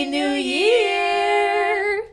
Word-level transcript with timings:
Happy 0.00 0.10
New 0.12 0.34
Year! 0.34 2.04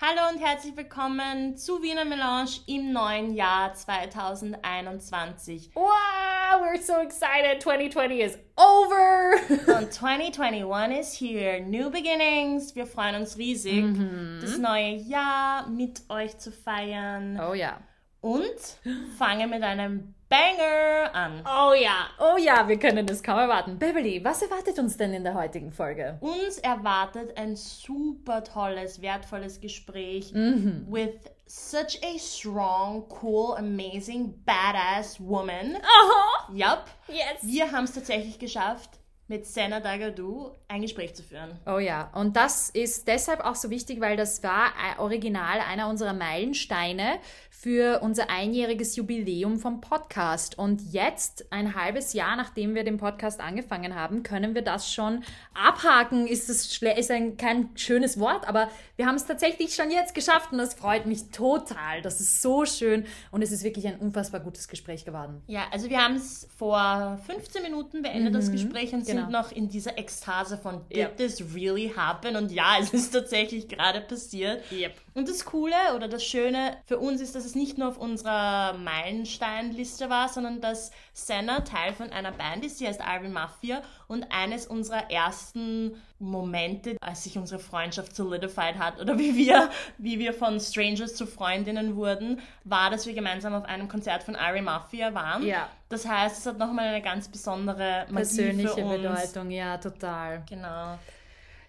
Hallo 0.00 0.30
und 0.32 0.38
herzlich 0.42 0.74
willkommen 0.74 1.54
zu 1.58 1.82
Wiener 1.82 2.06
Melange 2.06 2.48
im 2.66 2.94
neuen 2.94 3.34
Jahr 3.34 3.74
2021. 3.74 5.72
Wow, 5.74 6.62
we're 6.62 6.80
so 6.80 6.94
excited. 6.94 7.60
2020 7.60 8.20
is 8.22 8.38
over. 8.56 9.34
Und 9.78 9.92
2021 9.92 10.98
is 10.98 11.12
here. 11.12 11.60
New 11.60 11.90
beginnings. 11.90 12.74
Wir 12.74 12.86
freuen 12.86 13.16
uns 13.16 13.36
riesig, 13.36 13.84
Mhm. 13.84 14.38
das 14.40 14.56
neue 14.56 14.94
Jahr 14.94 15.68
mit 15.68 16.08
euch 16.08 16.38
zu 16.38 16.50
feiern. 16.50 17.38
Oh 17.38 17.52
ja. 17.52 17.80
Und 18.22 18.78
fangen 19.18 19.50
mit 19.50 19.62
einem 19.62 20.14
Banger 20.28 21.14
an. 21.14 21.42
Oh 21.44 21.72
ja. 21.72 22.08
Oh 22.18 22.36
ja, 22.36 22.66
wir 22.68 22.78
können 22.78 23.06
es 23.08 23.22
kaum 23.22 23.38
erwarten. 23.38 23.78
Beverly, 23.78 24.24
was 24.24 24.42
erwartet 24.42 24.78
uns 24.78 24.96
denn 24.96 25.12
in 25.14 25.22
der 25.22 25.34
heutigen 25.34 25.70
Folge? 25.72 26.18
Uns 26.20 26.58
erwartet 26.58 27.36
ein 27.38 27.54
super 27.54 28.42
tolles, 28.42 29.00
wertvolles 29.00 29.60
Gespräch 29.60 30.32
Mhm. 30.32 30.86
with 30.88 31.14
such 31.46 32.00
a 32.02 32.18
strong, 32.18 33.04
cool, 33.22 33.54
amazing, 33.56 34.34
badass 34.44 35.20
woman. 35.20 35.76
Aha. 35.76 36.52
Yup. 36.52 36.86
Yes. 37.06 37.42
Wir 37.42 37.70
haben 37.70 37.84
es 37.84 37.92
tatsächlich 37.94 38.40
geschafft, 38.40 38.90
mit 39.28 39.44
Senna 39.44 39.80
Dagadu 39.80 40.50
ein 40.68 40.82
Gespräch 40.82 41.14
zu 41.16 41.22
führen. 41.24 41.58
Oh 41.66 41.78
ja, 41.78 42.10
und 42.14 42.36
das 42.36 42.70
ist 42.70 43.08
deshalb 43.08 43.40
auch 43.44 43.56
so 43.56 43.70
wichtig, 43.70 44.00
weil 44.00 44.16
das 44.16 44.42
war 44.44 44.66
äh, 44.68 45.00
original 45.00 45.58
einer 45.68 45.88
unserer 45.88 46.12
Meilensteine 46.12 47.18
für 47.66 47.98
unser 47.98 48.30
einjähriges 48.30 48.94
Jubiläum 48.94 49.58
vom 49.58 49.80
Podcast. 49.80 50.56
Und 50.56 50.92
jetzt, 50.92 51.46
ein 51.50 51.74
halbes 51.74 52.12
Jahr 52.12 52.36
nachdem 52.36 52.76
wir 52.76 52.84
den 52.84 52.96
Podcast 52.96 53.40
angefangen 53.40 53.96
haben, 53.96 54.22
können 54.22 54.54
wir 54.54 54.62
das 54.62 54.94
schon 54.94 55.24
abhaken. 55.52 56.28
Ist 56.28 56.48
es 56.48 56.80
ist 56.80 57.10
ein, 57.10 57.36
kein 57.36 57.70
schönes 57.74 58.20
Wort, 58.20 58.46
aber 58.48 58.70
wir 58.94 59.06
haben 59.06 59.16
es 59.16 59.26
tatsächlich 59.26 59.74
schon 59.74 59.90
jetzt 59.90 60.14
geschafft 60.14 60.52
und 60.52 60.58
das 60.58 60.74
freut 60.74 61.06
mich 61.06 61.32
total. 61.32 62.02
Das 62.02 62.20
ist 62.20 62.40
so 62.40 62.64
schön 62.66 63.04
und 63.32 63.42
es 63.42 63.50
ist 63.50 63.64
wirklich 63.64 63.88
ein 63.88 63.96
unfassbar 63.98 64.38
gutes 64.38 64.68
Gespräch 64.68 65.04
geworden. 65.04 65.42
Ja, 65.48 65.64
also 65.72 65.90
wir 65.90 65.98
haben 65.98 66.14
es 66.14 66.46
vor 66.56 67.18
15 67.26 67.64
Minuten 67.64 68.00
beendet, 68.00 68.32
das 68.32 68.52
Gespräch, 68.52 68.94
und 68.94 69.04
sind 69.04 69.16
genau. 69.16 69.42
noch 69.42 69.50
in 69.50 69.68
dieser 69.68 69.98
Ekstase 69.98 70.56
von 70.56 70.82
Did 70.88 70.98
Ja. 70.98 71.08
this 71.08 71.42
really 71.52 71.92
happen? 71.96 72.36
Und 72.36 72.52
ja, 72.52 72.76
es 72.80 72.94
ist 72.94 73.10
tatsächlich 73.10 73.66
gerade 73.66 74.02
passiert. 74.02 74.62
Yep. 74.70 74.94
Und 75.14 75.28
das 75.28 75.44
Coole 75.44 75.74
oder 75.96 76.06
das 76.06 76.22
Schöne 76.22 76.76
für 76.84 76.98
uns 76.98 77.20
ist, 77.20 77.34
dass 77.34 77.44
es 77.44 77.55
nicht 77.56 77.78
nur 77.78 77.88
auf 77.88 77.98
unserer 77.98 78.74
Meilensteinliste 78.74 80.08
war, 80.08 80.28
sondern 80.28 80.60
dass 80.60 80.92
Senna 81.12 81.60
Teil 81.60 81.92
von 81.92 82.12
einer 82.12 82.30
Band 82.30 82.64
ist, 82.64 82.80
die 82.80 82.86
heißt 82.86 83.00
Iron 83.00 83.32
Mafia 83.32 83.82
und 84.06 84.26
eines 84.30 84.66
unserer 84.66 85.10
ersten 85.10 86.00
Momente, 86.18 86.96
als 87.00 87.24
sich 87.24 87.36
unsere 87.36 87.60
Freundschaft 87.60 88.14
solidified 88.14 88.78
hat 88.78 89.00
oder 89.00 89.18
wie 89.18 89.36
wir, 89.36 89.70
wie 89.98 90.18
wir 90.18 90.32
von 90.32 90.60
Strangers 90.60 91.14
zu 91.14 91.26
Freundinnen 91.26 91.96
wurden, 91.96 92.40
war, 92.64 92.90
dass 92.90 93.06
wir 93.06 93.14
gemeinsam 93.14 93.54
auf 93.54 93.64
einem 93.64 93.88
Konzert 93.88 94.22
von 94.22 94.36
Iron 94.36 94.64
Mafia 94.64 95.12
waren. 95.14 95.44
Ja. 95.44 95.68
Das 95.88 96.06
heißt, 96.06 96.38
es 96.38 96.46
hat 96.46 96.58
nochmal 96.58 96.86
eine 96.86 97.02
ganz 97.02 97.28
besondere 97.28 98.06
Magie 98.08 98.14
Persönliche. 98.14 98.82
Bedeutung, 98.82 99.50
ja, 99.50 99.78
total. 99.78 100.42
Genau. 100.48 100.98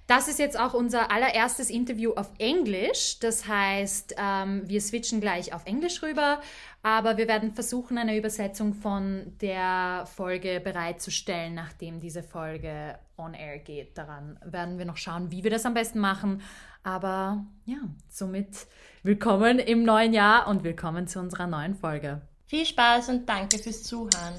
Das 0.08 0.30
ist 0.30 0.40
jetzt 0.40 0.58
auch 0.58 0.74
unser 0.74 1.12
allererstes 1.12 1.70
Interview 1.70 2.14
auf 2.14 2.32
Englisch. 2.38 3.20
Das 3.20 3.46
heißt, 3.46 4.16
ähm, 4.18 4.64
wir 4.66 4.80
switchen 4.80 5.20
gleich 5.20 5.54
auf 5.54 5.66
Englisch 5.66 6.02
rüber, 6.02 6.40
aber 6.82 7.18
wir 7.18 7.28
werden 7.28 7.54
versuchen, 7.54 7.98
eine 7.98 8.18
Übersetzung 8.18 8.74
von 8.74 9.34
der 9.42 10.06
Folge 10.16 10.62
bereitzustellen, 10.64 11.54
nachdem 11.54 12.00
diese 12.00 12.24
Folge 12.24 12.98
on 13.18 13.34
air 13.34 13.60
geht. 13.60 13.98
Daran 13.98 14.40
werden 14.46 14.78
wir 14.78 14.86
noch 14.86 14.96
schauen, 14.96 15.30
wie 15.30 15.44
wir 15.44 15.52
das 15.52 15.66
am 15.66 15.74
besten 15.74 16.00
machen. 16.00 16.42
Aber 16.84 17.44
ja, 17.66 17.80
somit 18.08 18.68
willkommen 19.04 19.60
im 19.60 19.84
neuen 19.84 20.14
Jahr 20.14 20.48
und 20.48 20.64
willkommen 20.64 21.08
zu 21.08 21.20
unserer 21.20 21.48
neuen 21.48 21.76
Folge. 21.76 22.22
Viel 22.46 22.66
Spaß 22.66 23.10
und 23.10 23.28
danke 23.28 23.60
fürs 23.60 23.84
Zuhören. 23.84 24.36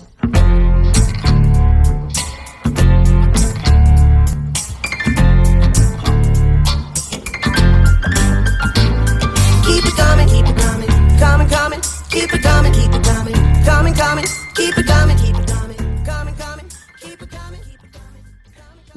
Keep 9.68 9.84
it 9.84 9.96
coming, 9.96 10.28
keep 10.28 10.46
it 10.46 10.56
coming, 10.56 10.88
coming, 11.18 11.48
coming. 11.48 11.80
Keep 12.08 12.32
it 12.32 12.42
coming, 12.42 12.72
keep 12.72 12.90
it 12.90 13.04
coming, 13.04 13.34
coming, 13.66 13.94
coming. 13.94 14.24
Keep 14.54 14.78
it 14.78 14.86
coming, 14.86 15.18
keep 15.18 15.36
it 15.36 15.47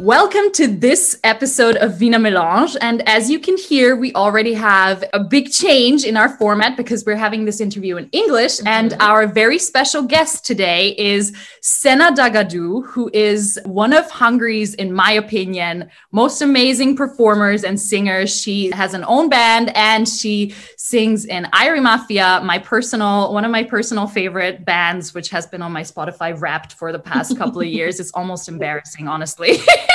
Welcome 0.01 0.51
to 0.53 0.65
this 0.65 1.19
episode 1.23 1.75
of 1.75 1.99
Wiener 1.99 2.17
Melange. 2.17 2.75
And 2.81 3.07
as 3.07 3.29
you 3.29 3.37
can 3.37 3.55
hear, 3.55 3.95
we 3.95 4.11
already 4.15 4.55
have 4.55 5.03
a 5.13 5.19
big 5.23 5.51
change 5.51 6.05
in 6.05 6.17
our 6.17 6.27
format 6.37 6.75
because 6.75 7.05
we're 7.05 7.15
having 7.15 7.45
this 7.45 7.61
interview 7.61 7.97
in 7.97 8.09
English. 8.11 8.57
Mm-hmm. 8.57 8.67
And 8.67 8.93
our 8.99 9.27
very 9.27 9.59
special 9.59 10.01
guest 10.01 10.43
today 10.43 10.95
is 10.97 11.37
Sena 11.61 12.13
Dagadu, 12.13 12.83
who 12.83 13.11
is 13.13 13.59
one 13.63 13.93
of 13.93 14.09
Hungary's, 14.09 14.73
in 14.73 14.91
my 14.91 15.11
opinion, 15.11 15.91
most 16.11 16.41
amazing 16.41 16.95
performers 16.95 17.63
and 17.63 17.79
singers. 17.79 18.35
She 18.35 18.71
has 18.71 18.95
an 18.95 19.03
own 19.03 19.29
band 19.29 19.71
and 19.77 20.09
she 20.09 20.55
sings 20.77 21.25
in 21.25 21.43
Irie 21.53 21.79
Maffia, 21.79 22.43
my 22.43 22.57
personal, 22.57 23.31
one 23.31 23.45
of 23.45 23.51
my 23.51 23.63
personal 23.63 24.07
favorite 24.07 24.65
bands, 24.65 25.13
which 25.13 25.29
has 25.29 25.45
been 25.45 25.61
on 25.61 25.71
my 25.71 25.83
Spotify 25.83 26.33
wrapped 26.41 26.73
for 26.73 26.91
the 26.91 26.97
past 26.97 27.37
couple 27.37 27.61
of 27.61 27.67
years. 27.77 27.99
It's 27.99 28.11
almost 28.13 28.49
embarrassing, 28.49 29.07
honestly. 29.07 29.59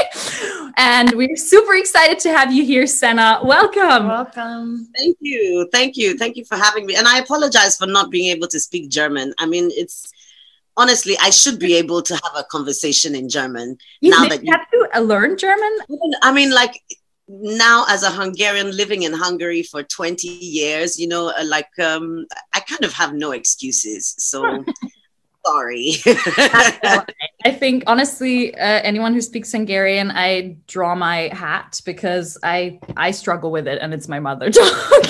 and 0.76 1.12
we're 1.14 1.36
super 1.36 1.74
excited 1.74 2.18
to 2.20 2.30
have 2.30 2.52
you 2.52 2.64
here, 2.64 2.86
Sena. 2.86 3.40
Welcome. 3.42 4.08
Welcome. 4.08 4.88
Thank 4.96 5.16
you. 5.20 5.68
Thank 5.72 5.96
you. 5.96 6.16
Thank 6.16 6.36
you 6.36 6.44
for 6.44 6.56
having 6.56 6.86
me. 6.86 6.96
And 6.96 7.08
I 7.08 7.18
apologize 7.18 7.76
for 7.76 7.86
not 7.86 8.10
being 8.10 8.30
able 8.34 8.48
to 8.48 8.60
speak 8.60 8.90
German. 8.90 9.32
I 9.38 9.46
mean, 9.46 9.70
it's 9.72 10.12
honestly, 10.76 11.16
I 11.20 11.30
should 11.30 11.58
be 11.58 11.74
able 11.74 12.02
to 12.02 12.14
have 12.14 12.32
a 12.36 12.44
conversation 12.44 13.14
in 13.14 13.28
German 13.28 13.78
You 14.00 14.10
now 14.10 14.28
that 14.28 14.44
you, 14.44 14.52
have 14.52 14.70
to 14.70 15.00
learn 15.00 15.38
German. 15.38 15.78
I 16.22 16.32
mean, 16.32 16.52
like 16.52 16.82
now 17.28 17.86
as 17.88 18.02
a 18.02 18.10
Hungarian 18.10 18.76
living 18.76 19.02
in 19.02 19.12
Hungary 19.12 19.62
for 19.62 19.82
20 19.82 20.28
years, 20.28 20.98
you 20.98 21.08
know, 21.08 21.28
uh, 21.30 21.44
like 21.44 21.70
um, 21.78 22.26
I 22.54 22.60
kind 22.60 22.84
of 22.84 22.92
have 22.92 23.14
no 23.14 23.32
excuses. 23.32 24.14
So 24.18 24.64
sorry. 25.46 25.94
I 27.46 27.52
think 27.52 27.84
honestly, 27.86 28.52
uh, 28.56 28.80
anyone 28.82 29.14
who 29.14 29.20
speaks 29.20 29.52
Hungarian, 29.52 30.10
I 30.10 30.56
draw 30.66 30.96
my 30.96 31.30
hat 31.32 31.80
because 31.84 32.36
I 32.42 32.80
I 32.96 33.12
struggle 33.12 33.52
with 33.52 33.68
it, 33.68 33.78
and 33.80 33.94
it's 33.94 34.08
my 34.08 34.18
mother 34.18 34.50
tongue. 34.58 35.04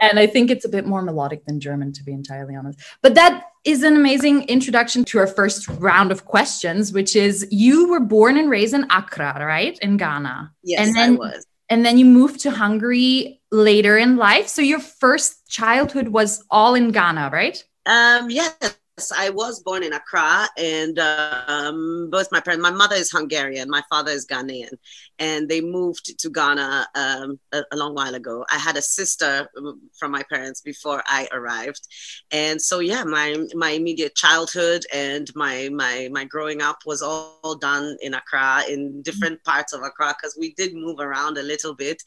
and 0.00 0.18
I 0.18 0.26
think 0.26 0.50
it's 0.50 0.64
a 0.64 0.70
bit 0.70 0.86
more 0.86 1.02
melodic 1.02 1.44
than 1.44 1.60
German, 1.60 1.92
to 1.92 2.02
be 2.02 2.14
entirely 2.14 2.56
honest. 2.56 2.80
But 3.02 3.14
that 3.16 3.44
is 3.64 3.82
an 3.82 3.94
amazing 3.94 4.44
introduction 4.44 5.04
to 5.04 5.18
our 5.18 5.26
first 5.26 5.68
round 5.68 6.12
of 6.12 6.24
questions, 6.24 6.94
which 6.94 7.14
is 7.14 7.46
you 7.50 7.90
were 7.90 8.00
born 8.00 8.38
and 8.38 8.48
raised 8.48 8.72
in 8.72 8.86
Accra, 8.90 9.36
right, 9.38 9.78
in 9.82 9.98
Ghana, 9.98 10.50
yes, 10.62 10.80
and 10.80 10.96
then 10.96 11.12
I 11.12 11.16
was. 11.16 11.46
and 11.68 11.84
then 11.84 11.98
you 11.98 12.06
moved 12.06 12.40
to 12.40 12.50
Hungary 12.50 13.42
later 13.52 13.98
in 13.98 14.16
life. 14.16 14.48
So 14.48 14.62
your 14.62 14.80
first 14.80 15.46
childhood 15.46 16.08
was 16.08 16.42
all 16.50 16.74
in 16.74 16.90
Ghana, 16.90 17.28
right? 17.30 17.62
Um, 17.84 18.30
yes, 18.30 18.78
I 19.16 19.30
was 19.30 19.62
born 19.62 19.82
in 19.82 19.92
Accra, 19.92 20.48
and 20.56 20.98
um, 20.98 22.08
both 22.10 22.32
my 22.32 22.40
parents, 22.40 22.62
my 22.62 22.70
mother 22.70 22.96
is 22.96 23.10
Hungarian, 23.10 23.70
my 23.70 23.82
father 23.88 24.10
is 24.10 24.26
Ghanaian, 24.26 24.72
and 25.18 25.48
they 25.48 25.60
moved 25.60 26.18
to 26.18 26.30
Ghana 26.30 26.86
um, 26.94 27.38
a, 27.52 27.62
a 27.72 27.76
long 27.76 27.94
while 27.94 28.14
ago. 28.14 28.44
I 28.50 28.58
had 28.58 28.76
a 28.76 28.82
sister 28.82 29.48
um, 29.56 29.80
from 29.98 30.10
my 30.10 30.22
parents 30.24 30.60
before 30.60 31.02
I 31.06 31.28
arrived, 31.32 31.86
and 32.30 32.60
so 32.60 32.80
yeah, 32.80 33.04
my 33.04 33.36
my 33.54 33.70
immediate 33.70 34.14
childhood 34.14 34.84
and 34.92 35.28
my 35.34 35.68
my 35.72 36.08
my 36.12 36.24
growing 36.24 36.62
up 36.62 36.78
was 36.84 37.02
all 37.02 37.56
done 37.60 37.96
in 38.00 38.14
Accra, 38.14 38.64
in 38.68 39.02
different 39.02 39.42
parts 39.44 39.72
of 39.72 39.82
Accra, 39.82 40.14
because 40.18 40.36
we 40.38 40.54
did 40.54 40.74
move 40.74 40.98
around 41.00 41.38
a 41.38 41.42
little 41.42 41.74
bit. 41.74 42.02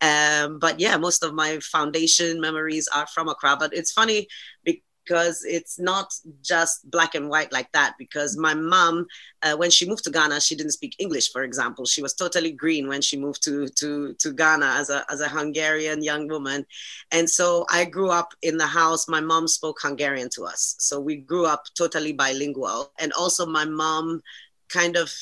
Um, 0.00 0.58
but 0.58 0.78
yeah, 0.78 0.96
most 0.96 1.24
of 1.24 1.34
my 1.34 1.58
foundation 1.60 2.40
memories 2.40 2.88
are 2.94 3.06
from 3.08 3.28
Accra. 3.28 3.56
But 3.58 3.74
it's 3.74 3.92
funny 3.92 4.28
because 4.64 4.82
it's 5.16 5.78
not 5.78 6.12
just 6.42 6.90
black 6.90 7.14
and 7.14 7.28
white 7.28 7.52
like 7.52 7.70
that. 7.72 7.94
Because 7.98 8.36
my 8.36 8.54
mom, 8.54 9.06
uh, 9.42 9.56
when 9.56 9.70
she 9.70 9.88
moved 9.88 10.04
to 10.04 10.10
Ghana, 10.10 10.40
she 10.40 10.54
didn't 10.54 10.72
speak 10.72 10.96
English, 10.98 11.32
for 11.32 11.42
example. 11.42 11.84
She 11.86 12.02
was 12.02 12.14
totally 12.14 12.52
green 12.52 12.88
when 12.88 13.02
she 13.02 13.16
moved 13.18 13.42
to 13.44 13.68
to 13.68 14.14
to 14.14 14.32
Ghana 14.32 14.74
as 14.78 14.90
a 14.90 15.04
as 15.10 15.20
a 15.20 15.28
Hungarian 15.28 16.02
young 16.02 16.28
woman, 16.28 16.66
and 17.10 17.28
so 17.28 17.66
I 17.70 17.84
grew 17.84 18.10
up 18.10 18.34
in 18.42 18.56
the 18.56 18.66
house. 18.66 19.08
My 19.08 19.20
mom 19.20 19.48
spoke 19.48 19.78
Hungarian 19.80 20.28
to 20.30 20.44
us, 20.44 20.76
so 20.78 21.00
we 21.00 21.16
grew 21.16 21.46
up 21.46 21.64
totally 21.76 22.12
bilingual. 22.12 22.92
And 22.98 23.12
also, 23.12 23.46
my 23.46 23.64
mom 23.64 24.22
kind 24.68 24.96
of 24.96 25.12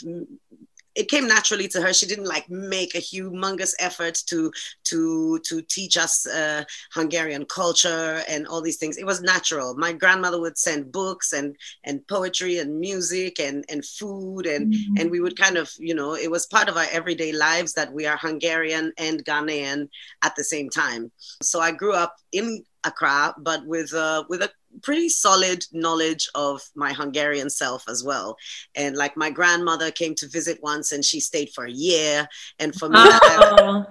it 0.96 1.08
came 1.08 1.28
naturally 1.28 1.68
to 1.68 1.82
her. 1.82 1.92
She 1.92 2.06
didn't 2.06 2.24
like 2.24 2.48
make 2.48 2.94
a 2.94 2.98
humongous 2.98 3.74
effort 3.78 4.22
to 4.26 4.50
to 4.84 5.38
to 5.40 5.62
teach 5.62 5.96
us 5.96 6.26
uh, 6.26 6.64
Hungarian 6.92 7.44
culture 7.44 8.22
and 8.28 8.46
all 8.46 8.62
these 8.62 8.78
things. 8.78 8.96
It 8.96 9.04
was 9.04 9.20
natural. 9.20 9.76
My 9.76 9.92
grandmother 9.92 10.40
would 10.40 10.58
send 10.58 10.90
books 10.90 11.32
and 11.32 11.54
and 11.84 12.06
poetry 12.08 12.58
and 12.58 12.80
music 12.80 13.38
and 13.38 13.64
and 13.68 13.84
food 13.84 14.46
and 14.46 14.72
mm-hmm. 14.72 14.96
and 14.98 15.10
we 15.10 15.20
would 15.20 15.38
kind 15.38 15.58
of 15.58 15.70
you 15.78 15.94
know 15.94 16.14
it 16.14 16.30
was 16.30 16.46
part 16.46 16.68
of 16.68 16.76
our 16.76 16.86
everyday 16.90 17.32
lives 17.32 17.74
that 17.74 17.92
we 17.92 18.06
are 18.06 18.16
Hungarian 18.16 18.92
and 18.98 19.24
Ghanaian 19.24 19.88
at 20.22 20.34
the 20.34 20.44
same 20.44 20.70
time. 20.70 21.12
So 21.42 21.60
I 21.60 21.72
grew 21.72 21.92
up 21.92 22.16
in 22.32 22.64
Accra, 22.86 23.34
but 23.38 23.66
with 23.66 23.92
a, 23.92 24.24
with 24.28 24.42
a 24.42 24.50
pretty 24.82 25.08
solid 25.08 25.64
knowledge 25.72 26.28
of 26.34 26.62
my 26.74 26.92
Hungarian 26.92 27.50
self 27.50 27.84
as 27.88 28.04
well. 28.04 28.36
And 28.74 28.96
like 28.96 29.16
my 29.16 29.30
grandmother 29.30 29.90
came 29.90 30.14
to 30.16 30.28
visit 30.28 30.62
once 30.62 30.92
and 30.92 31.04
she 31.04 31.20
stayed 31.20 31.50
for 31.54 31.64
a 31.64 31.70
year. 31.70 32.28
And 32.58 32.74
for 32.74 32.88
me, 32.88 32.98
oh. 32.98 33.86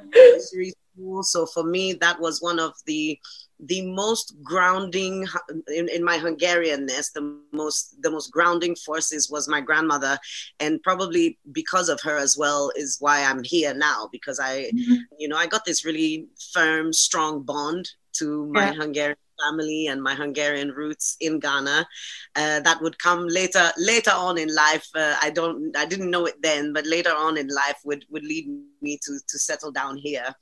so 1.22 1.46
for 1.46 1.64
me, 1.64 1.94
that 1.94 2.20
was 2.20 2.42
one 2.42 2.60
of 2.60 2.74
the 2.86 3.20
the 3.62 3.82
most 3.94 4.36
grounding 4.44 5.26
in, 5.74 5.88
in 5.88 6.04
my 6.04 6.18
Hungarianness, 6.18 7.14
the 7.14 7.40
most 7.54 8.02
the 8.02 8.12
most 8.12 8.32
grounding 8.32 8.76
forces 8.76 9.30
was 9.32 9.48
my 9.48 9.62
grandmother, 9.62 10.18
and 10.60 10.84
probably 10.84 11.40
because 11.52 11.88
of 11.88 12.02
her 12.02 12.18
as 12.18 12.38
well 12.38 12.72
is 12.76 12.98
why 13.00 13.24
I'm 13.24 13.44
here 13.44 13.74
now 13.74 14.10
because 14.12 14.40
I, 14.40 14.72
mm-hmm. 14.74 14.96
you 15.18 15.30
know, 15.30 15.38
I 15.38 15.48
got 15.48 15.64
this 15.64 15.86
really 15.86 16.28
firm, 16.54 16.92
strong 16.92 17.44
bond 17.44 17.90
to 18.20 18.48
my 18.48 18.68
yeah. 18.68 18.74
Hungarian 18.74 19.18
family 19.44 19.88
and 19.88 20.02
my 20.02 20.16
Hungarian 20.16 20.72
roots 20.72 21.18
in 21.20 21.40
Ghana. 21.40 21.88
Uh, 22.36 22.60
that 22.62 22.82
would 22.82 22.98
come 23.00 23.28
later 23.28 23.72
later 23.78 24.12
on 24.12 24.38
in 24.38 24.54
life. 24.54 24.88
Uh, 24.96 25.16
I 25.22 25.30
don't 25.30 25.76
I 25.76 25.86
didn't 25.86 26.12
know 26.12 26.26
it 26.26 26.42
then, 26.42 26.74
but 26.74 26.86
later 26.86 27.14
on 27.16 27.38
in 27.38 27.48
life 27.48 27.80
would 27.86 28.06
would 28.10 28.24
lead 28.24 28.48
me 28.82 29.00
to 29.04 29.20
to 29.28 29.40
settle 29.40 29.72
down 29.72 29.98
here. 29.98 30.34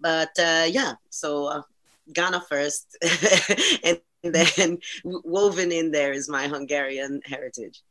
But 0.00 0.30
uh, 0.38 0.66
yeah, 0.68 0.94
so 1.10 1.46
uh, 1.46 1.62
Ghana 2.12 2.42
first, 2.48 2.96
and 3.84 4.00
then 4.22 4.78
woven 5.04 5.72
in 5.72 5.90
there 5.90 6.12
is 6.12 6.28
my 6.28 6.48
Hungarian 6.48 7.20
heritage. 7.24 7.82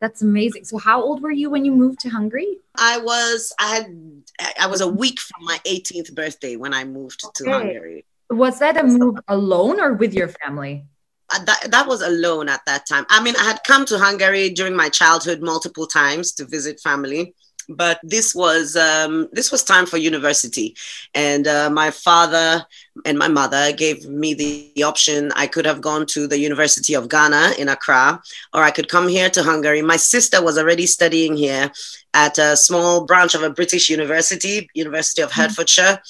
That's 0.00 0.22
amazing. 0.22 0.64
So 0.64 0.78
how 0.78 1.02
old 1.02 1.22
were 1.22 1.30
you 1.30 1.50
when 1.50 1.66
you 1.66 1.72
moved 1.72 2.00
to 2.00 2.08
Hungary? 2.08 2.58
I 2.74 2.98
was 2.98 3.52
I 3.58 3.66
had 3.74 4.22
I 4.58 4.66
was 4.66 4.80
a 4.80 4.88
week 4.88 5.20
from 5.20 5.44
my 5.44 5.58
18th 5.66 6.14
birthday 6.14 6.56
when 6.56 6.72
I 6.72 6.84
moved 6.84 7.22
okay. 7.24 7.44
to 7.44 7.50
Hungary. 7.50 8.06
Was 8.30 8.60
that 8.60 8.76
a 8.76 8.84
move 8.84 9.18
alone 9.26 9.80
or 9.80 9.94
with 9.94 10.14
your 10.14 10.28
family? 10.28 10.84
Uh, 11.32 11.44
that, 11.44 11.70
that 11.70 11.86
was 11.86 12.00
alone 12.00 12.48
at 12.48 12.60
that 12.66 12.86
time. 12.86 13.04
I 13.08 13.22
mean, 13.22 13.34
I 13.36 13.44
had 13.44 13.62
come 13.64 13.84
to 13.86 13.98
Hungary 13.98 14.50
during 14.50 14.74
my 14.74 14.88
childhood 14.88 15.42
multiple 15.42 15.86
times 15.86 16.32
to 16.34 16.44
visit 16.44 16.80
family, 16.80 17.34
but 17.68 18.00
this 18.02 18.34
was 18.34 18.76
um, 18.76 19.28
this 19.32 19.52
was 19.52 19.62
time 19.62 19.86
for 19.86 19.96
university, 19.96 20.76
and 21.14 21.46
uh, 21.46 21.70
my 21.70 21.90
father 21.90 22.64
and 23.04 23.18
my 23.18 23.28
mother 23.28 23.72
gave 23.72 24.08
me 24.08 24.34
the, 24.34 24.72
the 24.74 24.82
option. 24.82 25.32
I 25.36 25.46
could 25.46 25.66
have 25.66 25.80
gone 25.80 26.06
to 26.06 26.26
the 26.26 26.38
University 26.38 26.94
of 26.94 27.08
Ghana 27.08 27.52
in 27.58 27.68
Accra, 27.68 28.20
or 28.52 28.62
I 28.62 28.70
could 28.70 28.88
come 28.88 29.08
here 29.08 29.30
to 29.30 29.42
Hungary. 29.42 29.82
My 29.82 29.96
sister 29.96 30.42
was 30.42 30.58
already 30.58 30.86
studying 30.86 31.36
here 31.36 31.70
at 32.14 32.38
a 32.38 32.56
small 32.56 33.06
branch 33.06 33.34
of 33.34 33.42
a 33.42 33.50
British 33.50 33.88
university, 33.88 34.68
University 34.74 35.22
of 35.22 35.30
mm-hmm. 35.30 35.42
Hertfordshire, 35.42 36.00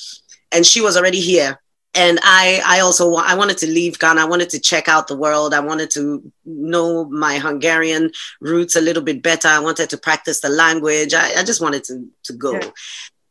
and 0.53 0.65
she 0.65 0.81
was 0.81 0.97
already 0.97 1.21
here 1.21 1.59
and 1.95 2.21
I, 2.23 2.63
I 2.65 2.81
also 2.81 3.15
I 3.15 3.35
wanted 3.35 3.59
to 3.59 3.67
leave 3.67 3.99
Ghana. 3.99 4.21
I 4.21 4.25
wanted 4.25 4.51
to 4.51 4.61
check 4.61 4.89
out 4.89 5.09
the 5.09 5.17
world. 5.17 5.53
I 5.53 5.61
wanted 5.61 5.91
to 5.93 6.23
know 6.45 7.07
my 7.07 7.39
Hungarian 7.39 8.13
roots 8.41 8.77
a 8.77 8.81
little 8.81 9.03
bit 9.03 9.23
better. 9.23 9.49
I 9.49 9.59
wanted 9.59 9.91
to 9.91 9.99
practice 9.99 10.41
the 10.41 10.51
language. 10.51 11.15
I, 11.15 11.41
I 11.41 11.45
just 11.45 11.61
wanted 11.61 11.85
to 11.85 12.09
to 12.25 12.33
go. 12.33 12.53
Yeah. 12.53 12.71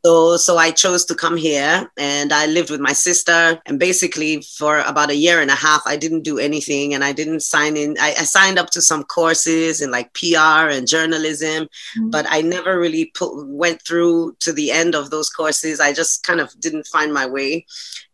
So, 0.06 0.38
so 0.38 0.58
I 0.58 0.72
chose 0.72 1.04
to 1.06 1.16
come 1.16 1.36
here 1.36 1.92
and 1.98 2.32
I 2.32 2.46
lived 2.46 2.70
with 2.70 2.80
my 2.80 2.94
sister. 2.94 3.62
And 3.66 3.78
basically, 3.78 4.42
for 4.42 4.80
about 4.80 5.10
a 5.10 5.16
year 5.16 5.42
and 5.42 5.52
a 5.52 5.56
half, 5.56 5.82
I 5.86 5.98
didn't 5.98 6.22
do 6.22 6.40
anything 6.40 6.94
and 6.94 7.04
I 7.04 7.12
didn't 7.12 7.42
sign 7.42 7.76
in. 7.76 7.98
I, 8.00 8.12
I 8.12 8.24
signed 8.24 8.58
up 8.58 8.70
to 8.72 8.82
some 8.82 9.04
courses 9.04 9.82
in 9.82 9.92
like 9.92 10.14
PR 10.14 10.70
and 10.72 10.88
journalism, 10.88 11.66
mm-hmm. 11.66 12.10
but 12.12 12.26
I 12.30 12.42
never 12.42 12.80
really 12.80 13.12
put, 13.14 13.46
went 13.48 13.82
through 13.82 14.38
to 14.40 14.54
the 14.54 14.72
end 14.72 14.96
of 14.96 15.10
those 15.10 15.30
courses. 15.30 15.82
I 15.82 15.92
just 15.92 16.24
kind 16.24 16.40
of 16.40 16.58
didn't 16.62 16.88
find 16.88 17.14
my 17.14 17.26
way. 17.26 17.66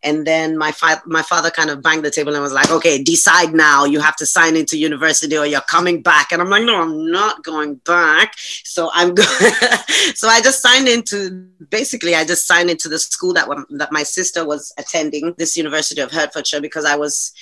And 0.05 0.25
then 0.25 0.57
my, 0.57 0.73
my 1.05 1.23
father 1.23 1.49
kind 1.49 1.69
of 1.69 1.81
banged 1.81 2.05
the 2.05 2.11
table 2.11 2.33
and 2.33 2.41
was 2.41 2.53
like, 2.53 2.69
okay, 2.69 3.01
decide 3.01 3.53
now. 3.53 3.83
You 3.85 3.99
have 3.99 4.15
to 4.17 4.25
sign 4.25 4.55
into 4.55 4.77
university 4.77 5.37
or 5.37 5.45
you're 5.45 5.61
coming 5.61 6.01
back. 6.01 6.31
And 6.31 6.41
I'm 6.41 6.49
like, 6.49 6.63
no, 6.63 6.79
I'm 6.81 7.11
not 7.11 7.43
going 7.43 7.75
back. 7.85 8.35
So 8.37 8.89
I'm 8.93 9.15
going. 9.15 9.27
so 10.15 10.27
I 10.27 10.41
just 10.41 10.61
signed 10.61 10.87
into 10.87 11.47
basically 11.69 12.15
I 12.15 12.23
just 12.23 12.45
signed 12.45 12.69
into 12.69 12.87
the 12.87 12.99
school 12.99 13.33
that 13.33 13.47
that 13.71 13.91
my 13.91 14.03
sister 14.03 14.45
was 14.45 14.71
attending, 14.77 15.33
this 15.37 15.57
University 15.57 16.01
of 16.01 16.11
Hertfordshire, 16.11 16.61
because 16.61 16.85
I 16.85 16.95
was 16.95 17.33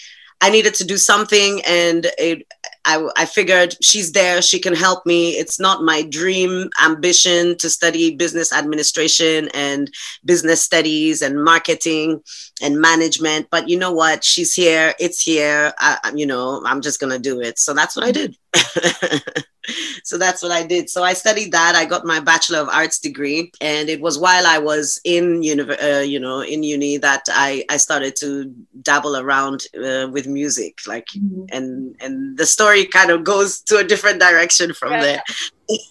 I 0.42 0.50
needed 0.50 0.74
to 0.76 0.84
do 0.84 0.98
something, 0.98 1.62
and 1.66 2.06
it, 2.18 2.46
I, 2.86 3.08
I 3.16 3.26
figured 3.26 3.76
she's 3.82 4.12
there, 4.12 4.42
she 4.42 4.60
can 4.60 4.76
help 4.76 5.06
me. 5.06 5.32
It's 5.32 5.60
not 5.60 5.84
my 5.84 6.02
dream 6.04 6.70
ambition 6.84 7.58
to 7.60 7.70
study 7.70 8.16
business 8.16 8.52
administration 8.52 9.50
and 9.54 9.90
business 10.26 10.62
studies 10.62 11.22
and 11.22 11.44
marketing 11.44 12.22
and 12.62 12.80
management, 12.80 13.48
but 13.50 13.70
you 13.70 13.78
know 13.78 13.92
what? 13.92 14.24
She's 14.24 14.54
here, 14.54 14.94
it's 15.00 15.22
here. 15.22 15.74
I, 15.80 16.12
you 16.14 16.26
know, 16.26 16.62
I'm 16.66 16.82
just 16.82 17.00
gonna 17.00 17.20
do 17.20 17.40
it. 17.42 17.60
So 17.60 17.74
that's 17.74 17.96
what 17.96 18.06
I 18.06 18.12
did. 18.12 18.36
so 20.04 20.18
that's 20.18 20.42
what 20.42 20.52
I 20.52 20.66
did. 20.66 20.90
So 20.90 21.04
I 21.04 21.14
studied 21.14 21.52
that. 21.52 21.76
I 21.76 21.86
got 21.86 22.06
my 22.06 22.20
Bachelor 22.20 22.60
of 22.60 22.70
Arts 22.70 23.00
degree, 23.00 23.52
and 23.62 23.90
it 23.90 24.02
was 24.02 24.18
while 24.18 24.46
I 24.46 24.58
was 24.58 25.00
in 25.04 25.44
uni, 25.44 25.64
uh, 25.64 26.00
you 26.00 26.20
know, 26.20 26.42
in 26.42 26.64
uni 26.64 26.98
that 26.98 27.24
I 27.30 27.66
I 27.70 27.78
started 27.78 28.16
to 28.18 28.54
dabble 28.82 29.18
around 29.18 29.66
uh, 29.78 30.08
with 30.12 30.28
music, 30.28 30.80
like, 30.88 31.08
mm-hmm. 31.08 31.46
and 31.52 31.96
and 32.00 32.38
the 32.38 32.46
story 32.46 32.86
kind 32.86 33.12
of 33.12 33.24
goes 33.24 33.62
to 33.62 33.78
a 33.78 33.84
different 33.84 34.20
direction 34.20 34.74
from 34.74 34.92
yeah. 34.92 35.02
there. 35.02 35.24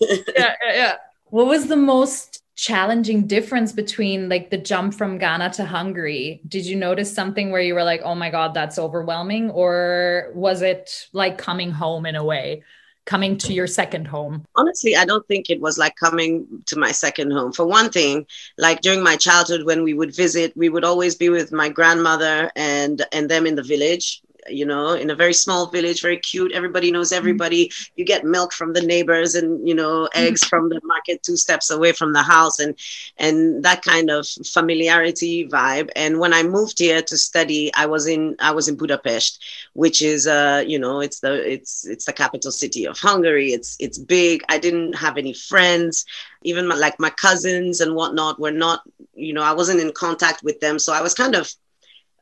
yeah, 0.00 0.16
yeah, 0.36 0.54
yeah. 0.74 0.94
What 1.30 1.46
was 1.46 1.68
the 1.68 1.76
most 1.76 2.42
challenging 2.54 3.26
difference 3.26 3.72
between 3.72 4.28
like 4.28 4.50
the 4.50 4.58
jump 4.58 4.94
from 4.94 5.18
Ghana 5.18 5.50
to 5.54 5.64
Hungary? 5.64 6.42
Did 6.46 6.66
you 6.66 6.76
notice 6.76 7.12
something 7.12 7.50
where 7.50 7.60
you 7.60 7.74
were 7.74 7.84
like, 7.84 8.02
"Oh 8.04 8.14
my 8.14 8.30
god, 8.30 8.54
that's 8.54 8.78
overwhelming," 8.78 9.50
or 9.50 10.30
was 10.34 10.62
it 10.62 11.08
like 11.12 11.38
coming 11.38 11.70
home 11.70 12.06
in 12.06 12.16
a 12.16 12.24
way? 12.24 12.62
Coming 13.04 13.36
to 13.38 13.52
your 13.52 13.66
second 13.66 14.06
home? 14.06 14.44
Honestly, 14.56 14.96
I 14.96 15.04
don't 15.04 15.26
think 15.26 15.50
it 15.50 15.60
was 15.60 15.78
like 15.78 15.96
coming 15.96 16.46
to 16.66 16.78
my 16.78 16.92
second 16.92 17.32
home. 17.32 17.52
For 17.52 17.66
one 17.66 17.90
thing, 17.90 18.26
like 18.58 18.80
during 18.80 19.02
my 19.02 19.16
childhood 19.16 19.64
when 19.64 19.82
we 19.82 19.94
would 19.94 20.14
visit, 20.14 20.56
we 20.56 20.68
would 20.68 20.84
always 20.84 21.14
be 21.14 21.28
with 21.28 21.52
my 21.52 21.68
grandmother 21.68 22.50
and 22.56 23.04
and 23.12 23.28
them 23.28 23.46
in 23.46 23.54
the 23.54 23.62
village 23.62 24.22
you 24.48 24.66
know, 24.66 24.92
in 24.92 25.10
a 25.10 25.14
very 25.14 25.32
small 25.32 25.66
village, 25.66 26.02
very 26.02 26.18
cute. 26.18 26.52
Everybody 26.52 26.90
knows 26.90 27.08
mm-hmm. 27.08 27.18
everybody. 27.18 27.70
You 27.96 28.04
get 28.04 28.24
milk 28.24 28.52
from 28.52 28.72
the 28.72 28.82
neighbors 28.82 29.34
and, 29.34 29.66
you 29.66 29.74
know, 29.74 30.04
mm-hmm. 30.04 30.26
eggs 30.26 30.44
from 30.44 30.68
the 30.68 30.80
market 30.84 31.22
two 31.22 31.36
steps 31.36 31.70
away 31.70 31.92
from 31.92 32.12
the 32.12 32.22
house 32.22 32.58
and 32.58 32.78
and 33.18 33.62
that 33.64 33.82
kind 33.82 34.10
of 34.10 34.26
familiarity 34.26 35.48
vibe. 35.48 35.90
And 35.96 36.18
when 36.18 36.32
I 36.32 36.42
moved 36.42 36.78
here 36.78 37.02
to 37.02 37.16
study, 37.16 37.72
I 37.74 37.86
was 37.86 38.06
in 38.06 38.36
I 38.38 38.52
was 38.52 38.68
in 38.68 38.76
Budapest, 38.76 39.42
which 39.74 40.02
is 40.02 40.26
uh, 40.26 40.64
you 40.66 40.78
know, 40.78 41.00
it's 41.00 41.20
the 41.20 41.52
it's 41.52 41.86
it's 41.86 42.04
the 42.04 42.12
capital 42.12 42.50
city 42.50 42.86
of 42.86 42.98
Hungary. 42.98 43.52
It's 43.52 43.76
it's 43.78 43.98
big. 43.98 44.42
I 44.48 44.58
didn't 44.58 44.94
have 44.94 45.16
any 45.18 45.32
friends 45.32 46.04
even 46.44 46.66
my, 46.66 46.74
like 46.74 46.98
my 46.98 47.10
cousins 47.10 47.80
and 47.80 47.94
whatnot 47.94 48.38
were 48.40 48.50
not 48.50 48.82
you 49.14 49.32
know 49.32 49.42
i 49.42 49.52
wasn't 49.52 49.78
in 49.78 49.92
contact 49.92 50.42
with 50.42 50.58
them 50.60 50.78
so 50.78 50.92
i 50.92 51.00
was 51.00 51.14
kind 51.14 51.34
of 51.34 51.52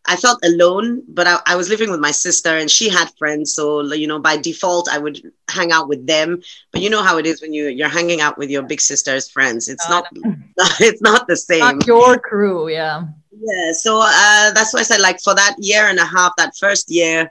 I 0.07 0.17
felt 0.17 0.45
alone, 0.45 1.03
but 1.09 1.27
I, 1.27 1.39
I, 1.47 1.57
was 1.57 1.69
living 1.69 1.91
with 1.91 2.01
my 2.01 2.11
sister 2.11 2.57
and 2.57 2.71
she 2.71 2.89
had 2.89 3.11
friends. 3.19 3.55
So, 3.55 3.83
you 3.93 4.07
know, 4.07 4.19
by 4.19 4.37
default, 4.37 4.89
I 4.89 4.99
would 4.99 5.21
hang 5.49 5.73
out 5.73 5.89
with 5.89 6.07
them. 6.07 6.41
But 6.73 6.81
you 6.81 6.91
know 6.91 7.03
how 7.03 7.19
it 7.19 7.27
is 7.27 7.43
when 7.43 7.53
you, 7.53 7.69
you're 7.69 7.89
hanging 7.89 8.21
out 8.21 8.39
with 8.39 8.51
your 8.51 8.63
big 8.63 8.81
sister's 8.81 9.31
friends. 9.31 9.69
It's 9.69 9.89
not, 9.89 10.07
it's 10.81 11.03
not 11.03 11.27
the 11.29 11.37
same. 11.37 11.61
Not 11.61 11.87
your 11.87 12.19
crew. 12.19 12.69
Yeah. 12.71 13.05
Yeah. 13.33 13.73
So 13.73 14.01
uh, 14.03 14.53
that's 14.53 14.73
why 14.73 14.81
I 14.81 14.85
said 14.85 15.01
like 15.01 15.21
for 15.21 15.35
that 15.35 15.57
year 15.59 15.87
and 15.87 15.99
a 15.99 16.05
half, 16.05 16.35
that 16.37 16.57
first 16.57 16.91
year, 16.91 17.31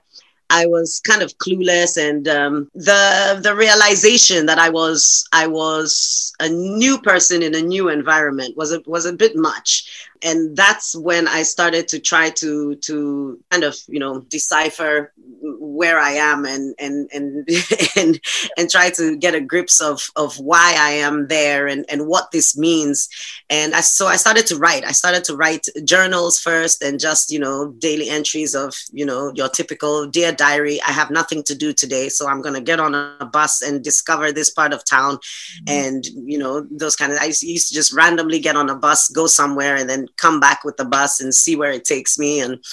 I 0.49 0.65
was 0.65 0.99
kind 1.01 1.21
of 1.21 1.38
clueless, 1.38 1.97
and 1.97 2.27
um, 2.27 2.71
the 2.73 3.39
the 3.41 3.55
realization 3.55 4.47
that 4.47 4.57
I 4.57 4.69
was 4.69 5.27
I 5.31 5.45
was 5.45 6.33
a 6.39 6.49
new 6.49 6.99
person 6.99 7.43
in 7.43 7.53
a 7.53 7.61
new 7.61 7.89
environment 7.89 8.57
was 8.57 8.71
a, 8.71 8.81
was 8.88 9.05
a 9.05 9.13
bit 9.13 9.35
much. 9.35 10.08
And 10.21 10.55
that's 10.55 10.95
when 10.95 11.27
I 11.27 11.43
started 11.43 11.88
to 11.89 11.99
try 11.99 12.29
to 12.31 12.75
to 12.75 13.39
kind 13.51 13.63
of 13.63 13.77
you 13.88 13.99
know 13.99 14.21
decipher 14.21 15.13
where 15.41 15.99
I 15.99 16.11
am 16.11 16.45
and 16.45 16.75
and 16.79 17.09
and 17.13 17.47
and 17.95 18.19
and 18.57 18.69
try 18.69 18.89
to 18.91 19.17
get 19.17 19.35
a 19.35 19.41
grips 19.41 19.81
of 19.81 20.01
of 20.15 20.38
why 20.39 20.75
I 20.77 20.91
am 20.91 21.27
there 21.27 21.67
and 21.67 21.85
and 21.89 22.07
what 22.07 22.31
this 22.31 22.57
means. 22.57 23.07
And 23.49 23.73
I 23.73 23.81
so 23.81 24.07
I 24.07 24.17
started 24.17 24.45
to 24.47 24.57
write. 24.57 24.83
I 24.85 24.91
started 24.91 25.23
to 25.25 25.35
write 25.35 25.67
journals 25.85 26.39
first 26.39 26.83
and 26.83 26.99
just 26.99 27.31
you 27.31 27.39
know 27.39 27.71
daily 27.79 28.09
entries 28.09 28.55
of 28.55 28.73
you 28.91 29.05
know 29.05 29.31
your 29.35 29.49
typical 29.49 30.07
dear 30.07 30.31
diary. 30.31 30.81
I 30.81 30.91
have 30.91 31.11
nothing 31.11 31.43
to 31.43 31.55
do 31.55 31.71
today, 31.71 32.09
so 32.09 32.27
I'm 32.27 32.41
gonna 32.41 32.61
get 32.61 32.79
on 32.79 32.93
a 32.93 33.25
bus 33.25 33.61
and 33.61 33.83
discover 33.83 34.31
this 34.31 34.49
part 34.49 34.73
of 34.73 34.83
town, 34.83 35.15
mm-hmm. 35.15 35.69
and 35.69 36.05
you 36.05 36.38
know 36.38 36.67
those 36.69 36.95
kind 36.95 37.13
of. 37.13 37.19
I 37.19 37.25
used 37.25 37.69
to 37.69 37.73
just 37.73 37.93
randomly 37.93 38.39
get 38.39 38.57
on 38.57 38.69
a 38.69 38.75
bus, 38.75 39.09
go 39.09 39.27
somewhere, 39.27 39.75
and 39.75 39.89
then 39.89 40.08
come 40.17 40.39
back 40.39 40.63
with 40.63 40.77
the 40.77 40.85
bus 40.85 41.19
and 41.19 41.33
see 41.33 41.55
where 41.55 41.71
it 41.71 41.85
takes 41.85 42.17
me 42.17 42.39
and 42.39 42.63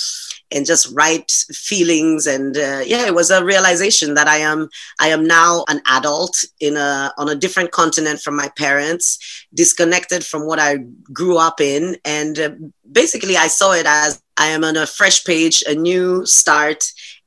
and 0.52 0.64
just 0.64 0.92
write 0.94 1.30
feelings. 1.52 2.26
And 2.26 2.56
uh, 2.56 2.82
yeah 2.84 3.06
it 3.06 3.14
was 3.14 3.30
a 3.30 3.44
realization 3.44 4.14
that 4.14 4.28
i 4.28 4.38
am 4.38 4.68
i 5.00 5.08
am 5.08 5.26
now 5.26 5.64
an 5.68 5.80
adult 5.86 6.44
in 6.60 6.76
a 6.76 7.12
on 7.18 7.28
a 7.28 7.34
different 7.34 7.72
continent 7.72 8.20
from 8.20 8.36
my 8.36 8.48
parents 8.56 9.46
disconnected 9.54 10.24
from 10.24 10.46
what 10.46 10.58
i 10.58 10.78
grew 11.12 11.38
up 11.38 11.60
in. 11.60 11.96
And 12.04 12.38
uh, 12.38 12.50
basically 12.90 13.36
i 13.36 13.48
saw 13.48 13.72
it 13.72 13.86
as 13.86 14.22
i 14.36 14.46
am 14.46 14.64
on 14.64 14.76
a 14.76 14.86
fresh 14.86 15.24
page 15.24 15.62
a 15.66 15.74
new 15.74 16.24
start 16.24 16.84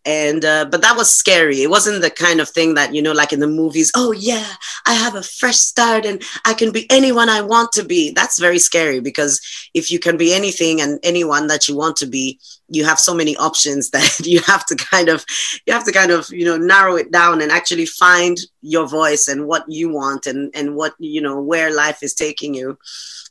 and 0.10 0.44
uh, 0.44 0.66
but 0.66 0.82
that 0.82 0.98
was 0.98 1.08
scary. 1.08 1.62
It 1.62 1.70
wasn't 1.70 2.02
the 2.02 2.10
kind 2.10 2.42
of 2.42 2.50
thing 2.50 2.74
that 2.74 2.96
you 2.96 3.02
know 3.02 3.12
like 3.12 3.32
in 3.32 3.40
the 3.40 3.48
movies 3.48 3.92
oh 3.96 4.12
yeah 4.12 4.48
i 4.88 4.94
have 4.94 5.16
a 5.16 5.22
fresh 5.22 5.58
start 5.58 6.04
and 6.06 6.24
i 6.46 6.54
can 6.54 6.72
be 6.72 6.90
anyone 6.90 7.30
i 7.30 7.42
want 7.42 7.72
to 7.74 7.84
be. 7.84 8.12
That's 8.12 8.40
very 8.40 8.60
scary 8.60 9.00
because 9.00 9.40
if 9.74 9.92
you 9.92 10.00
can 10.00 10.18
be 10.18 10.34
anything 10.34 10.82
and 10.82 11.00
anyone 11.04 11.46
that 11.48 11.68
you 11.68 11.76
want 11.76 11.96
to 11.98 12.08
be 12.08 12.40
you 12.70 12.86
have 12.86 13.00
so 13.00 13.14
many 13.14 13.36
options 13.38 13.90
that 13.92 14.20
you 14.24 14.40
have 14.42 14.66
to 14.68 14.76
kind 14.76 15.10
of 15.10 15.26
you 15.66 15.74
have 15.74 15.86
to 15.86 15.92
kind 15.92 16.12
of 16.12 16.28
you 16.32 16.46
know 16.46 16.58
narrow 16.58 16.96
it 16.96 17.12
down 17.12 17.42
and 17.42 17.52
actually 17.52 17.86
find 17.86 18.38
your 18.62 18.88
voice 18.88 19.28
and 19.28 19.48
what 19.48 19.64
you 19.68 19.90
want 19.90 20.26
and 20.28 20.52
and 20.56 20.76
what 20.76 20.94
you 21.00 21.22
know 21.22 21.42
where 21.42 21.74
life 21.74 22.04
is 22.04 22.14
taking 22.14 22.54
you. 22.54 22.78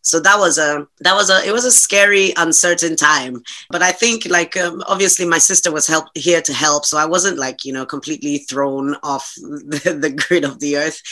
So 0.02 0.21
that 0.21 0.38
was 0.38 0.59
a 0.59 0.87
that 1.00 1.14
was 1.14 1.28
a 1.28 1.47
it 1.47 1.52
was 1.52 1.64
a 1.64 1.73
scary 1.73 2.33
uncertain 2.37 2.97
time. 2.97 3.42
But 3.71 3.83
i 3.83 3.92
think 3.92 4.26
like 4.26 4.57
um, 4.57 4.83
obviously 4.87 5.26
my 5.26 5.38
sister 5.38 5.71
was 5.73 5.87
help 5.87 6.07
here 6.14 6.40
to 6.42 6.52
help. 6.52 6.85
So 6.85 6.99
i 6.99 7.04
wasn't 7.04 7.38
like 7.38 7.64
you 7.64 7.73
know 7.73 7.85
completely 7.85 8.38
thrown 8.38 8.95
off 9.02 9.33
the, 9.37 9.99
the 10.00 10.11
grid 10.11 10.45
of 10.45 10.61
the 10.61 10.76
earth. 10.76 11.02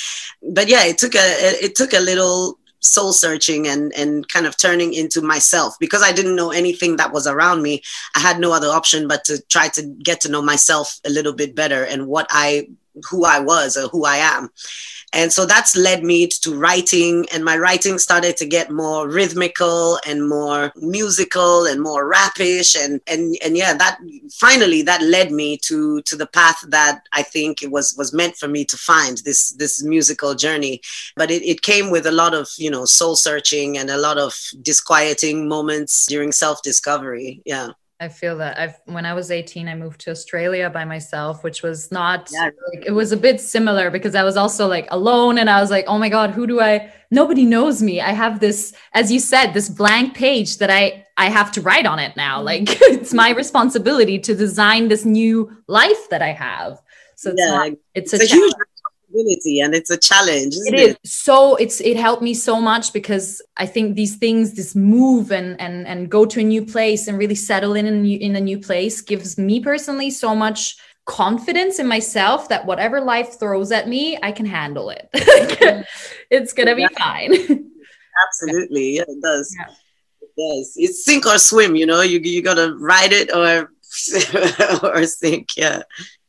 But 0.42 0.68
yeah 0.68 0.84
it 0.84 0.98
took 0.98 1.14
a 1.14 1.26
it 1.64 1.74
took 1.74 1.92
a 1.92 2.00
little 2.00 2.58
soul 2.86 3.12
searching 3.12 3.66
and 3.66 3.92
and 3.94 4.28
kind 4.28 4.46
of 4.46 4.56
turning 4.56 4.94
into 4.94 5.20
myself 5.22 5.74
because 5.78 6.02
I 6.02 6.12
didn't 6.12 6.36
know 6.36 6.50
anything 6.50 6.96
that 6.96 7.12
was 7.12 7.26
around 7.26 7.62
me. 7.62 7.82
I 8.14 8.20
had 8.20 8.40
no 8.40 8.52
other 8.52 8.68
option 8.68 9.08
but 9.08 9.24
to 9.24 9.42
try 9.48 9.68
to 9.68 9.82
get 9.82 10.20
to 10.22 10.30
know 10.30 10.42
myself 10.42 11.00
a 11.04 11.10
little 11.10 11.32
bit 11.32 11.54
better 11.54 11.84
and 11.84 12.06
what 12.06 12.26
I 12.30 12.68
who 13.10 13.24
I 13.24 13.40
was 13.40 13.76
or 13.76 13.88
who 13.88 14.04
I 14.04 14.16
am. 14.16 14.50
And 15.12 15.32
so 15.32 15.46
that's 15.46 15.76
led 15.76 16.02
me 16.02 16.26
to 16.26 16.58
writing, 16.58 17.26
and 17.32 17.44
my 17.44 17.56
writing 17.56 17.96
started 17.98 18.36
to 18.38 18.44
get 18.44 18.70
more 18.70 19.08
rhythmical 19.08 19.98
and 20.04 20.28
more 20.28 20.72
musical 20.76 21.64
and 21.64 21.80
more 21.80 22.06
rapish. 22.08 22.74
And 22.74 23.00
and 23.06 23.36
and 23.42 23.56
yeah, 23.56 23.72
that 23.74 23.98
finally 24.34 24.82
that 24.82 25.02
led 25.02 25.30
me 25.30 25.58
to 25.58 26.02
to 26.02 26.16
the 26.16 26.26
path 26.26 26.58
that 26.68 27.06
I 27.12 27.22
think 27.22 27.62
it 27.62 27.70
was 27.70 27.94
was 27.96 28.12
meant 28.12 28.36
for 28.36 28.48
me 28.48 28.64
to 28.66 28.76
find 28.76 29.18
this 29.18 29.50
this 29.52 29.82
musical 29.82 30.34
journey. 30.34 30.82
But 31.14 31.30
it, 31.30 31.42
it 31.44 31.62
came 31.62 31.90
with 31.90 32.06
a 32.06 32.12
lot 32.12 32.34
of, 32.34 32.48
you 32.58 32.70
know, 32.70 32.84
soul 32.84 33.16
searching 33.16 33.78
and 33.78 33.88
a 33.90 33.96
lot 33.98 34.18
of 34.18 34.34
disquieting 34.60 35.48
moments 35.48 36.06
during 36.06 36.32
self-discovery. 36.32 37.42
Yeah. 37.46 37.70
I 37.98 38.08
feel 38.08 38.36
that 38.38 38.58
I've 38.58 38.78
when 38.84 39.06
I 39.06 39.14
was 39.14 39.30
18, 39.30 39.68
I 39.68 39.74
moved 39.74 40.02
to 40.02 40.10
Australia 40.10 40.68
by 40.68 40.84
myself, 40.84 41.42
which 41.42 41.62
was 41.62 41.90
not 41.90 42.28
yeah. 42.30 42.50
like, 42.72 42.84
it 42.84 42.90
was 42.90 43.10
a 43.10 43.16
bit 43.16 43.40
similar 43.40 43.90
because 43.90 44.14
I 44.14 44.22
was 44.22 44.36
also 44.36 44.66
like 44.66 44.86
alone 44.90 45.38
and 45.38 45.48
I 45.48 45.60
was 45.60 45.70
like, 45.70 45.86
oh 45.88 45.98
my 45.98 46.10
God, 46.10 46.30
who 46.30 46.46
do 46.46 46.60
I 46.60 46.92
nobody 47.10 47.46
knows 47.46 47.82
me. 47.82 48.00
I 48.00 48.12
have 48.12 48.40
this, 48.40 48.74
as 48.92 49.10
you 49.10 49.18
said, 49.18 49.52
this 49.52 49.68
blank 49.68 50.14
page 50.14 50.58
that 50.58 50.70
I 50.70 51.06
I 51.16 51.30
have 51.30 51.50
to 51.52 51.62
write 51.62 51.86
on 51.86 51.98
it 51.98 52.16
now. 52.16 52.36
Mm-hmm. 52.36 52.46
Like 52.46 52.68
it's 52.82 53.14
my 53.14 53.30
responsibility 53.30 54.18
to 54.18 54.34
design 54.34 54.88
this 54.88 55.04
new 55.06 55.50
life 55.66 56.10
that 56.10 56.20
I 56.20 56.32
have. 56.32 56.82
So 57.14 57.30
it's, 57.30 57.40
yeah, 57.40 57.50
not, 57.50 57.72
it's, 57.94 58.12
a 58.12 58.18
huge 58.18 58.52
responsibility 59.16 59.60
and 59.60 59.74
it's 59.74 59.90
a 59.90 59.96
challenge 59.96 60.54
it, 60.66 60.74
it? 60.74 60.98
is. 61.04 61.10
So 61.10 61.56
it's 61.56 61.80
it 61.80 61.96
helped 61.96 62.22
me 62.22 62.34
so 62.34 62.60
much 62.60 62.92
because 62.92 63.42
i 63.56 63.66
think 63.66 63.94
these 63.94 64.16
things 64.16 64.54
this 64.54 64.74
move 64.74 65.32
and 65.32 65.60
and 65.60 65.86
and 65.86 66.10
go 66.10 66.24
to 66.26 66.40
a 66.40 66.42
new 66.42 66.64
place 66.64 67.08
and 67.08 67.18
really 67.18 67.34
settle 67.34 67.74
in 67.74 67.86
a 67.86 67.90
new, 67.90 68.18
in 68.18 68.36
a 68.36 68.40
new 68.40 68.58
place 68.58 69.00
gives 69.00 69.38
me 69.38 69.60
personally 69.60 70.10
so 70.10 70.34
much 70.34 70.76
confidence 71.04 71.78
in 71.78 71.86
myself 71.86 72.48
that 72.48 72.66
whatever 72.66 73.00
life 73.00 73.38
throws 73.38 73.70
at 73.72 73.88
me 73.88 74.18
i 74.22 74.32
can 74.32 74.46
handle 74.46 74.90
it. 74.90 75.08
Mm-hmm. 75.14 75.82
It's 76.30 76.52
gonna 76.52 76.74
be 76.74 76.82
yeah. 76.82 76.98
fine. 76.98 77.32
Absolutely. 78.26 78.96
Yeah 78.96 79.04
it 79.06 79.22
does. 79.22 79.54
Yeah. 79.58 79.72
it 80.22 80.30
does. 80.36 80.72
It's 80.76 81.04
sink 81.04 81.26
or 81.26 81.38
swim 81.38 81.76
you 81.76 81.86
know? 81.86 82.00
You, 82.02 82.18
you 82.18 82.42
gotta 82.42 82.74
ride 82.78 83.12
it 83.12 83.30
or 83.34 83.70
or 84.82 85.06
sink 85.06 85.48
yeah 85.56 85.82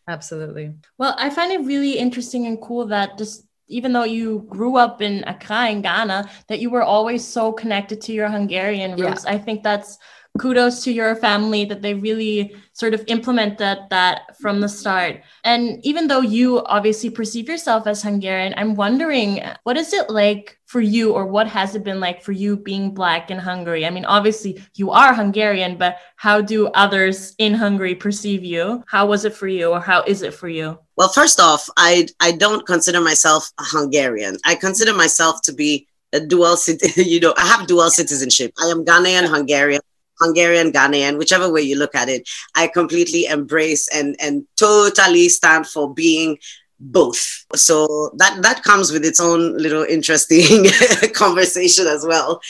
Absolutely. 0.07 0.73
Well, 0.97 1.15
I 1.17 1.29
find 1.29 1.51
it 1.51 1.65
really 1.65 1.97
interesting 1.97 2.45
and 2.47 2.61
cool 2.61 2.85
that 2.87 3.17
just 3.17 3.47
even 3.67 3.91
though 3.91 4.05
you 4.05 4.45
grew 4.47 4.77
up 4.77 5.01
in 5.01 5.23
Accra 5.27 5.69
in 5.69 5.81
Ghana, 5.81 6.29
that 6.47 6.59
you 6.59 6.69
were 6.69 6.83
always 6.83 7.25
so 7.25 7.51
connected 7.51 7.99
to 8.01 8.13
your 8.13 8.29
Hungarian 8.29 8.91
roots. 8.91 9.25
Yeah. 9.25 9.33
I 9.33 9.37
think 9.37 9.61
that's 9.61 9.97
kudos 10.37 10.83
to 10.83 10.91
your 10.91 11.15
family 11.15 11.65
that 11.65 11.81
they 11.81 11.93
really 11.93 12.55
sort 12.73 12.93
of 12.93 13.03
implemented 13.07 13.79
that 13.89 14.37
from 14.39 14.61
the 14.61 14.69
start. 14.69 15.21
And 15.43 15.83
even 15.83 16.07
though 16.07 16.21
you 16.21 16.63
obviously 16.65 17.09
perceive 17.09 17.49
yourself 17.49 17.87
as 17.87 18.03
Hungarian, 18.03 18.53
I'm 18.55 18.75
wondering 18.75 19.41
what 19.63 19.77
is 19.77 19.93
it 19.93 20.09
like 20.09 20.59
for 20.65 20.81
you 20.81 21.13
or 21.13 21.25
what 21.25 21.47
has 21.47 21.75
it 21.75 21.83
been 21.83 21.99
like 21.99 22.21
for 22.21 22.33
you 22.33 22.55
being 22.57 22.93
black 22.93 23.31
in 23.31 23.39
Hungary? 23.39 23.85
I 23.85 23.89
mean, 23.89 24.05
obviously 24.05 24.61
you 24.75 24.91
are 24.91 25.13
Hungarian, 25.13 25.77
but 25.77 25.97
how 26.17 26.41
do 26.41 26.67
others 26.67 27.33
in 27.39 27.53
Hungary 27.53 27.95
perceive 27.95 28.43
you? 28.43 28.83
How 28.87 29.07
was 29.07 29.25
it 29.25 29.33
for 29.33 29.47
you 29.47 29.71
or 29.71 29.79
how 29.79 30.03
is 30.03 30.21
it 30.21 30.33
for 30.33 30.49
you? 30.49 30.77
Well, 30.97 31.09
first 31.09 31.39
off, 31.39 31.69
I 31.77 32.07
I 32.19 32.31
don't 32.31 32.65
consider 32.65 33.01
myself 33.01 33.51
a 33.59 33.63
Hungarian. 33.63 34.37
I 34.45 34.55
consider 34.55 34.93
myself 34.93 35.41
to 35.43 35.53
be 35.53 35.87
a 36.13 36.19
dual 36.19 36.57
you 36.95 37.19
know, 37.19 37.33
I 37.37 37.45
have 37.45 37.67
dual 37.67 37.89
citizenship. 37.89 38.53
I 38.61 38.67
am 38.67 38.85
Ghanaian 38.85 39.27
Hungarian 39.27 39.81
Hungarian, 40.19 40.71
Ghanaian, 40.71 41.17
whichever 41.17 41.51
way 41.51 41.61
you 41.61 41.77
look 41.77 41.95
at 41.95 42.09
it, 42.09 42.27
I 42.55 42.67
completely 42.67 43.25
embrace 43.25 43.87
and, 43.93 44.15
and 44.19 44.45
totally 44.55 45.29
stand 45.29 45.67
for 45.67 45.93
being 45.93 46.37
both. 46.79 47.45
So 47.55 48.11
that 48.17 48.41
that 48.41 48.63
comes 48.63 48.91
with 48.91 49.03
its 49.03 49.19
own 49.19 49.57
little 49.57 49.83
interesting 49.83 50.65
conversation 51.13 51.87
as 51.87 52.05
well. 52.05 52.41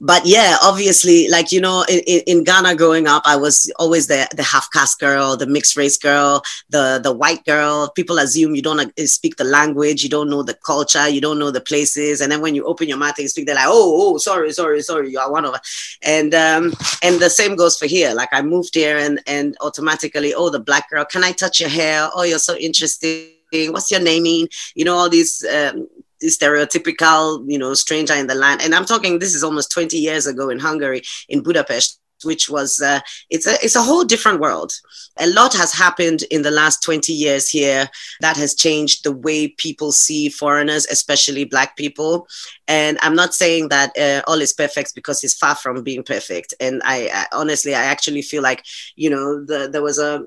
But 0.00 0.24
yeah 0.24 0.56
obviously 0.62 1.28
like 1.28 1.52
you 1.52 1.60
know 1.60 1.84
in, 1.88 2.00
in 2.26 2.44
ghana 2.44 2.74
growing 2.76 3.06
up 3.06 3.22
i 3.26 3.36
was 3.36 3.70
always 3.78 4.06
the 4.06 4.28
the 4.34 4.42
half 4.42 4.68
caste 4.72 4.98
girl 5.00 5.36
the 5.36 5.46
mixed 5.46 5.76
race 5.76 5.98
girl 5.98 6.42
the 6.70 7.00
the 7.02 7.12
white 7.12 7.44
girl. 7.44 7.90
People 7.94 8.18
assume 8.18 8.54
you 8.54 8.62
don't 8.62 8.80
uh, 8.80 9.06
speak 9.06 9.36
the 9.36 9.44
language 9.44 10.02
you 10.02 10.08
don't 10.08 10.30
know 10.30 10.42
the 10.42 10.54
culture 10.54 11.08
you 11.08 11.20
don't 11.20 11.38
know 11.38 11.50
the 11.50 11.60
places. 11.60 12.20
And 12.20 12.30
then 12.32 12.40
when 12.40 12.54
you 12.54 12.64
open 12.64 12.88
your 12.88 12.98
mouth 12.98 13.18
and 13.18 13.28
speak 13.28 13.46
they're 13.46 13.54
like 13.54 13.66
oh 13.68 14.14
oh 14.14 14.18
sorry 14.18 14.52
sorry 14.52 14.82
sorry 14.82 15.10
you 15.10 15.18
are 15.18 15.30
one 15.30 15.44
of 15.44 15.54
and 16.02 16.34
um 16.34 16.72
and 17.02 17.20
the 17.20 17.30
same 17.30 17.56
goes 17.56 17.78
for 17.78 17.86
here. 17.86 18.14
Like 18.14 18.30
i 18.32 18.42
moved 18.42 18.74
here 18.74 18.98
and 18.98 19.20
and 19.26 19.56
automatically 19.60 20.34
oh 20.34 20.50
the 20.50 20.60
black 20.60 20.88
girl 20.90 21.04
can 21.04 21.24
i 21.24 21.32
touch 21.32 21.60
your 21.60 21.70
hair? 21.70 22.08
Oh 22.14 22.22
you're 22.22 22.38
so 22.38 22.56
interesting 22.56 23.33
what's 23.70 23.90
your 23.90 24.00
naming 24.00 24.48
you 24.74 24.84
know 24.84 24.94
all 24.94 25.08
these 25.08 25.44
um, 25.46 25.88
stereotypical 26.22 27.44
you 27.46 27.58
know 27.58 27.74
stranger 27.74 28.14
in 28.14 28.26
the 28.26 28.34
land 28.34 28.60
and 28.62 28.74
i'm 28.74 28.84
talking 28.84 29.18
this 29.18 29.34
is 29.34 29.44
almost 29.44 29.70
20 29.72 29.96
years 29.96 30.26
ago 30.26 30.48
in 30.48 30.58
hungary 30.58 31.02
in 31.28 31.42
budapest 31.42 32.00
which 32.24 32.48
was 32.48 32.80
uh, 32.80 33.00
it's 33.30 33.46
a 33.46 33.54
it's 33.62 33.76
a 33.76 33.82
whole 33.82 34.04
different 34.04 34.40
world. 34.40 34.72
A 35.18 35.26
lot 35.28 35.54
has 35.54 35.72
happened 35.72 36.22
in 36.30 36.42
the 36.42 36.50
last 36.50 36.82
20 36.82 37.12
years 37.12 37.48
here 37.48 37.88
that 38.20 38.36
has 38.36 38.54
changed 38.54 39.04
the 39.04 39.12
way 39.12 39.48
people 39.48 39.92
see 39.92 40.28
foreigners, 40.28 40.86
especially 40.86 41.44
black 41.44 41.76
people. 41.76 42.26
And 42.66 42.98
I'm 43.00 43.14
not 43.14 43.34
saying 43.34 43.68
that 43.68 43.96
uh, 43.98 44.22
all 44.28 44.40
is 44.40 44.52
perfect 44.52 44.94
because 44.94 45.22
it's 45.22 45.34
far 45.34 45.54
from 45.54 45.82
being 45.82 46.02
perfect. 46.02 46.54
And 46.60 46.82
I, 46.84 47.10
I 47.12 47.26
honestly, 47.32 47.74
I 47.74 47.84
actually 47.84 48.22
feel 48.22 48.42
like 48.42 48.64
you 48.96 49.10
know 49.10 49.44
the, 49.44 49.68
there 49.70 49.82
was 49.82 49.98
a 49.98 50.24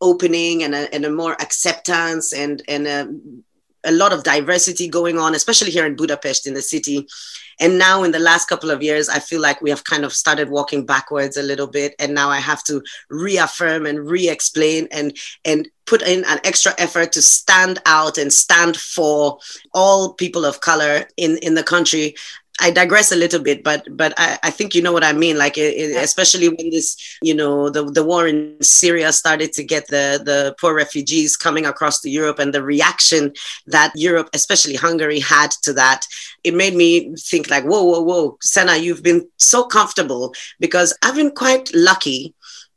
opening 0.00 0.62
and 0.62 0.74
a, 0.74 0.92
and 0.94 1.04
a 1.04 1.10
more 1.10 1.32
acceptance 1.34 2.32
and 2.32 2.62
and 2.68 2.86
a, 2.86 3.08
a 3.86 3.92
lot 3.92 4.12
of 4.12 4.24
diversity 4.24 4.88
going 4.88 5.18
on, 5.18 5.34
especially 5.34 5.70
here 5.70 5.86
in 5.86 5.96
Budapest 5.96 6.46
in 6.46 6.54
the 6.54 6.62
city. 6.62 7.06
And 7.58 7.78
now, 7.78 8.02
in 8.02 8.12
the 8.12 8.18
last 8.18 8.48
couple 8.48 8.70
of 8.70 8.82
years, 8.82 9.08
I 9.08 9.18
feel 9.18 9.40
like 9.40 9.62
we 9.62 9.70
have 9.70 9.84
kind 9.84 10.04
of 10.04 10.12
started 10.12 10.50
walking 10.50 10.84
backwards 10.84 11.38
a 11.38 11.42
little 11.42 11.66
bit. 11.66 11.94
And 11.98 12.14
now 12.14 12.28
I 12.28 12.38
have 12.38 12.62
to 12.64 12.82
reaffirm 13.08 13.86
and 13.86 14.10
re 14.10 14.28
explain 14.28 14.88
and, 14.90 15.16
and 15.44 15.68
put 15.86 16.02
in 16.02 16.24
an 16.26 16.38
extra 16.44 16.74
effort 16.76 17.12
to 17.12 17.22
stand 17.22 17.80
out 17.86 18.18
and 18.18 18.30
stand 18.30 18.76
for 18.76 19.38
all 19.72 20.12
people 20.12 20.44
of 20.44 20.60
color 20.60 21.08
in, 21.16 21.38
in 21.38 21.54
the 21.54 21.62
country 21.62 22.14
I 22.60 22.70
digress 22.70 23.12
a 23.12 23.16
little 23.16 23.40
bit, 23.40 23.62
but 23.62 23.86
but 23.96 24.14
I, 24.16 24.38
I 24.42 24.50
think 24.50 24.74
you 24.74 24.82
know 24.82 24.92
what 24.92 25.04
I 25.04 25.12
mean. 25.12 25.36
Like 25.36 25.58
it, 25.58 25.74
it, 25.74 25.96
especially 26.02 26.48
when 26.48 26.70
this, 26.70 27.18
you 27.22 27.34
know, 27.34 27.68
the, 27.68 27.84
the 27.84 28.04
war 28.04 28.26
in 28.26 28.56
Syria 28.62 29.12
started 29.12 29.52
to 29.54 29.62
get 29.62 29.88
the 29.88 30.20
the 30.24 30.54
poor 30.58 30.74
refugees 30.74 31.36
coming 31.36 31.66
across 31.66 32.00
to 32.00 32.10
Europe, 32.10 32.38
and 32.38 32.54
the 32.54 32.62
reaction 32.62 33.32
that 33.66 33.92
Europe, 33.94 34.30
especially 34.32 34.74
Hungary, 34.74 35.20
had 35.20 35.50
to 35.62 35.72
that, 35.74 36.06
it 36.44 36.54
made 36.54 36.74
me 36.74 37.14
think 37.16 37.50
like, 37.50 37.64
whoa, 37.64 37.82
whoa, 37.82 38.00
whoa, 38.00 38.38
Sena, 38.40 38.76
you've 38.76 39.02
been 39.02 39.28
so 39.36 39.64
comfortable 39.64 40.34
because 40.58 40.96
I've 41.02 41.16
been 41.16 41.32
quite 41.32 41.70
lucky 41.74 42.34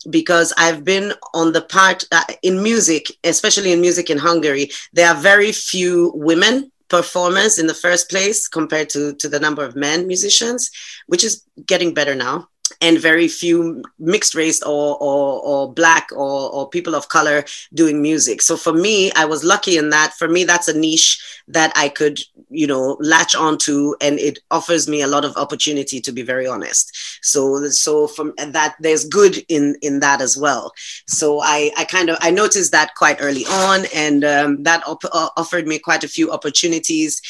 because 0.09 0.53
I've 0.57 0.83
been 0.83 1.13
on 1.33 1.51
the 1.51 1.62
part 1.62 2.05
uh, 2.12 2.24
in 2.41 2.63
music, 2.63 3.12
especially 3.24 3.71
in 3.71 3.81
music 3.81 4.09
in 4.09 4.17
Hungary. 4.17 4.69
There 4.93 5.07
are 5.07 5.15
very 5.15 5.51
few 5.51 6.12
women 6.15 6.71
performers 6.89 7.60
in 7.60 7.67
the 7.67 7.74
first 7.74 8.10
place 8.10 8.48
compared 8.48 8.89
to, 8.89 9.13
to 9.15 9.29
the 9.29 9.39
number 9.39 9.63
of 9.63 9.75
men 9.75 10.08
musicians, 10.08 10.72
which 11.08 11.24
is 11.24 11.43
getting 11.65 11.93
better 11.93 12.15
now 12.15 12.48
and 12.81 12.99
very 12.99 13.27
few 13.27 13.83
mixed 13.99 14.35
race 14.35 14.61
or, 14.63 14.97
or, 14.99 15.41
or 15.41 15.73
black 15.73 16.09
or, 16.11 16.51
or 16.51 16.69
people 16.69 16.95
of 16.95 17.09
color 17.09 17.43
doing 17.73 18.01
music. 18.01 18.41
So 18.41 18.57
for 18.57 18.73
me, 18.73 19.11
I 19.15 19.25
was 19.25 19.43
lucky 19.43 19.77
in 19.77 19.89
that. 19.89 20.13
For 20.13 20.27
me, 20.27 20.43
that's 20.43 20.67
a 20.67 20.77
niche 20.77 21.21
that 21.49 21.73
I 21.75 21.89
could, 21.89 22.19
you 22.49 22.67
know, 22.67 22.95
latch 22.99 23.35
onto, 23.35 23.95
and 24.01 24.19
it 24.19 24.39
offers 24.51 24.88
me 24.88 25.01
a 25.01 25.07
lot 25.07 25.25
of 25.25 25.35
opportunity. 25.35 25.99
To 25.99 26.11
be 26.11 26.21
very 26.21 26.47
honest, 26.47 26.95
so 27.21 27.67
so 27.69 28.07
from 28.07 28.33
that, 28.38 28.75
there's 28.79 29.05
good 29.05 29.43
in 29.49 29.75
in 29.81 29.99
that 29.99 30.21
as 30.21 30.38
well. 30.38 30.71
So 31.07 31.39
I 31.41 31.71
I 31.77 31.85
kind 31.85 32.09
of 32.09 32.17
I 32.21 32.31
noticed 32.31 32.71
that 32.71 32.95
quite 32.95 33.17
early 33.19 33.45
on, 33.45 33.85
and 33.93 34.23
um, 34.23 34.63
that 34.63 34.88
op- 34.88 35.03
uh, 35.11 35.29
offered 35.38 35.67
me 35.67 35.79
quite 35.79 36.03
a 36.03 36.07
few 36.07 36.31
opportunities, 36.31 37.21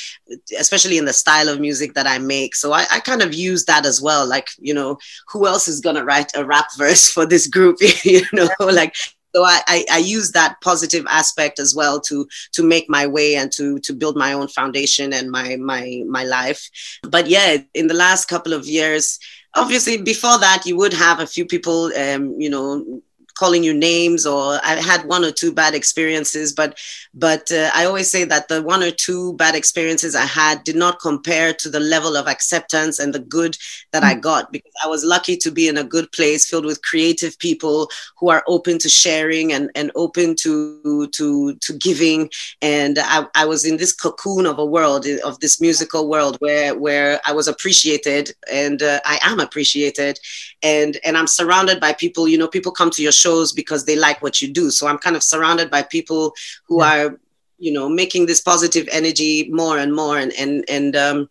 especially 0.60 0.98
in 0.98 1.05
the 1.05 1.13
style 1.13 1.48
of 1.48 1.60
music 1.60 1.93
that 1.93 2.08
I 2.08 2.17
make. 2.17 2.55
So 2.55 2.74
I, 2.74 2.86
I 2.91 3.00
kind 3.00 3.22
of 3.22 3.34
use 3.34 3.65
that 3.65 3.86
as 3.86 4.01
well, 4.01 4.27
like 4.27 4.50
you 4.60 4.74
know 4.74 4.98
who 5.32 5.48
else 5.48 5.68
is 5.68 5.82
gonna 5.82 6.04
write 6.04 6.32
a 6.36 6.46
rap 6.46 6.68
verse 6.78 7.10
for 7.10 7.26
this 7.26 7.48
group 7.48 7.78
you 8.04 8.22
know 8.34 8.50
like 8.60 8.94
so 9.36 9.44
I, 9.44 9.62
I, 9.68 9.86
I 9.92 9.98
use 10.00 10.32
that 10.32 10.60
positive 10.62 11.06
aspect 11.08 11.60
as 11.60 11.76
well 11.76 12.02
to 12.02 12.28
to 12.54 12.64
make 12.64 12.90
my 12.90 13.06
way 13.06 13.36
and 13.36 13.52
to 13.54 13.80
to 13.80 13.94
build 13.94 14.16
my 14.16 14.34
own 14.34 14.48
foundation 14.48 15.14
and 15.14 15.30
my 15.30 15.56
my 15.58 16.04
my 16.08 16.24
life. 16.24 16.70
But 17.04 17.28
yeah 17.28 17.58
in 17.74 17.88
the 17.88 17.94
last 17.94 18.28
couple 18.28 18.54
of 18.54 18.66
years 18.66 19.20
obviously 19.56 19.98
before 20.02 20.38
that 20.40 20.66
you 20.66 20.76
would 20.78 20.94
have 20.94 21.20
a 21.20 21.28
few 21.28 21.46
people 21.46 21.92
um, 21.96 22.40
you 22.40 22.50
know 22.50 23.02
calling 23.39 23.63
you 23.63 23.74
names 23.74 24.25
or 24.25 24.60
I 24.63 24.75
had 24.75 25.05
one 25.05 25.24
or 25.24 25.31
two 25.31 25.53
bad 25.53 25.74
experiences, 25.74 26.51
but 26.51 26.77
but 27.13 27.50
uh, 27.51 27.72
I 27.74 27.86
always 27.86 28.12
say 28.12 28.25
that 28.25 28.50
the 28.50 28.62
one 28.62 28.84
or 28.84 28.91
two 28.91 29.34
bad 29.34 29.55
experiences 29.55 30.13
I 30.13 30.25
had 30.25 30.63
did 30.65 30.75
not 30.75 31.00
compare 31.00 31.53
to 31.53 31.69
the 31.69 31.79
level 31.79 32.17
of 32.17 32.27
acceptance 32.27 33.00
and 33.00 33.13
the 33.13 33.19
good 33.19 33.55
that. 33.93 34.03
I 34.10 34.15
mm. 34.15 34.22
got 34.22 34.51
because 34.51 34.72
I 34.84 34.88
was 34.88 35.03
lucky 35.03 35.38
to 35.38 35.51
be 35.51 35.67
in 35.67 35.77
a 35.77 35.84
good 35.84 36.12
place 36.12 36.46
filled 36.50 36.65
with 36.65 36.81
creative 36.81 37.38
people 37.38 37.89
who 38.17 38.29
are 38.29 38.43
open 38.48 38.79
to 38.79 38.89
sharing 38.89 39.53
and, 39.53 39.69
and 39.75 39.91
open 39.96 40.36
to 40.43 41.08
to 41.17 41.55
to 41.55 41.74
giving. 41.77 42.29
And 42.62 42.98
I, 43.00 43.25
I 43.36 43.46
was 43.46 43.65
in 43.65 43.77
this 43.77 43.93
cocoon 43.93 44.46
of 44.46 44.58
a 44.58 44.65
world 44.65 45.05
of 45.24 45.39
this 45.39 45.62
musical 45.62 46.10
world 46.10 46.38
where 46.39 46.77
where 46.86 47.19
I 47.25 47.34
was 47.34 47.48
appreciated 47.48 48.31
and 48.51 48.81
uh, 48.81 49.00
I 49.05 49.19
am 49.22 49.39
appreciated 49.39 50.19
and 50.63 50.98
and 51.05 51.17
I'm 51.17 51.27
surrounded 51.27 51.79
by 51.79 51.93
people, 51.93 52.27
you 52.27 52.38
know, 52.38 52.48
people 52.48 52.72
come 52.72 52.91
to 52.91 53.03
your 53.03 53.12
show 53.12 53.29
shows 53.30 53.54
because 53.54 53.86
they 53.86 53.96
like 53.96 54.22
what 54.22 54.42
you 54.42 54.52
do. 54.52 54.70
So 54.72 54.88
I'm 54.88 54.98
kind 54.98 55.16
of 55.16 55.24
surrounded 55.24 55.70
by 55.70 55.84
people 55.84 56.34
who 56.68 56.82
yeah. 56.82 57.06
are, 57.06 57.20
you 57.58 57.72
know, 57.72 57.90
making 57.90 58.26
this 58.26 58.42
positive 58.42 58.88
energy 58.92 59.50
more 59.52 59.78
and 59.78 59.94
more, 59.94 60.18
and 60.18 60.32
and 60.34 60.64
and 60.70 60.96
um, 60.96 61.30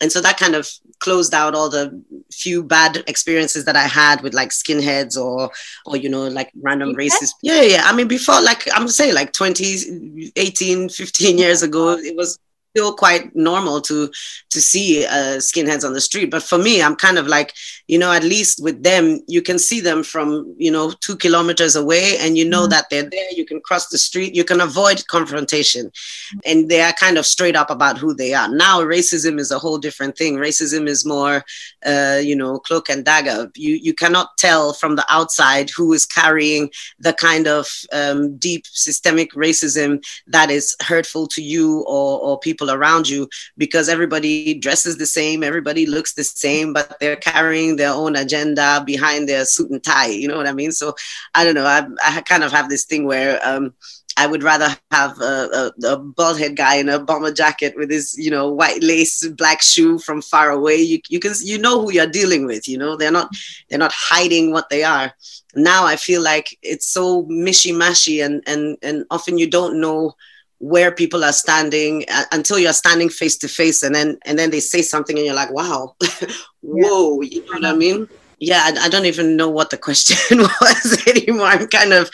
and 0.00 0.12
so 0.12 0.20
that 0.20 0.38
kind 0.38 0.54
of 0.54 0.70
closed 0.98 1.32
out 1.32 1.54
all 1.54 1.70
the 1.70 1.84
few 2.30 2.62
bad 2.62 3.02
experiences 3.06 3.64
that 3.64 3.76
I 3.76 3.86
had 3.86 4.20
with 4.22 4.34
like 4.34 4.50
skinheads 4.50 5.16
or 5.16 5.50
or 5.86 5.96
you 5.96 6.10
know 6.10 6.28
like 6.28 6.50
random 6.62 6.94
races. 6.94 7.34
Yeah, 7.42 7.62
yeah. 7.62 7.82
I 7.86 7.96
mean 7.96 8.08
before 8.08 8.40
like 8.42 8.68
I'm 8.74 8.88
saying 8.88 9.14
like 9.14 9.32
20, 9.32 10.32
18, 10.36 10.88
15 10.90 11.38
years 11.38 11.62
ago, 11.62 11.96
it 11.96 12.16
was 12.16 12.38
still 12.70 12.94
quite 12.94 13.34
normal 13.34 13.80
to 13.80 14.10
to 14.50 14.60
see 14.60 15.04
uh, 15.04 15.38
skinheads 15.38 15.84
on 15.84 15.92
the 15.92 16.00
street. 16.00 16.30
But 16.30 16.42
for 16.42 16.58
me 16.58 16.82
i'm 16.82 16.96
kind 16.96 17.18
of 17.18 17.26
like 17.26 17.52
you 17.88 17.98
know 17.98 18.12
at 18.12 18.22
least 18.22 18.62
with 18.62 18.82
them 18.82 19.20
you 19.26 19.42
can 19.42 19.58
see 19.58 19.80
them 19.80 20.02
from 20.02 20.54
you 20.58 20.70
know 20.70 20.92
two 21.00 21.16
kilometers 21.16 21.74
away 21.76 22.16
and 22.18 22.38
you 22.38 22.48
know 22.48 22.62
mm-hmm. 22.62 22.70
that 22.70 22.86
they're 22.90 23.10
there. 23.10 23.30
You 23.32 23.44
can 23.44 23.60
cross 23.60 23.88
the 23.88 23.98
street. 23.98 24.34
You 24.34 24.44
can 24.44 24.60
avoid 24.60 25.06
confrontation. 25.08 25.86
Mm-hmm. 25.86 26.38
and 26.44 26.68
they 26.68 26.80
are 26.82 26.92
kind 26.92 27.18
of 27.18 27.26
straight 27.26 27.56
up 27.56 27.70
about 27.70 27.98
who 27.98 28.14
they 28.14 28.34
are. 28.34 28.48
Now 28.48 28.80
racism 28.80 29.38
is 29.38 29.50
a 29.50 29.58
whole 29.58 29.78
different 29.78 30.16
thing. 30.16 30.36
Racism 30.36 30.86
is 30.86 31.04
more 31.04 31.44
uh, 31.84 32.20
you 32.22 32.36
know 32.36 32.58
cloak 32.58 32.88
and 32.88 33.04
dagger. 33.04 33.50
You 33.56 33.74
you 33.74 33.94
cannot 33.94 34.36
tell 34.38 34.72
from 34.72 34.96
the 34.96 35.06
outside 35.08 35.70
who 35.76 35.92
is 35.92 36.06
carrying 36.06 36.70
the 36.98 37.12
kind 37.14 37.46
of 37.46 37.68
um, 37.92 38.36
deep 38.36 38.66
systemic 38.66 39.32
racism 39.32 40.02
that 40.26 40.50
is 40.50 40.76
hurtful 40.80 41.26
to 41.28 41.42
you 41.42 41.80
or, 41.80 42.20
or 42.20 42.38
people 42.38 42.59
people 42.60 42.74
around 42.74 43.08
you 43.08 43.28
because 43.56 43.88
everybody 43.88 44.54
dresses 44.54 44.98
the 44.98 45.06
same, 45.06 45.42
everybody 45.42 45.86
looks 45.86 46.14
the 46.14 46.24
same, 46.24 46.72
but 46.72 46.96
they're 47.00 47.16
carrying 47.16 47.76
their 47.76 47.92
own 47.92 48.16
agenda 48.16 48.82
behind 48.84 49.28
their 49.28 49.44
suit 49.44 49.70
and 49.70 49.82
tie. 49.82 50.08
You 50.08 50.28
know 50.28 50.36
what 50.36 50.46
I 50.46 50.52
mean? 50.52 50.72
So 50.72 50.94
I 51.34 51.44
don't 51.44 51.54
know. 51.54 51.64
I, 51.64 51.86
I 52.04 52.20
kind 52.22 52.44
of 52.44 52.52
have 52.52 52.68
this 52.68 52.84
thing 52.84 53.06
where 53.06 53.40
um, 53.42 53.72
I 54.16 54.26
would 54.26 54.42
rather 54.42 54.76
have 54.90 55.18
a, 55.20 55.72
a, 55.82 55.86
a, 55.86 55.96
bald 55.96 56.38
head 56.38 56.56
guy 56.56 56.74
in 56.74 56.88
a 56.88 56.98
bomber 56.98 57.32
jacket 57.32 57.74
with 57.76 57.90
his, 57.90 58.18
you 58.18 58.30
know, 58.30 58.52
white 58.52 58.82
lace, 58.82 59.26
black 59.28 59.62
shoe 59.62 59.98
from 59.98 60.20
far 60.20 60.50
away. 60.50 60.76
You, 60.76 61.00
you 61.08 61.20
can, 61.20 61.32
you 61.42 61.58
know 61.58 61.80
who 61.80 61.92
you're 61.92 62.06
dealing 62.06 62.44
with. 62.44 62.68
You 62.68 62.76
know, 62.76 62.96
they're 62.96 63.12
not, 63.12 63.30
they're 63.68 63.78
not 63.78 63.92
hiding 63.94 64.52
what 64.52 64.68
they 64.68 64.82
are. 64.82 65.14
Now 65.54 65.86
I 65.86 65.96
feel 65.96 66.22
like 66.22 66.58
it's 66.62 66.86
so 66.86 67.24
mishy 67.24 67.72
mashy, 67.72 68.24
and 68.24 68.40
and 68.46 68.78
and 68.82 69.04
often 69.10 69.36
you 69.36 69.50
don't 69.50 69.80
know 69.80 70.14
where 70.60 70.92
people 70.92 71.24
are 71.24 71.32
standing 71.32 72.04
uh, 72.12 72.24
until 72.32 72.58
you're 72.58 72.72
standing 72.72 73.08
face 73.08 73.36
to 73.38 73.48
face 73.48 73.82
and 73.82 73.94
then 73.94 74.18
and 74.26 74.38
then 74.38 74.50
they 74.50 74.60
say 74.60 74.82
something 74.82 75.16
and 75.16 75.24
you're 75.24 75.34
like 75.34 75.50
wow 75.50 75.94
whoa 76.60 77.20
yeah. 77.22 77.30
you 77.30 77.40
know 77.46 77.52
what 77.52 77.64
i 77.64 77.74
mean? 77.74 78.08
Yeah 78.38 78.62
I, 78.64 78.86
I, 78.86 78.88
don't 78.88 79.04
even 79.04 79.36
know 79.36 79.50
what 79.50 79.68
the 79.68 79.76
question 79.76 80.38
was 80.62 81.06
anymore. 81.06 81.46
I'm 81.46 81.66
kind 81.68 81.92
of 81.92 82.10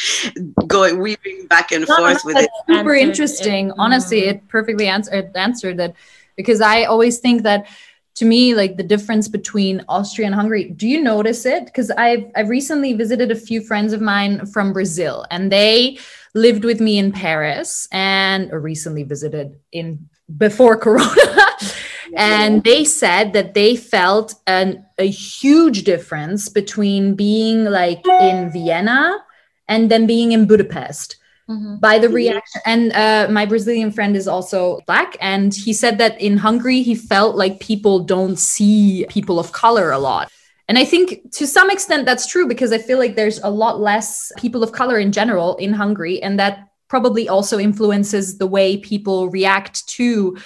going 0.67 0.99
weaving 0.99 1.47
back 1.47 1.71
and 1.71 1.87
no, 1.89 1.97
forth 1.97 2.25
no, 2.25 2.35
with 2.35 2.37
it. 2.39 2.51
super 2.69 2.95
interesting 2.95 3.69
it, 3.69 3.75
honestly 3.79 4.23
mm-hmm. 4.23 4.39
it 4.39 4.49
perfectly 4.49 4.89
answered 4.89 5.31
answered 5.37 5.77
that 5.77 5.95
because 6.37 6.61
i 6.61 6.83
always 6.85 7.19
think 7.19 7.43
that 7.43 7.67
to 8.17 8.25
me 8.25 8.55
like 8.55 8.77
the 8.77 8.83
difference 8.83 9.29
between 9.29 9.85
austria 9.89 10.27
and 10.27 10.35
hungary 10.35 10.65
do 10.71 10.89
you 10.89 11.01
notice 11.01 11.47
it 11.47 11.65
because 11.67 11.91
i've 11.93 12.25
i've 12.35 12.49
recently 12.49 12.93
visited 12.93 13.31
a 13.31 13.37
few 13.37 13.61
friends 13.61 13.93
of 13.93 14.01
mine 14.01 14.45
from 14.47 14.73
brazil 14.73 15.25
and 15.31 15.53
they 15.53 15.97
lived 16.37 16.65
with 16.65 16.81
me 16.81 16.99
in 16.99 17.11
Paris 17.11 17.89
and 17.91 18.53
recently 18.53 19.03
visited 19.03 19.59
in 19.73 20.09
before 20.37 20.77
Corona. 20.85 21.47
and 22.17 22.63
they 22.63 22.85
said 22.85 23.33
that 23.33 23.55
they 23.55 23.75
felt 23.75 24.35
an, 24.47 24.85
a 24.99 25.09
huge 25.09 25.85
difference 25.85 26.49
between 26.49 27.15
being 27.15 27.65
like 27.65 28.07
in 28.07 28.51
Vienna 28.53 29.19
and 29.67 29.91
then 29.91 30.07
being 30.07 30.33
in 30.33 30.47
Budapest. 30.47 31.17
Mm-hmm. 31.49 31.77
by 31.77 32.01
the 32.01 32.09
reaction. 32.09 32.61
And 32.67 32.93
uh, 32.93 33.29
my 33.31 33.47
Brazilian 33.47 33.93
friend 33.93 34.17
is 34.17 34.27
also 34.27 34.81
black, 34.85 35.17
and 35.21 35.55
he 35.55 35.73
said 35.73 35.99
that 35.99 36.21
in 36.21 36.39
Hungary 36.39 36.83
he 36.83 36.97
felt 36.97 37.37
like 37.37 37.61
people 37.61 38.01
don't 38.01 38.37
see 38.37 39.07
people 39.09 39.39
of 39.39 39.53
color 39.53 39.93
a 39.93 39.99
lot. 39.99 40.29
And 40.69 40.79
I 40.79 40.85
think 40.85 41.31
to 41.33 41.47
some 41.47 41.71
extent 41.71 42.07
that's 42.07 42.27
true 42.27 42.49
because 42.49 42.73
I 42.73 42.79
feel 42.79 42.99
like 42.99 43.15
there's 43.15 43.39
a 43.39 43.51
lot 43.51 43.81
less 43.81 44.33
people 44.37 44.63
of 44.63 44.73
color 44.73 44.99
in 44.99 45.13
general 45.13 45.55
in 45.57 45.73
Hungary. 45.73 46.21
And 46.23 46.39
that 46.41 46.69
probably 46.89 47.29
also 47.29 47.59
influences 47.59 48.39
the 48.39 48.47
way 48.47 48.77
people 48.77 49.29
react 49.29 49.87
to 49.89 50.37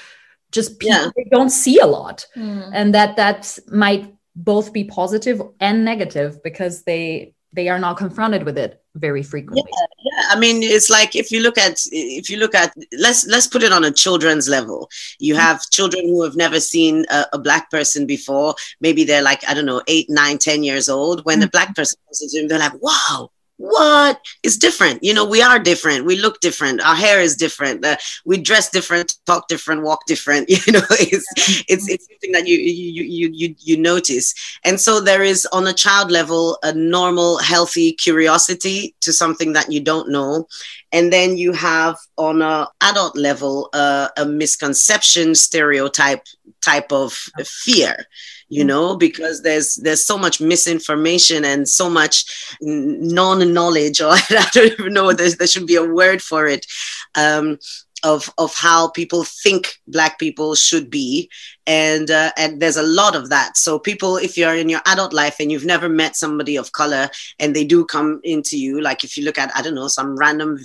just 0.52 0.78
people 0.78 0.96
yeah. 0.96 1.10
they 1.16 1.24
don't 1.30 1.50
see 1.50 1.78
a 1.78 1.86
lot. 1.86 2.26
Mm. 2.36 2.70
And 2.74 2.94
that 2.94 3.16
that 3.16 3.58
might 3.68 4.12
both 4.36 4.72
be 4.72 4.84
positive 4.84 5.40
and 5.60 5.84
negative 5.84 6.42
because 6.42 6.82
they 6.82 7.34
they 7.52 7.68
are 7.68 7.78
not 7.78 7.96
confronted 7.96 8.44
with 8.44 8.56
it 8.56 8.82
very 8.94 9.22
frequently. 9.22 9.70
Yeah, 9.76 9.86
yeah, 10.04 10.28
I 10.30 10.38
mean, 10.38 10.62
it's 10.62 10.90
like 10.90 11.16
if 11.16 11.30
you 11.30 11.40
look 11.40 11.58
at 11.58 11.80
if 11.90 12.30
you 12.30 12.36
look 12.36 12.54
at 12.54 12.74
let's 12.98 13.26
let's 13.26 13.46
put 13.46 13.62
it 13.62 13.72
on 13.72 13.84
a 13.84 13.90
children's 13.90 14.48
level. 14.48 14.88
You 15.18 15.34
mm-hmm. 15.34 15.42
have 15.42 15.68
children 15.70 16.08
who 16.08 16.22
have 16.22 16.36
never 16.36 16.60
seen 16.60 17.06
a, 17.10 17.26
a, 17.32 17.38
black 17.38 17.70
person 17.70 18.06
before. 18.06 18.54
Maybe 18.80 19.04
they're 19.04 19.22
like 19.22 19.48
I 19.48 19.54
don't 19.54 19.66
know, 19.66 19.82
eight, 19.88 20.08
nine, 20.08 20.38
ten 20.38 20.62
years 20.62 20.88
old. 20.88 21.24
When 21.24 21.36
mm-hmm. 21.36 21.42
the 21.42 21.48
black 21.48 21.74
person 21.74 21.98
comes 22.06 22.22
into 22.22 22.38
them, 22.38 22.48
they're 22.48 22.58
like, 22.58 22.80
"Wow, 22.82 23.30
what? 23.60 24.18
It's 24.42 24.56
different. 24.56 25.04
You 25.04 25.12
know 25.12 25.24
we 25.26 25.42
are 25.42 25.58
different. 25.58 26.06
We 26.06 26.16
look 26.16 26.40
different. 26.40 26.80
Our 26.80 26.94
hair 26.94 27.20
is 27.20 27.36
different. 27.36 27.84
Uh, 27.84 27.96
we 28.24 28.38
dress 28.38 28.70
different 28.70 29.16
talk 29.26 29.48
different 29.48 29.82
walk 29.82 30.06
different. 30.06 30.48
You 30.66 30.72
know 30.72 30.82
it's 30.90 31.26
it's, 31.68 31.88
it's 31.88 32.06
something 32.06 32.32
that 32.32 32.46
you, 32.46 32.56
you 32.56 33.02
you 33.02 33.30
you 33.32 33.54
you 33.58 33.76
notice. 33.76 34.34
And 34.64 34.80
so 34.80 35.00
there 35.00 35.22
is 35.22 35.46
on 35.52 35.66
a 35.66 35.74
child 35.74 36.10
level 36.10 36.58
a 36.62 36.72
normal 36.72 37.38
healthy 37.38 37.92
curiosity 37.92 38.94
to 39.02 39.12
something 39.12 39.52
that 39.52 39.70
you 39.70 39.80
don't 39.80 40.10
know 40.10 40.46
and 40.92 41.12
then 41.12 41.36
you 41.36 41.52
have 41.52 41.96
on 42.16 42.42
a 42.42 42.68
adult 42.80 43.16
level 43.16 43.68
uh, 43.72 44.08
a 44.16 44.24
misconception 44.24 45.34
stereotype 45.34 46.24
type 46.60 46.92
of 46.92 47.12
fear 47.44 48.06
you 48.48 48.64
know 48.64 48.96
because 48.96 49.42
there's 49.42 49.76
there's 49.76 50.04
so 50.04 50.18
much 50.18 50.40
misinformation 50.40 51.44
and 51.44 51.68
so 51.68 51.88
much 51.88 52.56
non-knowledge 52.60 54.00
or 54.06 54.12
i 54.12 54.48
don't 54.52 54.72
even 54.72 54.92
know 54.92 55.12
there, 55.12 55.30
there 55.30 55.46
should 55.46 55.66
be 55.66 55.76
a 55.76 55.84
word 55.84 56.20
for 56.22 56.46
it. 56.46 56.66
Um, 57.14 57.58
of 58.02 58.32
of 58.38 58.54
how 58.54 58.88
people 58.88 59.24
think 59.24 59.76
black 59.86 60.18
people 60.18 60.54
should 60.54 60.90
be. 60.90 61.30
And 61.66 62.10
uh, 62.10 62.32
and 62.36 62.60
there's 62.60 62.76
a 62.76 62.82
lot 62.82 63.14
of 63.14 63.28
that. 63.30 63.56
So 63.56 63.78
people 63.78 64.16
if 64.16 64.36
you're 64.36 64.56
in 64.56 64.68
your 64.68 64.82
adult 64.86 65.12
life 65.12 65.36
and 65.40 65.50
you've 65.50 65.64
never 65.64 65.88
met 65.88 66.16
somebody 66.16 66.56
of 66.56 66.72
color 66.72 67.08
and 67.38 67.54
they 67.54 67.64
do 67.64 67.84
come 67.84 68.20
into 68.24 68.58
you 68.58 68.80
like 68.80 69.04
if 69.04 69.16
you 69.16 69.24
look 69.24 69.38
at 69.38 69.50
i 69.56 69.62
don't 69.62 69.74
know 69.74 69.88
some 69.88 70.16
random 70.16 70.58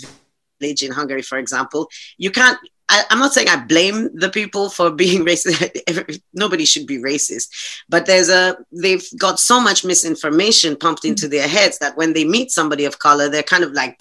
village 0.59 0.83
in 0.83 0.91
hungary 0.91 1.21
for 1.21 1.37
example 1.37 1.89
you 2.17 2.31
can't 2.31 2.59
I, 2.87 3.03
am 3.09 3.17
not 3.17 3.33
saying 3.33 3.49
I 3.49 3.65
blame 3.65 4.11
the 4.13 4.29
people 4.29 4.69
for 4.69 4.91
being 5.03 5.25
racist. 5.25 6.19
Nobody 6.33 6.65
should 6.65 6.85
be 6.85 6.99
racist, 6.99 7.47
but 7.89 8.05
there's 8.05 8.29
a 8.29 8.55
they've 8.71 9.03
got 9.17 9.39
so 9.39 9.59
much 9.59 9.83
misinformation 9.83 10.75
pumped 10.75 11.03
into 11.03 11.27
their 11.27 11.47
heads 11.47 11.79
that 11.79 11.97
when 11.97 12.13
they 12.13 12.25
meet 12.25 12.51
somebody 12.51 12.85
of 12.85 12.99
color, 12.99 13.27
they're 13.27 13.41
kind 13.41 13.63
of 13.63 13.71
like, 13.71 13.99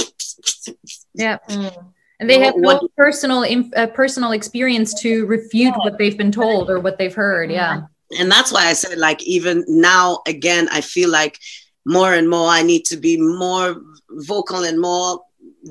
yeah. 1.15 1.39
Mm 1.49 1.94
and 2.21 2.31
they 2.31 2.41
have 2.41 2.55
no 2.57 2.89
personal 2.97 3.45
uh, 3.77 3.87
personal 3.89 4.33
experience 4.33 5.01
to 5.01 5.27
refute 5.27 5.75
what 5.79 5.99
they've 5.99 6.19
been 6.19 6.33
told 6.33 6.71
or 6.71 6.81
what 6.81 6.99
they've 6.99 7.15
heard 7.15 7.51
yeah 7.51 7.83
and 8.19 8.31
that's 8.31 8.53
why 8.53 8.67
i 8.67 8.73
said 8.73 8.99
like 8.99 9.23
even 9.23 9.65
now 9.69 10.21
again 10.27 10.69
i 10.71 10.81
feel 10.81 11.11
like 11.11 11.39
more 11.85 12.15
and 12.15 12.29
more 12.29 12.49
i 12.49 12.63
need 12.63 12.85
to 12.85 12.97
be 12.97 13.17
more 13.21 13.77
vocal 14.11 14.65
and 14.65 14.81
more 14.81 15.21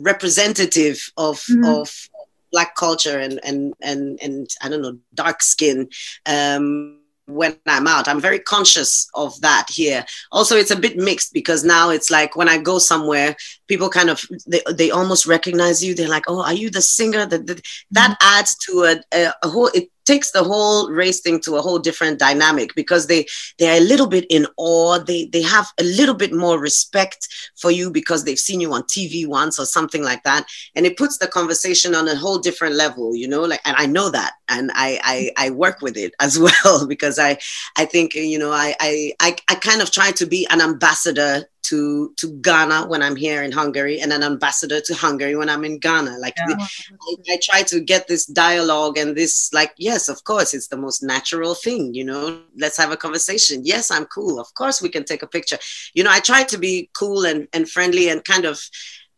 representative 0.01 1.11
of 1.17 1.37
mm-hmm. 1.41 1.65
of 1.65 2.09
black 2.51 2.75
culture 2.75 3.19
and 3.19 3.39
and 3.43 3.73
and 3.81 4.19
and 4.21 4.49
i 4.61 4.69
don't 4.69 4.81
know 4.81 4.97
dark 5.13 5.41
skin 5.41 5.87
um 6.25 6.99
when 7.25 7.55
I'm 7.65 7.87
out. 7.87 8.07
I'm 8.07 8.19
very 8.19 8.39
conscious 8.39 9.09
of 9.13 9.39
that 9.41 9.67
here. 9.69 10.05
Also, 10.31 10.55
it's 10.57 10.71
a 10.71 10.79
bit 10.79 10.97
mixed 10.97 11.33
because 11.33 11.63
now 11.63 11.89
it's 11.89 12.11
like 12.11 12.35
when 12.35 12.49
I 12.49 12.57
go 12.57 12.79
somewhere, 12.79 13.35
people 13.67 13.89
kind 13.89 14.09
of 14.09 14.25
they, 14.47 14.61
they 14.71 14.91
almost 14.91 15.25
recognize 15.25 15.83
you. 15.83 15.95
They're 15.95 16.07
like, 16.07 16.25
"Oh, 16.27 16.43
are 16.43 16.53
you 16.53 16.69
the 16.69 16.81
singer?" 16.81 17.25
That 17.25 17.47
that, 17.47 17.61
that 17.91 18.11
mm-hmm. 18.11 18.39
adds 18.39 18.55
to 18.65 18.83
a, 18.83 19.17
a, 19.17 19.33
a 19.43 19.49
whole. 19.49 19.69
It 19.73 19.89
takes 20.05 20.31
the 20.31 20.43
whole 20.43 20.89
race 20.91 21.19
thing 21.21 21.39
to 21.41 21.55
a 21.55 21.61
whole 21.61 21.79
different 21.79 22.19
dynamic 22.19 22.75
because 22.75 23.07
they 23.07 23.25
they're 23.59 23.81
a 23.81 23.85
little 23.85 24.07
bit 24.07 24.25
in 24.29 24.47
awe. 24.57 24.99
They 24.99 25.25
they 25.25 25.41
have 25.41 25.67
a 25.79 25.83
little 25.83 26.15
bit 26.15 26.33
more 26.33 26.59
respect 26.59 27.27
for 27.55 27.71
you 27.71 27.91
because 27.91 28.23
they've 28.23 28.39
seen 28.39 28.61
you 28.61 28.73
on 28.73 28.83
tv 28.83 29.27
once 29.27 29.59
or 29.59 29.65
something 29.65 30.03
like 30.03 30.23
that. 30.23 30.45
And 30.75 30.85
it 30.85 30.97
puts 30.97 31.17
the 31.17 31.27
conversation 31.27 31.95
on 31.95 32.07
a 32.07 32.15
whole 32.15 32.39
different 32.39 32.75
level 32.75 33.15
you 33.15 33.27
know 33.27 33.41
like 33.41 33.61
and 33.65 33.75
i 33.77 33.85
know 33.85 34.09
that. 34.09 34.33
And 34.49 34.71
i 34.73 34.99
i, 35.03 35.47
I 35.47 35.49
work 35.51 35.81
with 35.81 35.97
it 35.97 36.13
as 36.19 36.37
well 36.45 36.87
because 36.87 37.19
i 37.19 37.37
i 37.77 37.85
think 37.85 38.13
you 38.15 38.37
know 38.37 38.51
i 38.51 38.75
i 38.79 39.13
i, 39.19 39.35
I 39.49 39.55
kind 39.55 39.81
of 39.81 39.91
try 39.91 40.11
to 40.11 40.25
be 40.25 40.47
an 40.49 40.61
ambassador 40.61 41.45
to 41.63 42.13
to 42.17 42.31
Ghana 42.41 42.87
when 42.87 43.01
I'm 43.01 43.15
here 43.15 43.41
in 43.43 43.51
Hungary 43.51 43.99
and 43.99 44.11
an 44.11 44.23
ambassador 44.23 44.81
to 44.81 44.93
Hungary 44.93 45.35
when 45.35 45.49
I'm 45.49 45.65
in 45.65 45.79
Ghana. 45.79 46.17
Like 46.19 46.35
yeah. 46.37 46.55
the, 46.55 46.55
I, 46.59 47.33
I, 47.33 47.39
try 47.41 47.63
to 47.63 47.79
get 47.79 48.07
this 48.07 48.25
dialogue 48.25 48.97
and 48.97 49.15
this 49.15 49.51
like 49.53 49.73
yes, 49.77 50.09
of 50.09 50.23
course, 50.23 50.53
it's 50.53 50.67
the 50.67 50.77
most 50.77 51.03
natural 51.03 51.55
thing. 51.55 51.93
You 51.93 52.05
know, 52.05 52.41
let's 52.57 52.77
have 52.77 52.91
a 52.91 52.97
conversation. 52.97 53.61
Yes, 53.63 53.91
I'm 53.91 54.05
cool. 54.05 54.39
Of 54.39 54.53
course, 54.53 54.81
we 54.81 54.89
can 54.89 55.05
take 55.05 55.23
a 55.23 55.27
picture. 55.27 55.57
You 55.93 56.03
know, 56.03 56.11
I 56.11 56.19
try 56.19 56.43
to 56.43 56.57
be 56.57 56.89
cool 56.93 57.25
and 57.25 57.47
and 57.53 57.69
friendly 57.69 58.09
and 58.09 58.23
kind 58.23 58.45
of 58.45 58.61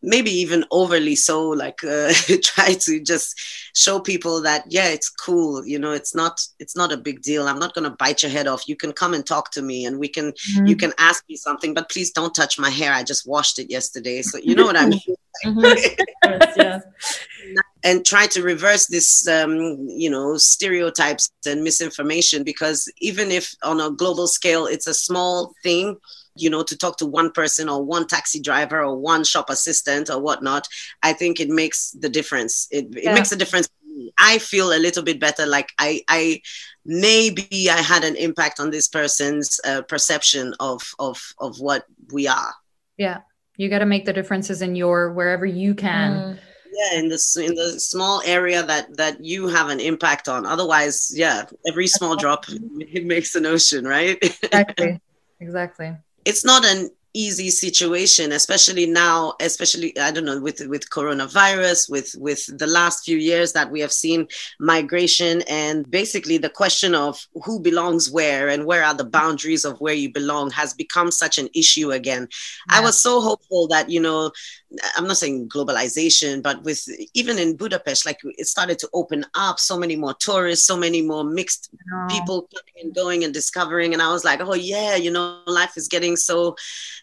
maybe 0.02 0.30
even 0.30 0.64
overly 0.70 1.14
so 1.14 1.48
like 1.48 1.82
uh, 1.84 2.12
try 2.42 2.74
to 2.74 3.00
just 3.00 3.38
show 3.74 3.98
people 3.98 4.40
that 4.42 4.64
yeah 4.68 4.88
it's 4.88 5.08
cool 5.08 5.66
you 5.66 5.78
know 5.78 5.92
it's 5.92 6.14
not 6.14 6.40
it's 6.58 6.76
not 6.76 6.92
a 6.92 6.96
big 6.96 7.22
deal 7.22 7.48
i'm 7.48 7.58
not 7.58 7.74
going 7.74 7.88
to 7.88 7.96
bite 7.96 8.22
your 8.22 8.30
head 8.30 8.46
off 8.46 8.68
you 8.68 8.76
can 8.76 8.92
come 8.92 9.14
and 9.14 9.26
talk 9.26 9.50
to 9.50 9.62
me 9.62 9.84
and 9.84 9.98
we 9.98 10.08
can 10.08 10.32
mm-hmm. 10.32 10.66
you 10.66 10.76
can 10.76 10.92
ask 10.98 11.24
me 11.28 11.36
something 11.36 11.74
but 11.74 11.90
please 11.90 12.10
don't 12.10 12.34
touch 12.34 12.58
my 12.58 12.70
hair 12.70 12.92
i 12.92 13.02
just 13.02 13.26
washed 13.26 13.58
it 13.58 13.70
yesterday 13.70 14.22
so 14.22 14.38
you 14.38 14.54
know 14.56 14.64
what 14.64 14.76
i 14.76 14.86
mean 14.86 15.00
mm-hmm. 15.44 16.60
yeah. 16.60 16.80
and 17.84 18.04
try 18.04 18.26
to 18.26 18.42
reverse 18.42 18.86
this 18.86 19.28
um, 19.28 19.86
you 19.88 20.10
know 20.10 20.36
stereotypes 20.36 21.30
and 21.46 21.62
misinformation 21.62 22.42
because 22.42 22.90
even 22.98 23.30
if 23.30 23.54
on 23.62 23.80
a 23.80 23.90
global 23.90 24.26
scale 24.26 24.66
it's 24.66 24.86
a 24.86 24.94
small 24.94 25.52
thing 25.62 25.96
you 26.36 26.50
know, 26.50 26.62
to 26.62 26.76
talk 26.76 26.96
to 26.98 27.06
one 27.06 27.30
person 27.32 27.68
or 27.68 27.84
one 27.84 28.06
taxi 28.06 28.40
driver 28.40 28.82
or 28.82 28.96
one 28.96 29.24
shop 29.24 29.50
assistant 29.50 30.10
or 30.10 30.20
whatnot, 30.20 30.68
I 31.02 31.12
think 31.12 31.40
it 31.40 31.48
makes 31.48 31.92
the 31.92 32.08
difference. 32.08 32.68
It, 32.70 32.86
yeah. 32.90 33.10
it 33.10 33.14
makes 33.14 33.32
a 33.32 33.36
difference. 33.36 33.68
I 34.18 34.38
feel 34.38 34.72
a 34.72 34.78
little 34.78 35.02
bit 35.02 35.18
better. 35.20 35.46
Like 35.46 35.72
I, 35.78 36.02
I 36.08 36.42
maybe 36.84 37.68
I 37.70 37.78
had 37.78 38.04
an 38.04 38.16
impact 38.16 38.60
on 38.60 38.70
this 38.70 38.88
person's 38.88 39.60
uh, 39.64 39.82
perception 39.82 40.54
of 40.60 40.82
of 40.98 41.20
of 41.38 41.58
what 41.58 41.84
we 42.12 42.28
are. 42.28 42.54
Yeah, 42.96 43.20
you 43.56 43.68
got 43.68 43.80
to 43.80 43.86
make 43.86 44.04
the 44.04 44.12
differences 44.12 44.62
in 44.62 44.76
your 44.76 45.12
wherever 45.12 45.46
you 45.46 45.74
can. 45.74 46.12
Mm. 46.12 46.38
Yeah, 46.72 46.98
in 46.98 47.08
the 47.08 47.42
in 47.42 47.54
the 47.54 47.80
small 47.80 48.22
area 48.26 48.62
that 48.62 48.96
that 48.96 49.24
you 49.24 49.48
have 49.48 49.70
an 49.70 49.80
impact 49.80 50.28
on. 50.28 50.44
Otherwise, 50.44 51.10
yeah, 51.14 51.44
every 51.66 51.86
small 51.86 52.16
drop 52.22 52.44
it 52.48 53.06
makes 53.06 53.34
an 53.34 53.46
ocean, 53.46 53.84
right? 53.86 54.18
exactly. 54.22 55.00
Exactly 55.40 55.96
it's 56.26 56.44
not 56.44 56.64
an 56.66 56.90
easy 57.16 57.48
situation 57.48 58.32
especially 58.32 58.84
now 58.84 59.32
especially 59.40 59.98
i 59.98 60.10
don't 60.10 60.26
know 60.26 60.38
with 60.38 60.60
with 60.68 60.90
coronavirus 60.90 61.90
with 61.90 62.14
with 62.18 62.46
the 62.58 62.66
last 62.66 63.06
few 63.06 63.16
years 63.16 63.54
that 63.54 63.70
we 63.70 63.80
have 63.80 63.90
seen 63.90 64.28
migration 64.60 65.40
and 65.48 65.90
basically 65.90 66.36
the 66.36 66.50
question 66.50 66.94
of 66.94 67.26
who 67.44 67.58
belongs 67.58 68.10
where 68.10 68.48
and 68.50 68.66
where 68.66 68.84
are 68.84 68.94
the 68.94 69.12
boundaries 69.18 69.64
of 69.64 69.80
where 69.80 69.94
you 69.94 70.12
belong 70.12 70.50
has 70.50 70.74
become 70.74 71.10
such 71.10 71.38
an 71.38 71.48
issue 71.54 71.90
again 71.90 72.28
yeah. 72.70 72.76
i 72.76 72.80
was 72.80 73.00
so 73.00 73.18
hopeful 73.22 73.66
that 73.66 73.88
you 73.88 74.00
know 74.00 74.30
I'm 74.96 75.06
not 75.06 75.16
saying 75.16 75.48
globalization, 75.48 76.42
but 76.42 76.62
with 76.64 76.88
even 77.14 77.38
in 77.38 77.56
Budapest, 77.56 78.04
like 78.04 78.18
it 78.24 78.46
started 78.46 78.78
to 78.80 78.88
open 78.92 79.24
up 79.34 79.60
so 79.60 79.78
many 79.78 79.94
more 79.94 80.14
tourists, 80.14 80.66
so 80.66 80.76
many 80.76 81.02
more 81.02 81.22
mixed 81.24 81.70
oh. 81.92 82.06
people 82.10 82.48
coming 82.52 82.84
and 82.84 82.94
going 82.94 83.24
and 83.24 83.32
discovering. 83.32 83.92
And 83.92 84.02
I 84.02 84.10
was 84.10 84.24
like, 84.24 84.40
oh 84.40 84.54
yeah, 84.54 84.96
you 84.96 85.10
know, 85.10 85.40
life 85.46 85.76
is 85.76 85.86
getting 85.86 86.16
so, 86.16 86.56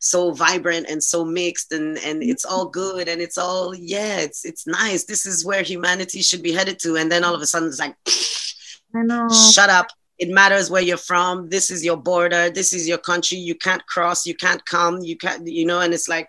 so 0.04 0.32
vibrant 0.32 0.88
and 0.90 1.04
so 1.04 1.24
mixed 1.24 1.72
and, 1.72 1.98
and 2.00 2.22
mm-hmm. 2.22 2.30
it's 2.30 2.46
all 2.46 2.68
good. 2.68 3.08
And 3.08 3.22
it's 3.22 3.38
all, 3.38 3.74
yeah, 3.74 4.20
it's, 4.20 4.46
it's 4.46 4.68
nice. 4.68 5.06
This 5.06 5.26
is 5.26 5.46
where 5.46 5.64
humanity 5.64 6.22
should 6.22 6.44
be 6.44 6.52
headed 6.52 6.80
to. 6.80 6.98
And 6.98 7.12
then 7.12 7.24
all 7.24 7.34
of 7.34 7.42
a 7.42 7.46
sudden 7.46 7.70
it's 7.70 7.80
like, 7.80 7.96
I 8.96 9.02
know. 9.02 9.28
shut 9.30 9.70
up 9.70 9.88
it 10.20 10.30
matters 10.30 10.70
where 10.70 10.82
you're 10.82 10.98
from 10.98 11.50
this 11.50 11.72
is 11.72 11.84
your 11.84 11.98
border 11.98 12.50
this 12.50 12.72
is 12.72 12.88
your 12.88 13.00
country 13.00 13.38
you 13.38 13.56
can't 13.56 13.86
cross 13.88 14.28
you 14.28 14.36
can't 14.36 14.64
come 14.66 15.02
you 15.02 15.18
can't 15.18 15.48
you 15.48 15.66
know 15.66 15.80
and 15.80 15.94
it's 15.94 16.08
like 16.08 16.28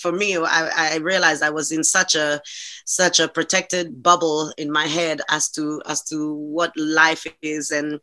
for 0.00 0.10
me 0.10 0.36
I, 0.36 0.94
I 0.94 0.96
realized 0.96 1.42
i 1.42 1.50
was 1.50 1.70
in 1.70 1.84
such 1.84 2.16
a 2.16 2.40
such 2.84 3.20
a 3.20 3.28
protected 3.28 4.02
bubble 4.02 4.52
in 4.58 4.70
my 4.70 4.86
head 4.86 5.20
as 5.30 5.48
to 5.50 5.80
as 5.86 6.02
to 6.04 6.34
what 6.34 6.72
life 6.76 7.26
is 7.40 7.70
and 7.70 8.00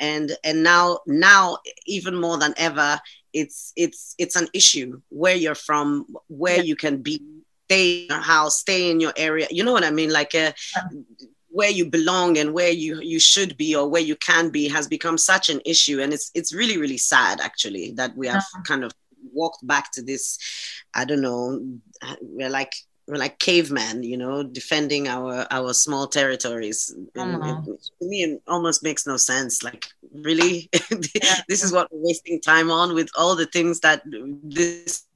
and 0.00 0.32
and 0.44 0.62
now 0.62 1.00
now 1.06 1.58
even 1.86 2.14
more 2.20 2.38
than 2.38 2.54
ever 2.56 3.00
it's 3.32 3.72
it's 3.76 4.14
it's 4.18 4.36
an 4.36 4.48
issue 4.52 5.00
where 5.08 5.34
you're 5.34 5.54
from 5.54 6.06
where 6.28 6.56
yeah. 6.56 6.62
you 6.62 6.76
can 6.76 7.02
be 7.02 7.22
stay 7.66 8.02
in 8.02 8.08
your 8.08 8.20
house 8.20 8.60
stay 8.60 8.90
in 8.90 9.00
your 9.00 9.12
area 9.16 9.46
you 9.50 9.62
know 9.62 9.72
what 9.72 9.84
i 9.84 9.90
mean 9.90 10.10
like 10.10 10.34
uh, 10.34 10.52
where 11.50 11.70
you 11.70 11.84
belong 11.84 12.38
and 12.38 12.52
where 12.52 12.70
you 12.70 13.00
you 13.00 13.20
should 13.20 13.56
be 13.56 13.74
or 13.74 13.88
where 13.88 14.02
you 14.02 14.16
can 14.16 14.50
be 14.50 14.68
has 14.68 14.86
become 14.88 15.18
such 15.18 15.50
an 15.50 15.60
issue 15.64 16.00
and 16.00 16.12
it's 16.12 16.30
it's 16.34 16.54
really 16.54 16.78
really 16.78 16.98
sad 16.98 17.40
actually 17.40 17.92
that 17.92 18.16
we 18.16 18.26
have 18.26 18.38
uh-huh. 18.38 18.62
kind 18.66 18.84
of 18.84 18.92
walked 19.32 19.64
back 19.66 19.92
to 19.92 20.02
this 20.02 20.38
i 20.94 21.04
don't 21.04 21.20
know 21.20 21.60
we're 22.22 22.50
like 22.50 22.72
we're 23.06 23.16
like 23.16 23.38
cavemen 23.38 24.02
you 24.02 24.16
know 24.16 24.42
defending 24.42 25.08
our 25.08 25.46
our 25.50 25.74
small 25.74 26.06
territories 26.06 26.94
uh-huh. 27.16 27.62
it, 27.66 27.80
to 28.00 28.08
me 28.08 28.22
it 28.22 28.42
almost 28.46 28.82
makes 28.82 29.06
no 29.06 29.16
sense 29.16 29.62
like 29.62 29.86
really 30.14 30.68
this 31.48 31.62
is 31.62 31.72
what 31.72 31.88
we're 31.90 32.06
wasting 32.06 32.40
time 32.40 32.70
on 32.70 32.94
with 32.94 33.08
all 33.16 33.36
the 33.36 33.46
things 33.46 33.80
that 33.80 34.02
this 34.42 35.06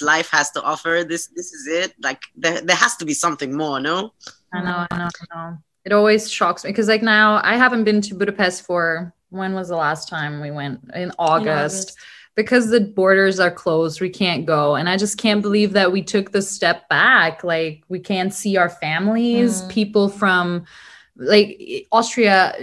life 0.00 0.30
has 0.30 0.50
to 0.50 0.62
offer 0.62 1.04
this 1.06 1.28
this 1.36 1.52
is 1.52 1.66
it 1.68 1.94
like 2.02 2.20
there, 2.36 2.60
there 2.60 2.76
has 2.76 2.96
to 2.96 3.04
be 3.04 3.14
something 3.14 3.56
more 3.56 3.78
no 3.78 4.12
i 4.52 4.62
know 4.62 4.86
i 4.90 4.96
know 4.96 5.08
i 5.30 5.34
know 5.50 5.58
it 5.84 5.92
always 5.92 6.30
shocks 6.30 6.64
me 6.64 6.70
because 6.70 6.88
like 6.88 7.02
now 7.02 7.40
i 7.44 7.56
haven't 7.56 7.84
been 7.84 8.00
to 8.00 8.14
budapest 8.14 8.64
for 8.64 9.12
when 9.30 9.54
was 9.54 9.68
the 9.68 9.76
last 9.76 10.08
time 10.08 10.40
we 10.40 10.50
went 10.50 10.80
in 10.94 11.12
august. 11.18 11.46
In 11.46 11.50
august 11.50 11.98
because 12.34 12.70
the 12.70 12.80
borders 12.80 13.38
are 13.38 13.50
closed, 13.50 14.00
we 14.00 14.08
can't 14.08 14.46
go. 14.46 14.74
And 14.74 14.88
I 14.88 14.96
just 14.96 15.18
can't 15.18 15.42
believe 15.42 15.72
that 15.74 15.92
we 15.92 16.02
took 16.02 16.32
the 16.32 16.42
step 16.42 16.88
back. 16.88 17.44
Like 17.44 17.84
we 17.88 17.98
can't 18.00 18.32
see 18.32 18.56
our 18.56 18.70
families, 18.70 19.62
mm. 19.62 19.68
people 19.68 20.08
from 20.08 20.64
like 21.16 21.86
Austria, 21.92 22.54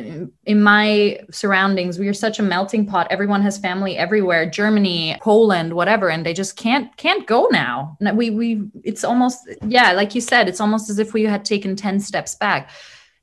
in 0.46 0.64
my 0.64 1.20
surroundings, 1.30 2.00
we 2.00 2.08
are 2.08 2.14
such 2.14 2.40
a 2.40 2.44
melting 2.44 2.86
pot. 2.86 3.08
Everyone 3.12 3.42
has 3.44 3.58
family 3.58 3.96
everywhere. 3.96 4.50
Germany, 4.50 5.18
Poland, 5.22 5.74
whatever, 5.74 6.10
and 6.10 6.26
they 6.26 6.34
just 6.34 6.56
can't 6.56 6.96
can't 6.98 7.28
go 7.28 7.48
now. 7.52 7.98
We 8.02 8.32
we 8.32 8.64
it's 8.84 9.04
almost 9.04 9.48
yeah, 9.68 9.92
like 9.92 10.16
you 10.16 10.22
said, 10.22 10.50
it's 10.50 10.62
almost 10.62 10.90
as 10.90 10.98
if 10.98 11.14
we 11.14 11.24
had 11.24 11.46
taken 11.46 11.76
ten 11.76 12.00
steps 12.00 12.36
back. 12.36 12.72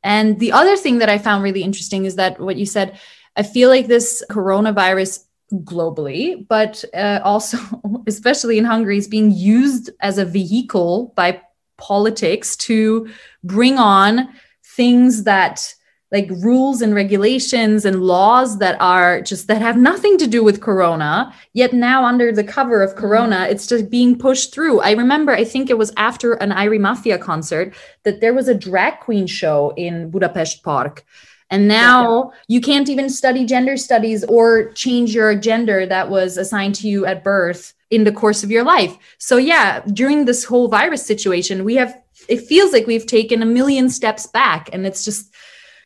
And 0.05 0.39
the 0.39 0.53
other 0.53 0.77
thing 0.77 0.99
that 0.99 1.09
I 1.09 1.19
found 1.19 1.43
really 1.43 1.62
interesting 1.62 2.05
is 2.05 2.17
that 2.17 2.39
what 2.39 2.57
you 2.57 2.67
said. 2.67 2.99
I 3.39 3.43
feel 3.43 3.69
like 3.69 3.87
this 3.87 4.25
coronavirus 4.31 5.25
globally, 5.53 6.47
but 6.49 6.85
uh, 6.95 7.21
also, 7.23 7.59
especially 8.07 8.59
in 8.59 8.65
Hungary, 8.65 8.97
is 8.97 9.09
being 9.09 9.31
used 9.31 9.91
as 10.01 10.19
a 10.19 10.25
vehicle 10.25 11.12
by 11.17 11.43
politics 11.77 12.57
to 12.57 13.09
bring 13.45 13.79
on 13.79 14.29
things 14.77 15.25
that 15.25 15.75
like 16.12 16.31
rules 16.31 16.83
and 16.83 16.95
regulations 16.95 17.85
and 17.85 18.01
laws 18.03 18.59
that 18.59 18.81
are 18.81 19.21
just 19.21 19.49
that 19.49 19.61
have 19.61 19.77
nothing 19.77 20.17
to 20.19 20.27
do 20.27 20.45
with 20.45 20.61
corona 20.61 21.35
yet 21.53 21.73
now 21.73 22.05
under 22.05 22.31
the 22.31 22.45
cover 22.45 22.83
of 22.83 22.95
corona 22.95 23.37
mm-hmm. 23.37 23.53
it's 23.53 23.67
just 23.67 23.91
being 23.91 24.17
pushed 24.17 24.55
through 24.55 24.81
i 24.81 24.93
remember 24.93 25.33
i 25.33 25.45
think 25.45 25.69
it 25.69 25.79
was 25.79 25.93
after 25.97 26.35
an 26.35 26.51
Irie 26.51 26.79
Maffia 26.79 27.21
concert 27.21 27.75
that 28.05 28.21
there 28.21 28.35
was 28.35 28.47
a 28.49 28.55
drag 28.55 29.01
queen 29.01 29.27
show 29.27 29.73
in 29.77 30.11
budapest 30.11 30.62
park 30.62 31.05
and 31.51 31.69
now 31.69 32.25
yeah. 32.25 32.39
you 32.49 32.61
can't 32.61 32.89
even 32.89 33.09
study 33.09 33.45
gender 33.45 33.77
studies 33.77 34.25
or 34.25 34.73
change 34.73 35.15
your 35.15 35.35
gender 35.35 35.87
that 35.87 36.11
was 36.11 36.37
assigned 36.37 36.75
to 36.77 36.89
you 36.89 37.07
at 37.07 37.23
birth 37.23 37.75
in 37.91 38.05
the 38.05 38.12
course 38.12 38.43
of 38.43 38.51
your 38.51 38.65
life. 38.65 38.97
So, 39.19 39.37
yeah, 39.37 39.81
during 39.93 40.25
this 40.25 40.45
whole 40.45 40.69
virus 40.69 41.07
situation, 41.07 41.65
we 41.65 41.77
have, 41.77 41.97
it 42.29 42.43
feels 42.43 42.73
like 42.73 42.87
we've 42.87 43.07
taken 43.07 43.43
a 43.43 43.47
million 43.47 43.89
steps 43.89 44.27
back. 44.27 44.69
And 44.73 44.87
it's 44.87 45.05
just 45.05 45.35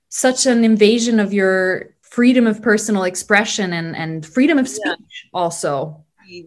such 0.08 0.46
an 0.46 0.64
invasion 0.64 1.20
of 1.20 1.32
your 1.32 1.94
freedom 2.02 2.46
of 2.46 2.62
personal 2.62 3.04
expression 3.04 3.72
and, 3.72 3.96
and 3.96 4.26
freedom 4.26 4.58
of 4.58 4.68
speech, 4.68 4.84
yeah. 4.86 5.30
also 5.32 6.04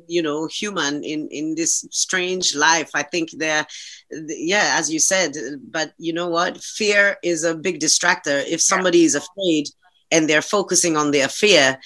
you 0.07 0.21
know 0.21 0.47
human 0.47 1.03
in 1.03 1.27
in 1.29 1.55
this 1.55 1.85
strange 1.91 2.55
life 2.55 2.89
i 2.93 3.03
think 3.03 3.29
there 3.37 3.65
yeah 4.09 4.75
as 4.77 4.91
you 4.91 4.99
said 4.99 5.33
but 5.69 5.93
you 5.97 6.13
know 6.13 6.29
what 6.29 6.57
fear 6.57 7.17
is 7.21 7.43
a 7.43 7.55
big 7.55 7.81
distractor 7.81 8.45
if 8.47 8.61
somebody 8.61 9.03
is 9.03 9.15
afraid 9.15 9.65
and 10.11 10.29
they're 10.29 10.41
focusing 10.41 10.95
on 10.95 11.11
their 11.11 11.27
fear 11.27 11.77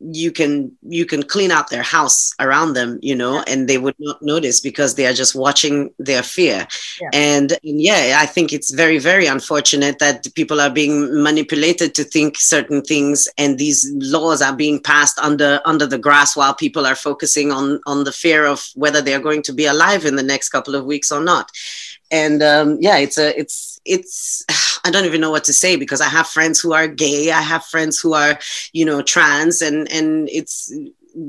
you 0.00 0.32
can 0.32 0.72
you 0.82 1.06
can 1.06 1.22
clean 1.22 1.50
out 1.50 1.70
their 1.70 1.82
house 1.82 2.32
around 2.40 2.74
them 2.74 2.98
you 3.00 3.14
know 3.14 3.44
and 3.46 3.68
they 3.68 3.78
would 3.78 3.94
not 3.98 4.20
notice 4.20 4.60
because 4.60 4.94
they 4.94 5.06
are 5.06 5.12
just 5.12 5.34
watching 5.34 5.92
their 5.98 6.22
fear. 6.22 6.66
Yeah. 7.00 7.08
And, 7.12 7.52
and 7.62 7.80
yeah 7.80 8.18
i 8.20 8.26
think 8.26 8.52
it's 8.52 8.72
very 8.72 8.98
very 8.98 9.26
unfortunate 9.26 9.98
that 10.00 10.26
people 10.34 10.60
are 10.60 10.70
being 10.70 11.22
manipulated 11.22 11.94
to 11.94 12.04
think 12.04 12.38
certain 12.38 12.82
things 12.82 13.28
and 13.38 13.58
these 13.58 13.90
laws 13.94 14.42
are 14.42 14.54
being 14.54 14.80
passed 14.80 15.18
under 15.18 15.60
under 15.64 15.86
the 15.86 15.98
grass 15.98 16.36
while 16.36 16.54
people 16.54 16.86
are 16.86 16.96
focusing 16.96 17.52
on 17.52 17.80
on 17.86 18.04
the 18.04 18.12
fear 18.12 18.44
of 18.44 18.68
whether 18.74 19.00
they're 19.00 19.20
going 19.20 19.42
to 19.42 19.52
be 19.52 19.66
alive 19.66 20.04
in 20.04 20.16
the 20.16 20.22
next 20.22 20.48
couple 20.48 20.74
of 20.74 20.84
weeks 20.84 21.12
or 21.12 21.22
not. 21.22 21.50
And 22.10 22.42
um, 22.42 22.78
yeah 22.80 22.98
it's 22.98 23.18
a 23.18 23.38
it's 23.38 23.80
it's 23.84 24.44
i 24.84 24.90
don't 24.90 25.04
even 25.04 25.20
know 25.20 25.30
what 25.30 25.44
to 25.44 25.52
say 25.52 25.76
because 25.76 26.00
i 26.00 26.08
have 26.08 26.26
friends 26.26 26.60
who 26.60 26.72
are 26.72 26.86
gay 26.86 27.30
i 27.30 27.40
have 27.40 27.64
friends 27.64 27.98
who 28.00 28.14
are 28.14 28.38
you 28.72 28.84
know 28.84 29.02
trans 29.02 29.62
and 29.62 29.90
and 29.90 30.28
it's 30.30 30.72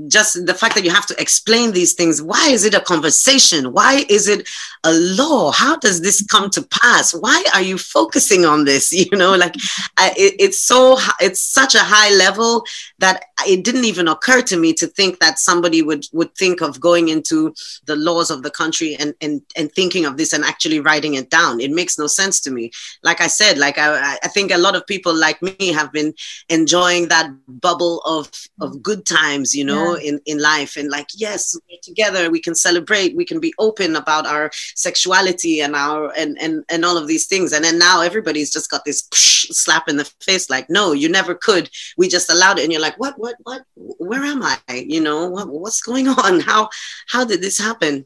just 0.07 0.45
the 0.45 0.53
fact 0.53 0.75
that 0.75 0.83
you 0.83 0.89
have 0.89 1.05
to 1.05 1.21
explain 1.21 1.71
these 1.71 1.93
things 1.93 2.21
why 2.21 2.49
is 2.49 2.65
it 2.65 2.73
a 2.73 2.79
conversation? 2.79 3.71
Why 3.71 4.05
is 4.09 4.27
it 4.27 4.47
a 4.83 4.93
law? 4.93 5.51
How 5.51 5.77
does 5.77 6.01
this 6.01 6.25
come 6.25 6.49
to 6.51 6.63
pass? 6.63 7.13
Why 7.13 7.43
are 7.53 7.61
you 7.61 7.77
focusing 7.77 8.45
on 8.45 8.65
this? 8.65 8.93
You 9.05 9.17
know 9.17 9.35
like 9.35 9.53
I, 9.97 10.13
it, 10.17 10.35
it's 10.39 10.59
so 10.59 10.97
it's 11.19 11.39
such 11.39 11.75
a 11.75 11.79
high 11.79 12.09
level 12.15 12.63
that 12.97 13.25
it 13.47 13.63
didn't 13.63 13.85
even 13.85 14.07
occur 14.07 14.41
to 14.41 14.57
me 14.57 14.73
to 14.73 14.87
think 14.87 15.19
that 15.19 15.37
somebody 15.37 15.81
would 15.83 16.05
would 16.11 16.33
think 16.35 16.61
of 16.61 16.79
going 16.79 17.09
into 17.09 17.53
the 17.85 17.95
laws 17.95 18.31
of 18.31 18.41
the 18.41 18.49
country 18.49 18.95
and 18.95 19.13
and 19.21 19.41
and 19.55 19.71
thinking 19.73 20.05
of 20.05 20.17
this 20.17 20.33
and 20.33 20.43
actually 20.43 20.79
writing 20.79 21.13
it 21.15 21.29
down. 21.29 21.59
It 21.59 21.71
makes 21.71 21.99
no 21.99 22.07
sense 22.07 22.39
to 22.41 22.51
me. 22.51 22.71
Like 23.03 23.21
i 23.21 23.27
said 23.27 23.57
like 23.57 23.77
i 23.77 24.17
i 24.23 24.27
think 24.27 24.51
a 24.51 24.57
lot 24.57 24.75
of 24.75 24.87
people 24.87 25.13
like 25.13 25.41
me 25.41 25.67
have 25.79 25.91
been 25.91 26.13
enjoying 26.49 27.07
that 27.09 27.29
bubble 27.47 28.01
of 28.05 28.29
of 28.59 28.81
good 28.81 29.05
times 29.05 29.53
you 29.53 29.63
know 29.63 29.74
know 29.75 29.97
yeah. 29.97 30.09
in 30.09 30.21
in 30.25 30.39
life. 30.39 30.75
And 30.77 30.89
like 30.89 31.07
yes 31.15 31.57
we're 31.69 31.79
together 31.81 32.29
we 32.29 32.39
can 32.39 32.55
celebrate 32.55 33.15
we 33.15 33.25
can 33.25 33.39
be 33.39 33.53
open 33.59 33.95
about 33.95 34.25
our 34.25 34.51
sexuality 34.75 35.61
and 35.61 35.75
our 35.75 36.11
and 36.17 36.37
and 36.41 36.63
and 36.69 36.85
all 36.85 36.97
of 36.97 37.07
these 37.07 37.27
things. 37.27 37.53
And 37.53 37.63
then 37.63 37.77
now 37.77 38.01
everybody's 38.01 38.51
just 38.51 38.69
got 38.71 38.85
this 38.85 39.07
slap 39.13 39.87
in 39.87 39.97
the 39.97 40.11
face 40.21 40.49
like 40.49 40.69
no 40.69 40.91
you 40.91 41.09
never 41.09 41.35
could. 41.35 41.69
We 41.97 42.07
just 42.07 42.31
allowed 42.31 42.59
it. 42.59 42.63
And 42.63 42.71
you're 42.71 42.81
like 42.81 42.99
what 42.99 43.17
what 43.17 43.35
what? 43.43 43.63
Where 43.75 44.23
am 44.23 44.43
i? 44.43 44.57
You 44.69 45.01
know 45.01 45.29
what, 45.29 45.47
what's 45.49 45.81
going 45.81 46.07
on? 46.25 46.39
How 46.39 46.69
how 47.07 47.25
did 47.25 47.41
this 47.41 47.57
happen? 47.57 48.05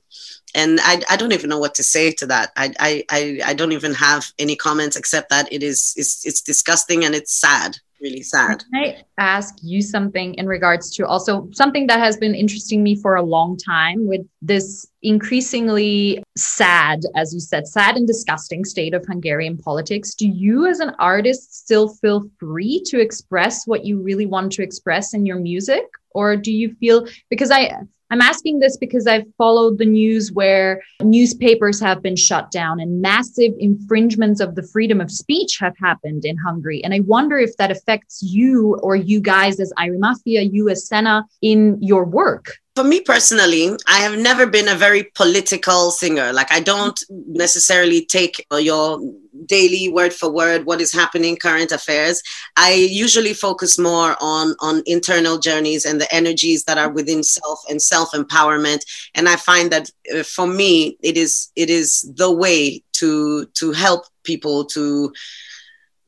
And 0.56 0.80
I, 0.82 1.02
I 1.10 1.16
don't 1.16 1.34
even 1.34 1.50
know 1.50 1.60
what 1.60 1.76
to 1.76 1.84
say 1.84 2.12
to 2.14 2.26
that. 2.28 2.52
I, 2.56 2.74
I, 2.80 3.40
I 3.46 3.54
don't 3.54 3.72
even 3.72 3.94
have 3.94 4.32
any 4.40 4.56
comments 4.56 4.96
except 4.96 5.30
that 5.30 5.52
it 5.54 5.62
is 5.62 5.94
it's, 5.96 6.26
it's 6.26 6.42
disgusting 6.42 7.06
and 7.06 7.14
it's 7.14 7.34
sad 7.34 7.78
really 8.02 8.22
sad. 8.22 8.64
Can 8.72 8.84
I 8.84 9.04
ask 9.18 9.56
you 9.62 9.82
something 9.82 10.34
in 10.36 10.48
regards 10.48 10.96
to 10.96 11.06
also 11.06 11.50
something 11.52 11.88
that 11.88 12.00
has 12.00 12.18
been 12.18 12.36
interesting 12.36 12.84
me 12.84 12.96
for 12.96 13.16
a 13.16 13.22
long 13.24 13.58
time 13.58 14.08
with 14.08 14.22
this 14.42 14.88
increasingly 15.02 16.24
sad, 16.38 17.02
as 17.16 17.34
you 17.34 17.40
said, 17.40 17.68
sad 17.68 17.96
and 17.96 18.08
disgusting 18.08 18.66
state 18.66 18.94
of 18.94 19.06
Hungarian 19.06 19.58
politics? 19.58 20.14
Do 20.14 20.28
you, 20.28 20.68
as 20.68 20.80
an 20.80 20.96
artist, 21.00 21.56
still 21.56 21.90
feel 21.90 22.30
free 22.40 22.82
to 22.88 23.00
express 23.00 23.66
what 23.66 23.86
you 23.86 24.02
really 24.02 24.26
want 24.26 24.52
to 24.54 24.64
express 24.64 25.14
in 25.14 25.26
your 25.26 25.40
music? 25.40 25.84
Or 26.12 26.36
do 26.36 26.52
you 26.52 26.76
feel 26.76 27.08
because 27.30 27.52
I 27.52 27.82
I'm 28.12 28.22
asking 28.22 28.60
this 28.60 28.78
because 28.78 29.08
I've 29.08 29.26
followed 29.38 29.78
the 29.78 29.86
news 29.86 30.32
where 30.32 30.82
newspapers 31.02 31.80
have 31.80 32.02
been 32.02 32.16
shut 32.16 32.52
down 32.52 32.80
and 32.80 33.02
massive 33.02 33.54
infringements 33.60 34.40
of 34.40 34.56
the 34.56 34.64
freedom 34.64 35.00
of 35.00 35.12
speech 35.12 35.58
have 35.60 35.76
happened 35.78 36.26
in 36.26 36.38
Hungary. 36.38 36.84
And 36.84 36.94
I 36.94 37.02
wonder 37.02 37.38
if 37.38 37.56
that 37.58 37.72
affects 37.72 38.22
you 38.24 38.78
or 38.82 38.96
you 38.96 39.22
guys 39.22 39.60
as 39.60 39.72
Irie 39.78 40.00
Maffia, 40.00 40.52
you 40.52 40.70
as 40.70 40.88
Sena 40.88 41.26
in 41.42 41.78
your 41.82 42.06
work 42.06 42.54
for 42.80 42.86
me 42.86 43.02
personally, 43.02 43.76
I 43.88 43.98
have 44.00 44.18
never 44.18 44.48
been 44.48 44.70
a 44.70 44.76
very 44.76 45.12
political 45.14 45.92
singer. 45.92 46.32
Like 46.32 46.50
I 46.50 46.62
don't 46.62 46.98
necessarily 47.28 48.06
take 48.06 48.46
your 48.54 49.02
daily 49.46 49.90
word 49.90 50.14
for 50.14 50.30
word 50.30 50.66
what 50.66 50.82
is 50.82 50.92
happening 50.92 51.38
current 51.38 51.72
affairs. 51.72 52.22
I 52.58 52.74
usually 52.74 53.34
focus 53.34 53.78
more 53.78 54.16
on 54.20 54.56
on 54.60 54.84
internal 54.86 55.38
journeys 55.38 55.86
and 55.86 56.00
the 56.00 56.14
energies 56.14 56.64
that 56.66 56.78
are 56.78 56.90
within 56.90 57.24
self 57.24 57.62
and 57.70 57.82
self 57.82 58.12
empowerment 58.12 58.82
and 59.16 59.28
i 59.30 59.36
find 59.36 59.72
that 59.72 59.90
uh, 60.14 60.24
for 60.24 60.48
me 60.48 60.98
it 61.02 61.18
is 61.18 61.52
it 61.56 61.70
is 61.70 62.02
the 62.16 62.32
way 62.32 62.84
to 62.94 63.46
to 63.54 63.72
help 63.72 64.06
people 64.24 64.66
to 64.66 65.12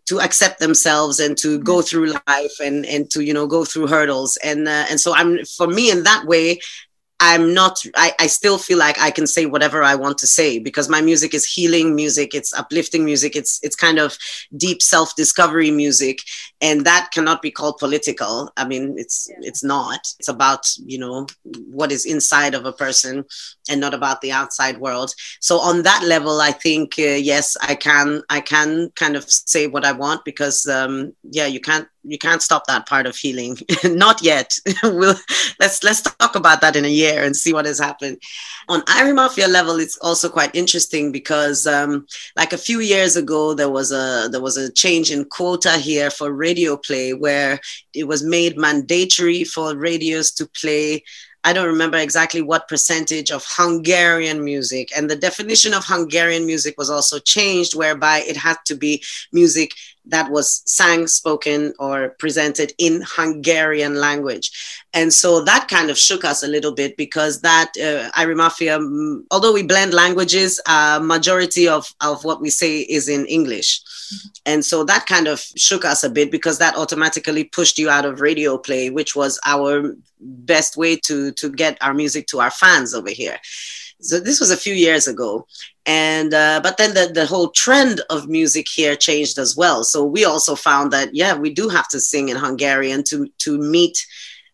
to 0.05 0.19
accept 0.19 0.59
themselves 0.59 1.19
and 1.19 1.37
to 1.37 1.59
go 1.59 1.75
mm-hmm. 1.75 1.85
through 1.85 2.13
life 2.27 2.55
and 2.61 2.85
and 2.85 3.09
to 3.11 3.23
you 3.23 3.33
know 3.33 3.47
go 3.47 3.63
through 3.63 3.87
hurdles. 3.87 4.37
And 4.43 4.67
uh, 4.67 4.85
and 4.89 4.99
so 4.99 5.13
i'm 5.15 5.45
for 5.45 5.67
me 5.67 5.89
in 5.91 6.03
that 6.03 6.25
way 6.25 6.59
I'm 7.21 7.53
not, 7.53 7.79
I, 7.95 8.13
I 8.19 8.25
still 8.25 8.57
feel 8.57 8.79
like 8.79 8.99
I 8.99 9.11
can 9.11 9.27
say 9.27 9.45
whatever 9.45 9.83
I 9.83 9.93
want 9.93 10.17
to 10.17 10.27
say 10.27 10.57
because 10.57 10.89
my 10.89 11.01
music 11.01 11.35
is 11.35 11.45
healing 11.45 11.95
music, 11.95 12.33
it's 12.33 12.51
uplifting 12.51 13.05
music, 13.05 13.35
it's 13.35 13.59
it's 13.61 13.75
kind 13.75 13.99
of 13.99 14.17
deep 14.57 14.81
self-discovery 14.81 15.69
music. 15.69 16.23
And 16.61 16.83
that 16.85 17.09
cannot 17.13 17.43
be 17.43 17.51
called 17.51 17.77
political. 17.77 18.51
I 18.57 18.65
mean, 18.65 18.95
it's 18.97 19.29
yeah. 19.29 19.37
it's 19.49 19.63
not. 19.63 19.99
It's 20.19 20.29
about, 20.29 20.65
you 20.83 20.97
know, 20.97 21.27
what 21.69 21.91
is 21.91 22.05
inside 22.05 22.55
of 22.55 22.65
a 22.65 22.73
person 22.73 23.23
and 23.71 23.79
not 23.79 23.93
about 23.93 24.21
the 24.21 24.31
outside 24.31 24.77
world. 24.77 25.13
So 25.39 25.59
on 25.59 25.83
that 25.83 26.03
level, 26.03 26.41
I 26.41 26.51
think 26.51 26.95
uh, 26.99 27.17
yes, 27.31 27.55
I 27.61 27.75
can 27.75 28.21
I 28.29 28.41
can 28.41 28.91
kind 28.95 29.15
of 29.15 29.29
say 29.29 29.67
what 29.67 29.85
I 29.85 29.93
want 29.93 30.25
because 30.25 30.67
um, 30.67 31.13
yeah, 31.23 31.47
you 31.47 31.61
can't 31.61 31.87
you 32.03 32.17
can't 32.17 32.41
stop 32.41 32.65
that 32.67 32.87
part 32.87 33.05
of 33.05 33.15
healing. 33.15 33.57
Not 33.83 34.21
yet. 34.21 34.57
We'll 34.83 35.15
let's 35.59 35.83
let's 35.83 36.01
talk 36.01 36.35
about 36.35 36.61
that 36.61 36.75
in 36.75 36.85
a 36.85 36.89
year 36.89 37.23
and 37.23 37.35
see 37.35 37.53
what 37.53 37.65
has 37.65 37.79
happened. 37.79 38.21
On 38.67 38.81
Irie 38.81 39.13
Maffia 39.13 39.47
level 39.47 39.77
it's 39.79 39.97
also 39.99 40.27
quite 40.29 40.53
interesting 40.55 41.11
because 41.11 41.65
um, 41.67 42.05
like 42.35 42.53
a 42.53 42.57
few 42.57 42.79
years 42.79 43.15
ago 43.15 43.53
there 43.53 43.69
was 43.69 43.91
a 43.91 44.27
there 44.31 44.41
was 44.41 44.57
a 44.57 44.71
change 44.71 45.11
in 45.11 45.25
quota 45.25 45.77
here 45.77 46.09
for 46.09 46.33
radio 46.33 46.75
play 46.75 47.13
where 47.13 47.59
it 47.93 48.07
was 48.07 48.23
made 48.23 48.57
mandatory 48.57 49.43
for 49.43 49.75
radios 49.75 50.31
to 50.31 50.47
play 50.47 51.03
I 51.43 51.53
don't 51.53 51.67
remember 51.67 51.97
exactly 51.97 52.41
what 52.41 52.67
percentage 52.67 53.31
of 53.31 53.43
Hungarian 53.47 54.43
music. 54.43 54.91
And 54.95 55.09
the 55.09 55.15
definition 55.15 55.73
of 55.73 55.83
Hungarian 55.85 56.45
music 56.45 56.77
was 56.77 56.89
also 56.89 57.17
changed, 57.17 57.75
whereby 57.75 58.19
it 58.27 58.37
had 58.37 58.57
to 58.65 58.75
be 58.75 59.03
music 59.31 59.71
that 60.05 60.31
was 60.31 60.61
sang, 60.65 61.07
spoken, 61.07 61.73
or 61.79 62.09
presented 62.19 62.73
in 62.77 63.03
Hungarian 63.05 63.95
language. 63.95 64.51
And 64.93 65.13
so 65.13 65.43
that 65.43 65.67
kind 65.67 65.89
of 65.89 65.97
shook 65.97 66.25
us 66.25 66.43
a 66.43 66.47
little 66.47 66.73
bit 66.73 66.97
because 66.97 67.41
that 67.41 67.71
uh, 67.77 68.11
Irie 68.19 68.35
Maffia, 68.35 68.79
mm, 68.79 69.23
although 69.31 69.53
we 69.53 69.63
blend 69.63 69.93
languages, 69.93 70.59
uh, 70.65 70.99
majority 71.01 71.67
of, 71.67 71.93
of 72.01 72.23
what 72.23 72.41
we 72.41 72.49
say 72.49 72.79
is 72.81 73.07
in 73.07 73.25
English. 73.25 73.81
And 74.45 74.63
so 74.65 74.83
that 74.85 75.05
kind 75.05 75.27
of 75.27 75.39
shook 75.55 75.85
us 75.85 76.03
a 76.03 76.09
bit 76.09 76.31
because 76.31 76.57
that 76.57 76.75
automatically 76.75 77.43
pushed 77.43 77.77
you 77.77 77.89
out 77.89 78.05
of 78.05 78.21
radio 78.21 78.57
play, 78.57 78.89
which 78.89 79.15
was 79.15 79.39
our 79.45 79.95
best 80.19 80.77
way 80.77 80.95
to, 80.97 81.31
to 81.33 81.49
get 81.49 81.77
our 81.81 81.93
music 81.93 82.27
to 82.27 82.39
our 82.39 82.51
fans 82.51 82.93
over 82.93 83.09
here. 83.09 83.37
So 84.01 84.19
this 84.19 84.39
was 84.39 84.49
a 84.49 84.57
few 84.57 84.73
years 84.73 85.07
ago 85.07 85.45
and 85.85 86.33
uh, 86.33 86.59
but 86.61 86.77
then 86.77 86.93
the, 86.93 87.11
the 87.13 87.25
whole 87.25 87.49
trend 87.49 88.01
of 88.09 88.27
music 88.27 88.67
here 88.67 88.95
changed 88.95 89.37
as 89.39 89.57
well 89.57 89.83
so 89.83 90.03
we 90.03 90.25
also 90.25 90.55
found 90.55 90.91
that 90.93 91.13
yeah 91.13 91.35
we 91.35 91.51
do 91.51 91.69
have 91.69 91.87
to 91.87 91.99
sing 91.99 92.29
in 92.29 92.37
hungarian 92.37 93.03
to 93.03 93.27
to 93.39 93.57
meet 93.57 94.05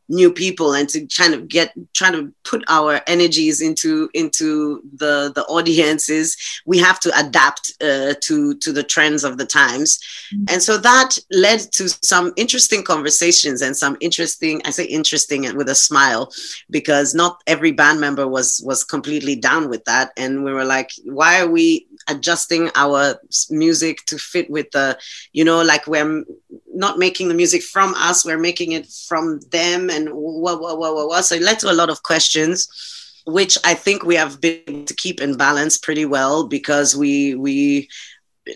new 0.10 0.32
people 0.32 0.74
and 0.74 0.88
to 0.90 1.06
kind 1.08 1.34
of 1.34 1.48
get 1.48 1.74
trying 1.94 2.14
to 2.14 2.34
put 2.44 2.64
our 2.70 3.02
energies 3.08 3.62
into 3.62 4.10
into 4.14 4.82
the 4.96 5.32
the 5.36 5.44
audiences 5.46 6.38
we 6.66 6.78
have 6.78 7.00
to 7.00 7.12
adapt 7.20 7.74
uh, 7.82 8.14
to 8.22 8.56
to 8.56 8.72
the 8.72 8.84
trends 8.84 9.24
of 9.24 9.38
the 9.38 9.46
times 9.46 10.00
mm-hmm. 10.34 10.46
and 10.50 10.64
so 10.64 10.78
that 10.78 11.18
led 11.32 11.60
to 11.60 11.90
some 11.90 12.32
interesting 12.38 12.84
conversations 12.84 13.62
and 13.62 13.76
some 13.76 13.98
interesting 14.00 14.62
i 14.66 14.70
say 14.70 14.86
interesting 14.86 15.46
and 15.46 15.58
with 15.58 15.70
a 15.70 15.76
smile 15.76 16.32
because 16.70 17.14
not 17.14 17.42
every 17.48 17.72
band 17.72 18.00
member 18.00 18.28
was 18.28 18.62
was 18.66 18.84
completely 18.84 19.36
down 19.36 19.70
with 19.70 19.84
that 19.86 20.12
and 20.18 20.44
we 20.44 20.54
were 20.54 20.66
like 20.66 20.92
why 21.04 21.42
are 21.42 21.50
we 21.50 21.86
adjusting 22.08 22.70
our 22.76 23.20
music 23.50 24.06
to 24.06 24.18
fit 24.18 24.50
with 24.50 24.70
the 24.72 24.98
you 25.34 25.44
know 25.44 25.62
like 25.62 25.88
we're 25.88 26.24
not 26.74 26.98
making 26.98 27.28
the 27.28 27.34
music 27.34 27.62
from 27.62 27.94
us 27.96 28.26
we're 28.26 28.38
making 28.38 28.72
it 28.72 28.88
from 29.08 29.40
them 29.52 29.90
and 29.90 30.10
what 30.10 30.62
what 30.62 30.78
what 30.78 30.94
what 30.96 31.26
so 31.26 31.36
it 31.36 31.42
led 31.42 31.60
to 31.60 31.72
a 31.72 31.74
lot 31.74 31.90
of 31.90 32.04
questions 32.04 32.68
which 33.26 33.58
i 33.64 33.74
think 33.74 34.04
we 34.04 34.16
have 34.16 34.40
been 34.40 34.86
to 34.86 34.94
keep 34.94 35.20
in 35.20 35.36
balance 35.36 35.78
pretty 35.78 36.06
well 36.06 36.48
because 36.48 36.96
we 36.96 37.36
we 37.36 37.88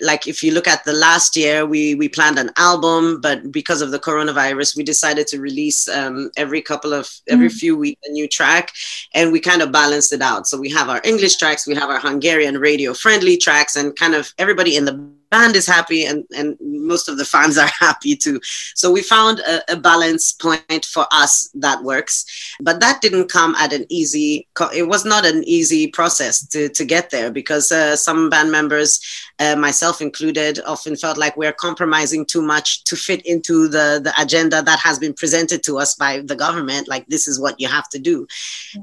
like 0.02 0.28
if 0.28 0.44
you 0.44 0.54
look 0.54 0.68
at 0.68 0.84
the 0.86 0.94
last 0.94 1.36
year 1.36 1.66
we 1.66 1.96
we 1.96 2.08
planned 2.08 2.40
an 2.40 2.52
album 2.58 3.20
but 3.22 3.52
because 3.52 3.82
of 3.82 3.92
the 3.92 4.00
coronavirus 4.00 4.78
we 4.78 4.84
decided 4.84 5.28
to 5.28 5.40
release 5.40 5.88
um, 5.90 6.30
every 6.38 6.62
couple 6.62 6.94
of 6.94 7.10
every 7.28 7.50
mm. 7.50 7.54
few 7.54 7.78
weeks 7.78 8.02
a 8.08 8.12
new 8.12 8.28
track 8.28 8.72
and 9.14 9.32
we 9.32 9.40
kind 9.40 9.62
of 9.62 9.72
balanced 9.72 10.14
it 10.14 10.22
out 10.22 10.48
so 10.48 10.58
we 10.58 10.70
have 10.70 10.90
our 10.90 11.02
english 11.04 11.36
tracks 11.36 11.68
we 11.68 11.76
have 11.76 11.90
our 11.90 12.00
hungarian 12.00 12.58
radio 12.58 12.94
friendly 12.94 13.38
tracks 13.38 13.76
and 13.76 13.96
kind 13.96 14.16
of 14.16 14.34
everybody 14.38 14.76
in 14.76 14.86
the 14.86 15.21
band 15.32 15.56
is 15.56 15.66
happy 15.66 16.06
and, 16.06 16.26
and 16.36 16.58
most 16.60 17.10
of 17.10 17.18
the 17.18 17.26
fans 17.26 17.58
are 17.58 17.70
happy 17.80 18.16
too. 18.16 18.40
So 18.76 18.92
we 18.92 19.02
found 19.02 19.40
a, 19.40 19.74
a, 19.74 19.78
balance 19.82 20.34
point 20.34 20.86
for 20.86 21.08
us 21.12 21.50
that 21.56 21.84
works. 21.84 22.26
But 22.60 22.82
that 22.82 23.02
didn't 23.02 23.32
come 23.32 23.56
at 23.56 23.74
an 23.74 23.86
easy, 23.90 24.48
it 24.76 24.88
was 24.88 25.06
not 25.06 25.26
an 25.26 25.44
easy 25.46 25.88
process 25.88 26.46
to, 26.48 26.70
to 26.70 26.86
get 26.86 27.10
there 27.10 27.32
because 27.32 27.72
uh, 27.72 27.96
some 27.96 28.30
band 28.30 28.52
members, 28.52 29.00
uh, 29.40 29.56
myself 29.56 30.02
included, 30.02 30.60
often 30.68 30.96
felt 30.96 31.18
like 31.18 31.36
we're 31.38 31.54
compromising 31.54 32.26
too 32.26 32.42
much 32.42 32.84
to 32.84 32.96
fit 32.96 33.26
into 33.26 33.68
the, 33.68 34.02
the 34.04 34.14
agenda 34.22 34.62
that 34.62 34.80
has 34.80 35.00
been 35.00 35.14
presented 35.14 35.64
to 35.64 35.80
us 35.80 35.96
by 35.96 36.20
the 36.20 36.36
government. 36.36 36.88
Like 36.88 37.08
this 37.08 37.28
is 37.28 37.40
what 37.40 37.60
you 37.60 37.68
have 37.68 37.90
to 37.90 38.00
do. 38.00 38.28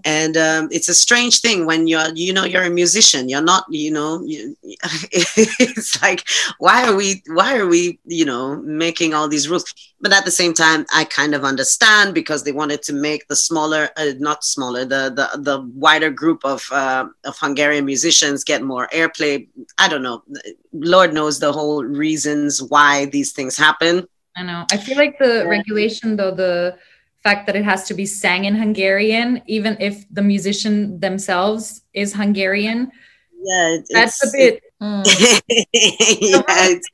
And 0.05 0.37
um, 0.37 0.69
it's 0.73 0.89
a 0.89 0.95
strange 0.95 1.41
thing 1.41 1.67
when 1.67 1.87
you're, 1.87 2.09
you 2.15 2.33
know, 2.33 2.45
you're 2.45 2.65
a 2.65 2.71
musician, 2.71 3.29
you're 3.29 3.43
not, 3.43 3.65
you 3.69 3.93
know, 3.93 4.23
you, 4.25 4.57
it's 4.63 6.01
like, 6.03 6.25
why 6.59 6.89
are 6.89 6.95
we 6.95 7.23
why 7.29 7.57
are 7.57 7.67
we 7.67 7.99
you 8.05 8.25
know 8.25 8.57
making 8.63 9.15
all 9.15 9.29
these 9.29 9.49
rules? 9.49 9.65
But 10.01 10.13
at 10.13 10.25
the 10.25 10.31
same 10.31 10.55
time 10.55 10.87
i 10.93 11.05
kind 11.05 11.35
of 11.35 11.43
understand 11.45 12.15
because 12.15 12.45
they 12.45 12.53
wanted 12.53 12.83
to 12.83 12.93
make 12.93 13.27
the 13.29 13.35
smaller 13.35 13.89
uh, 13.97 14.13
not 14.19 14.45
smaller 14.45 14.85
the, 14.85 15.13
the 15.15 15.43
the 15.43 15.61
wider 15.75 16.11
group 16.11 16.45
of 16.45 16.65
uh, 16.71 17.07
of 17.25 17.37
hungarian 17.39 17.85
musicians 17.85 18.45
get 18.45 18.63
more 18.63 18.89
airplay. 18.93 19.49
I 19.79 19.89
don't 19.89 20.03
know. 20.03 20.23
Lord 20.73 21.13
knows 21.13 21.39
the 21.39 21.53
whole 21.53 21.85
reasons 21.85 22.63
why 22.63 23.07
these 23.07 23.33
things 23.33 23.57
happen. 23.57 24.07
I 24.37 24.43
know. 24.43 24.65
I 24.71 24.77
feel 24.77 24.97
like 24.97 25.19
the 25.19 25.39
yeah. 25.39 25.43
regulation 25.43 26.17
though 26.17 26.35
the 26.35 26.79
fact 27.23 27.47
that 27.47 27.57
it 27.57 27.65
has 27.65 27.85
to 27.89 27.95
be 27.95 28.07
sang 28.07 28.45
in 28.45 28.55
hungarian 28.55 29.43
even 29.47 29.77
if 29.81 30.05
the 30.11 30.23
musician 30.23 31.01
themselves 31.01 31.83
is 31.93 32.15
hungarian 32.15 32.91
yeah 33.43 33.77
that's 33.91 34.25
a 34.25 34.31
bit 34.33 34.63
Mm. 34.81 35.05
yeah, 36.21 36.43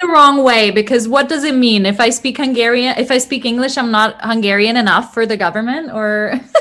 the 0.01 0.09
wrong 0.09 0.42
way 0.42 0.70
because 0.70 1.07
what 1.07 1.29
does 1.29 1.44
it 1.44 1.55
mean 1.55 1.85
if 1.85 2.01
I 2.01 2.09
speak 2.09 2.38
Hungarian? 2.38 2.94
If 2.97 3.11
I 3.11 3.18
speak 3.18 3.44
English, 3.44 3.77
I'm 3.77 3.90
not 3.90 4.16
Hungarian 4.23 4.77
enough 4.77 5.12
for 5.12 5.27
the 5.27 5.37
government, 5.37 5.92
or 5.92 6.33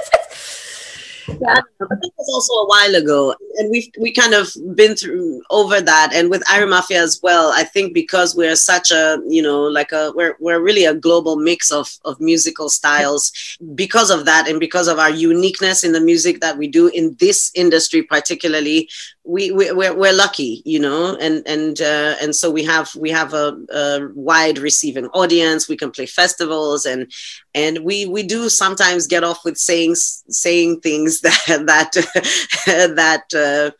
yeah, 1.29 1.61
but 1.79 1.89
that 1.89 2.11
was 2.17 2.29
also 2.33 2.53
a 2.53 2.67
while 2.67 2.95
ago, 2.95 3.35
and 3.57 3.71
we've 3.71 3.87
we 3.99 4.11
kind 4.11 4.33
of 4.33 4.51
been 4.75 4.95
through 4.95 5.41
over 5.49 5.79
that, 5.79 6.11
and 6.13 6.29
with 6.29 6.43
Irie 6.45 6.67
Maffia 6.67 6.97
as 6.97 7.19
well. 7.23 7.53
I 7.55 7.63
think 7.63 7.93
because 7.93 8.35
we're 8.35 8.55
such 8.55 8.91
a 8.91 9.21
you 9.25 9.41
know 9.41 9.61
like 9.61 9.91
a 9.91 10.11
we're 10.15 10.35
we're 10.39 10.61
really 10.61 10.85
a 10.85 10.93
global 10.93 11.37
mix 11.37 11.71
of 11.71 11.89
of 12.03 12.19
musical 12.19 12.69
styles. 12.69 13.31
Because 13.75 14.09
of 14.09 14.25
that, 14.25 14.47
and 14.47 14.59
because 14.59 14.87
of 14.87 14.99
our 14.99 15.09
uniqueness 15.09 15.83
in 15.83 15.93
the 15.93 16.01
music 16.01 16.41
that 16.41 16.57
we 16.57 16.67
do 16.67 16.87
in 16.87 17.15
this 17.19 17.51
industry, 17.55 18.03
particularly, 18.03 18.89
we, 19.25 19.51
we 19.51 19.71
we're, 19.71 19.95
we're 19.95 20.13
lucky, 20.13 20.61
you 20.65 20.79
know, 20.79 21.15
and 21.15 21.47
and 21.47 21.79
uh, 21.81 22.15
and 22.21 22.35
so 22.35 22.51
we 22.51 22.63
have 22.65 22.93
we 22.95 23.09
have 23.09 23.33
a, 23.33 23.57
a 23.73 24.09
wide 24.13 24.57
receiving 24.57 25.07
audience. 25.07 25.69
We 25.69 25.77
can 25.77 25.91
play 25.91 26.05
festivals, 26.05 26.85
and 26.85 27.11
and 27.55 27.79
we 27.79 28.05
we 28.05 28.23
do 28.23 28.49
sometimes 28.49 29.07
get 29.07 29.23
off 29.23 29.45
with 29.45 29.57
saying 29.57 29.95
saying 29.95 30.81
things 30.81 31.21
that 31.21 31.63
that 31.67 31.93
that 32.95 33.33
uh, 33.33 33.71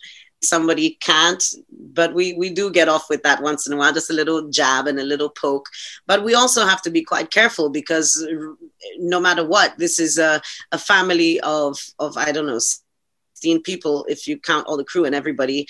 somebody 0.41 0.97
can't 1.01 1.43
but 1.93 2.13
we 2.13 2.33
we 2.33 2.49
do 2.49 2.69
get 2.71 2.89
off 2.89 3.09
with 3.09 3.23
that 3.23 3.41
once 3.41 3.65
in 3.65 3.73
a 3.73 3.77
while 3.77 3.93
just 3.93 4.09
a 4.09 4.13
little 4.13 4.49
jab 4.49 4.87
and 4.87 4.99
a 4.99 5.03
little 5.03 5.29
poke 5.29 5.67
but 6.05 6.23
we 6.23 6.33
also 6.33 6.65
have 6.65 6.81
to 6.81 6.91
be 6.91 7.01
quite 7.01 7.31
careful 7.31 7.69
because 7.69 8.27
no 8.99 9.19
matter 9.19 9.45
what 9.45 9.77
this 9.77 9.99
is 9.99 10.17
a, 10.17 10.41
a 10.73 10.77
family 10.77 11.39
of 11.41 11.79
of 11.99 12.17
i 12.17 12.31
don't 12.31 12.45
know 12.45 12.59
16 13.43 13.61
people 13.63 14.05
if 14.07 14.25
you 14.25 14.39
count 14.39 14.65
all 14.67 14.77
the 14.77 14.85
crew 14.85 15.03
and 15.03 15.13
everybody. 15.13 15.67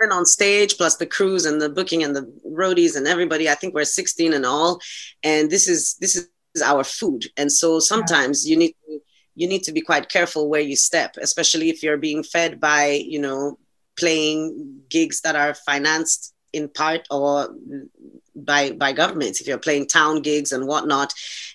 11 0.00 0.12
on 0.12 0.26
stage 0.26 0.76
plus 0.76 0.96
the 0.96 1.06
crews 1.06 1.46
and 1.46 1.60
the 1.60 1.68
booking 1.68 2.02
and 2.02 2.16
the 2.16 2.24
roadies 2.44 2.96
and 2.96 3.06
everybody. 3.06 3.48
I 3.48 3.54
think 3.54 3.74
we're 3.74 3.84
16 3.84 4.32
in 4.32 4.44
all. 4.44 4.80
And 5.22 5.48
this 5.48 5.68
is 5.68 5.94
this 6.00 6.16
is 6.16 6.62
our 6.62 6.82
food. 6.82 7.26
And 7.36 7.50
so 7.50 7.78
sometimes 7.78 8.48
you 8.48 8.56
need 8.56 8.74
to 8.86 8.98
you 9.34 9.48
need 9.48 9.62
to 9.62 9.72
be 9.72 9.80
quite 9.80 10.08
careful 10.08 10.50
where 10.50 10.60
you 10.60 10.76
step 10.76 11.16
especially 11.22 11.70
if 11.70 11.82
you're 11.82 11.96
being 11.96 12.22
fed 12.22 12.60
by 12.60 13.02
you 13.14 13.18
know 13.18 13.58
playing 13.96 14.82
gigs 14.90 15.22
that 15.22 15.36
are 15.36 15.54
financed 15.54 16.34
in 16.52 16.68
part 16.68 17.06
or 17.10 17.48
by 18.34 18.72
by 18.72 18.92
governments 18.92 19.40
if 19.40 19.46
you're 19.46 19.58
playing 19.58 19.86
town 19.86 20.20
gigs 20.22 20.52
and 20.52 20.66
whatnot 20.66 21.12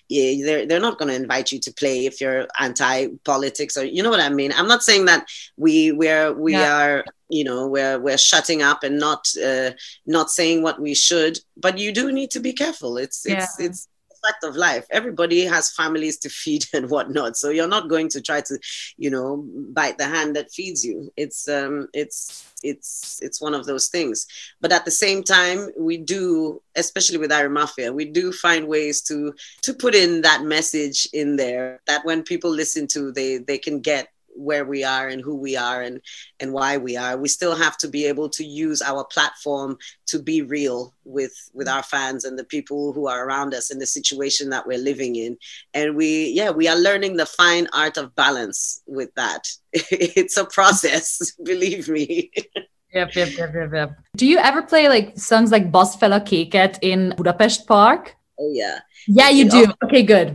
yeah, 0.08 0.44
they're, 0.44 0.66
they're 0.66 0.80
not 0.80 0.98
going 0.98 1.08
to 1.08 1.14
invite 1.14 1.52
you 1.52 1.58
to 1.60 1.72
play 1.74 2.06
if 2.06 2.20
you're 2.20 2.46
anti-politics 2.58 3.76
or 3.76 3.84
you 3.84 4.02
know 4.02 4.10
what 4.10 4.20
i 4.20 4.28
mean 4.28 4.52
i'm 4.56 4.68
not 4.68 4.82
saying 4.82 5.04
that 5.04 5.26
we 5.56 5.92
we're 5.92 6.32
we 6.32 6.52
yeah. 6.52 6.76
are 6.76 7.04
you 7.28 7.44
know 7.44 7.66
we're 7.66 7.98
we're 7.98 8.18
shutting 8.18 8.62
up 8.62 8.82
and 8.82 8.98
not 8.98 9.28
uh, 9.44 9.70
not 10.06 10.30
saying 10.30 10.62
what 10.62 10.80
we 10.80 10.94
should 10.94 11.38
but 11.56 11.78
you 11.78 11.92
do 11.92 12.10
need 12.12 12.30
to 12.30 12.40
be 12.40 12.52
careful 12.52 12.96
it's 12.96 13.26
it's 13.26 13.56
yeah. 13.58 13.66
it's 13.66 13.88
fact 14.28 14.44
of 14.44 14.56
life. 14.56 14.86
Everybody 14.90 15.44
has 15.44 15.72
families 15.72 16.18
to 16.18 16.28
feed 16.28 16.64
and 16.74 16.90
whatnot. 16.90 17.36
So 17.36 17.50
you're 17.50 17.68
not 17.68 17.88
going 17.88 18.08
to 18.10 18.20
try 18.20 18.40
to, 18.42 18.58
you 18.96 19.10
know, 19.10 19.44
bite 19.72 19.98
the 19.98 20.06
hand 20.06 20.36
that 20.36 20.50
feeds 20.50 20.84
you. 20.84 21.12
It's 21.16 21.48
um 21.48 21.88
it's 21.94 22.44
it's 22.62 23.20
it's 23.22 23.40
one 23.40 23.54
of 23.54 23.66
those 23.66 23.88
things. 23.88 24.26
But 24.60 24.72
at 24.72 24.84
the 24.84 24.90
same 24.90 25.22
time, 25.22 25.70
we 25.78 25.96
do, 25.96 26.60
especially 26.74 27.18
with 27.18 27.30
Irie 27.30 27.50
Maffia, 27.50 27.92
we 27.92 28.04
do 28.04 28.32
find 28.32 28.66
ways 28.66 29.02
to 29.02 29.34
to 29.62 29.74
put 29.74 29.94
in 29.94 30.22
that 30.22 30.42
message 30.42 31.08
in 31.12 31.36
there 31.36 31.80
that 31.86 32.04
when 32.04 32.22
people 32.22 32.50
listen 32.50 32.86
to, 32.88 33.12
they 33.12 33.38
they 33.38 33.58
can 33.58 33.80
get 33.80 34.08
where 34.38 34.64
we 34.64 34.84
are 34.84 35.08
and 35.08 35.20
who 35.20 35.34
we 35.34 35.56
are 35.56 35.82
and 35.82 36.00
and 36.40 36.52
why 36.52 36.76
we 36.76 36.96
are 36.96 37.16
we 37.16 37.28
still 37.28 37.54
have 37.54 37.76
to 37.76 37.88
be 37.88 38.06
able 38.06 38.28
to 38.28 38.44
use 38.44 38.80
our 38.80 39.04
platform 39.04 39.76
to 40.06 40.22
be 40.22 40.42
real 40.42 40.94
with 41.04 41.32
with 41.52 41.68
our 41.68 41.82
fans 41.82 42.24
and 42.24 42.38
the 42.38 42.44
people 42.44 42.92
who 42.92 43.08
are 43.08 43.26
around 43.26 43.52
us 43.52 43.70
in 43.70 43.78
the 43.78 43.86
situation 43.86 44.50
that 44.50 44.66
we're 44.66 44.78
living 44.78 45.16
in 45.16 45.36
and 45.74 45.96
we 45.96 46.28
yeah 46.28 46.50
we 46.50 46.68
are 46.68 46.76
learning 46.76 47.16
the 47.16 47.26
fine 47.26 47.66
art 47.72 47.96
of 47.96 48.14
balance 48.14 48.82
with 48.86 49.12
that 49.14 49.48
it's 49.72 50.36
a 50.36 50.44
process 50.44 51.32
believe 51.44 51.88
me 51.88 52.30
Yep, 52.94 53.16
yep, 53.16 53.28
yep, 53.36 53.50
yep, 53.54 53.70
yep. 53.74 53.98
Do 54.16 54.26
you 54.26 54.38
ever 54.38 54.62
play 54.62 54.88
like 54.88 55.18
songs 55.18 55.52
like 55.52 55.70
Boss 55.70 55.94
Fella 55.94 56.20
Kéket 56.20 56.78
in 56.80 57.12
Budapest 57.18 57.66
Park? 57.66 58.16
Oh 58.40 58.50
yeah. 58.54 58.78
Yeah, 59.06 59.28
you 59.28 59.50
do. 59.50 59.66
Okay, 59.84 60.02
good 60.02 60.34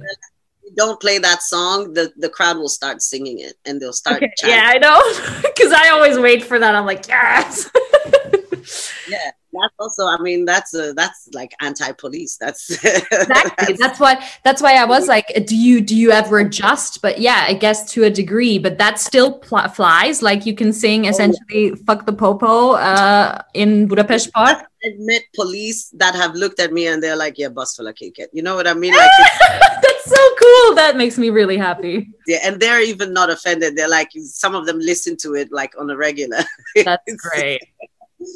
don't 0.75 0.99
play 0.99 1.17
that 1.19 1.41
song, 1.41 1.93
the, 1.93 2.11
the 2.17 2.29
crowd 2.29 2.57
will 2.57 2.69
start 2.69 3.01
singing 3.01 3.39
it 3.39 3.55
and 3.65 3.81
they'll 3.81 3.93
start. 3.93 4.17
Okay. 4.23 4.29
Yeah, 4.45 4.63
I 4.65 4.77
know. 4.77 5.01
Because 5.55 5.71
I 5.71 5.89
always 5.89 6.17
wait 6.17 6.43
for 6.43 6.59
that. 6.59 6.75
I'm 6.75 6.85
like, 6.85 7.07
yes. 7.07 7.69
yeah. 9.09 9.31
that's 9.51 9.73
also 9.79 10.05
i 10.07 10.17
mean 10.19 10.45
that's 10.45 10.73
a, 10.73 10.93
that's 10.93 11.29
like 11.33 11.53
anti-police 11.61 12.37
that's 12.37 12.71
exactly 12.71 13.75
that's 13.79 13.99
what 13.99 14.21
that's 14.43 14.61
why 14.61 14.75
i 14.75 14.85
was 14.85 15.07
like 15.07 15.27
do 15.45 15.55
you 15.55 15.81
do 15.81 15.95
you 15.95 16.11
ever 16.11 16.39
adjust 16.39 17.01
but 17.01 17.19
yeah 17.19 17.45
i 17.47 17.53
guess 17.53 17.91
to 17.91 18.03
a 18.03 18.09
degree 18.09 18.57
but 18.57 18.77
that 18.77 18.99
still 18.99 19.39
pl- 19.39 19.67
flies 19.69 20.21
like 20.21 20.45
you 20.45 20.55
can 20.55 20.73
sing 20.73 21.05
essentially 21.05 21.71
oh, 21.71 21.75
yeah. 21.75 21.83
fuck 21.85 22.05
the 22.05 22.13
popo 22.13 22.71
uh 22.73 23.41
in 23.53 23.87
budapest 23.87 24.31
park 24.33 24.57
i've 24.85 24.99
met 24.99 25.23
police 25.35 25.89
that 25.89 26.15
have 26.15 26.33
looked 26.35 26.59
at 26.59 26.71
me 26.73 26.87
and 26.87 27.01
they're 27.03 27.15
like 27.15 27.37
yeah 27.37 27.49
bus 27.49 27.75
full 27.75 27.87
of 27.87 27.95
kick 27.95 28.17
you 28.33 28.41
know 28.41 28.55
what 28.55 28.67
i 28.67 28.73
mean 28.73 28.93
like 28.93 29.89
so 30.05 30.35
cool. 30.41 30.75
That 30.75 30.95
makes 30.97 31.17
me 31.17 31.29
really 31.29 31.57
happy. 31.57 32.09
Yeah 32.27 32.43
and 32.43 32.59
they're 32.59 32.81
even 32.81 33.13
not 33.13 33.29
offended. 33.29 33.75
They're 33.75 33.89
like 33.89 34.11
some 34.13 34.53
of 34.53 34.65
them 34.65 34.79
listen 34.79 35.17
to 35.17 35.35
it 35.35 35.51
like 35.51 35.73
on 35.79 35.89
a 35.89 35.97
regular. 35.97 36.43
That's 36.83 37.15
great. 37.15 37.61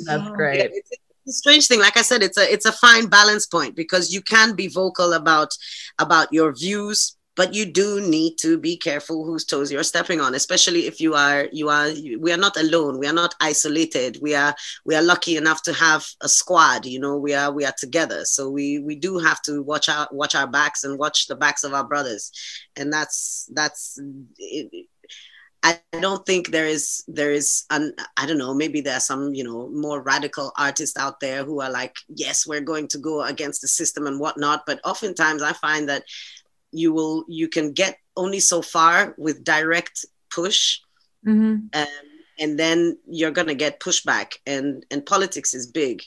That's 0.05 0.29
great. 0.31 0.57
yeah, 0.59 0.67
the 1.25 1.33
strange 1.33 1.67
thing. 1.67 1.79
Like 1.79 1.97
i 1.97 2.01
said 2.01 2.23
it's 2.23 2.37
a 2.37 2.51
it's 2.51 2.65
a 2.65 2.71
fine 2.71 3.07
balance 3.07 3.45
point 3.45 3.75
because 3.75 4.13
you 4.13 4.21
can 4.21 4.55
be 4.55 4.67
vocal 4.67 5.13
about 5.13 5.55
about 5.99 6.31
your 6.31 6.53
views 6.53 7.16
but 7.37 7.53
you 7.53 7.65
do 7.65 8.01
need 8.01 8.35
to 8.37 8.57
be 8.57 8.75
careful 8.75 9.23
whose 9.23 9.45
toes 9.45 9.71
you're 9.71 9.83
stepping 9.83 10.19
on 10.19 10.35
especially 10.35 10.87
if 10.87 10.99
you 10.99 11.13
are 11.13 11.47
you 11.53 11.69
are 11.69 11.89
we 12.19 12.33
are 12.33 12.37
not 12.37 12.57
alone 12.57 12.99
we 12.99 13.07
are 13.07 13.13
not 13.13 13.35
isolated 13.39 14.17
we 14.21 14.35
are 14.35 14.53
we 14.85 14.95
are 14.95 15.01
lucky 15.03 15.37
enough 15.37 15.61
to 15.63 15.71
have 15.73 16.05
a 16.21 16.27
squad 16.27 16.85
you 16.85 16.99
know 16.99 17.17
we 17.17 17.33
are 17.33 17.51
we 17.51 17.65
are 17.65 17.73
together. 17.77 18.25
So 18.25 18.49
we 18.49 18.79
we 18.79 18.95
do 18.95 19.17
have 19.19 19.41
to 19.43 19.61
watch 19.61 19.89
out 19.89 20.13
watch 20.13 20.35
our 20.35 20.47
backs 20.47 20.83
and 20.83 20.97
watch 20.99 21.27
the 21.27 21.35
backs 21.35 21.63
of 21.63 21.73
our 21.73 21.83
brothers. 21.83 22.31
And 22.75 22.91
that's 22.91 23.49
that's 23.53 23.99
it, 24.37 24.87
I 25.63 25.79
don't 25.91 26.25
think 26.25 26.51
there 26.51 26.67
is 26.67 27.03
there 27.07 27.31
is 27.31 27.65
an 27.69 27.93
I 28.15 28.25
don't 28.25 28.37
know 28.37 28.53
maybe 28.53 28.81
there 28.81 28.97
are 28.97 29.01
some 29.11 29.33
you 29.33 29.43
know 29.43 29.69
more 29.69 30.01
radical 30.01 30.51
artists 30.57 30.97
out 30.97 31.19
there 31.19 31.43
who 31.43 31.61
are 31.61 31.71
like 31.71 31.95
yes 32.07 32.45
we're 32.47 32.61
going 32.61 32.87
to 32.89 32.99
go 32.99 33.23
against 33.23 33.61
the 33.61 33.67
system 33.67 34.07
and 34.07 34.19
whatnot. 34.19 34.63
But 34.65 34.79
oftentimes 34.85 35.41
I 35.41 35.53
find 35.53 35.89
that 35.89 36.03
you 36.71 36.93
will 36.93 37.25
you 37.27 37.47
can 37.47 37.71
get 37.73 37.97
only 38.15 38.39
so 38.39 38.61
far 38.61 39.13
with 39.17 39.43
direct 39.43 40.05
push 40.29 40.79
mm-hmm. 41.25 41.67
um, 41.73 41.87
and 42.39 42.59
then 42.59 42.97
you're 43.07 43.31
gonna 43.31 43.55
get 43.55 43.79
pushback 43.79 44.33
and 44.45 44.85
and 44.91 45.05
politics 45.05 45.53
is 45.53 45.67
big 45.67 46.03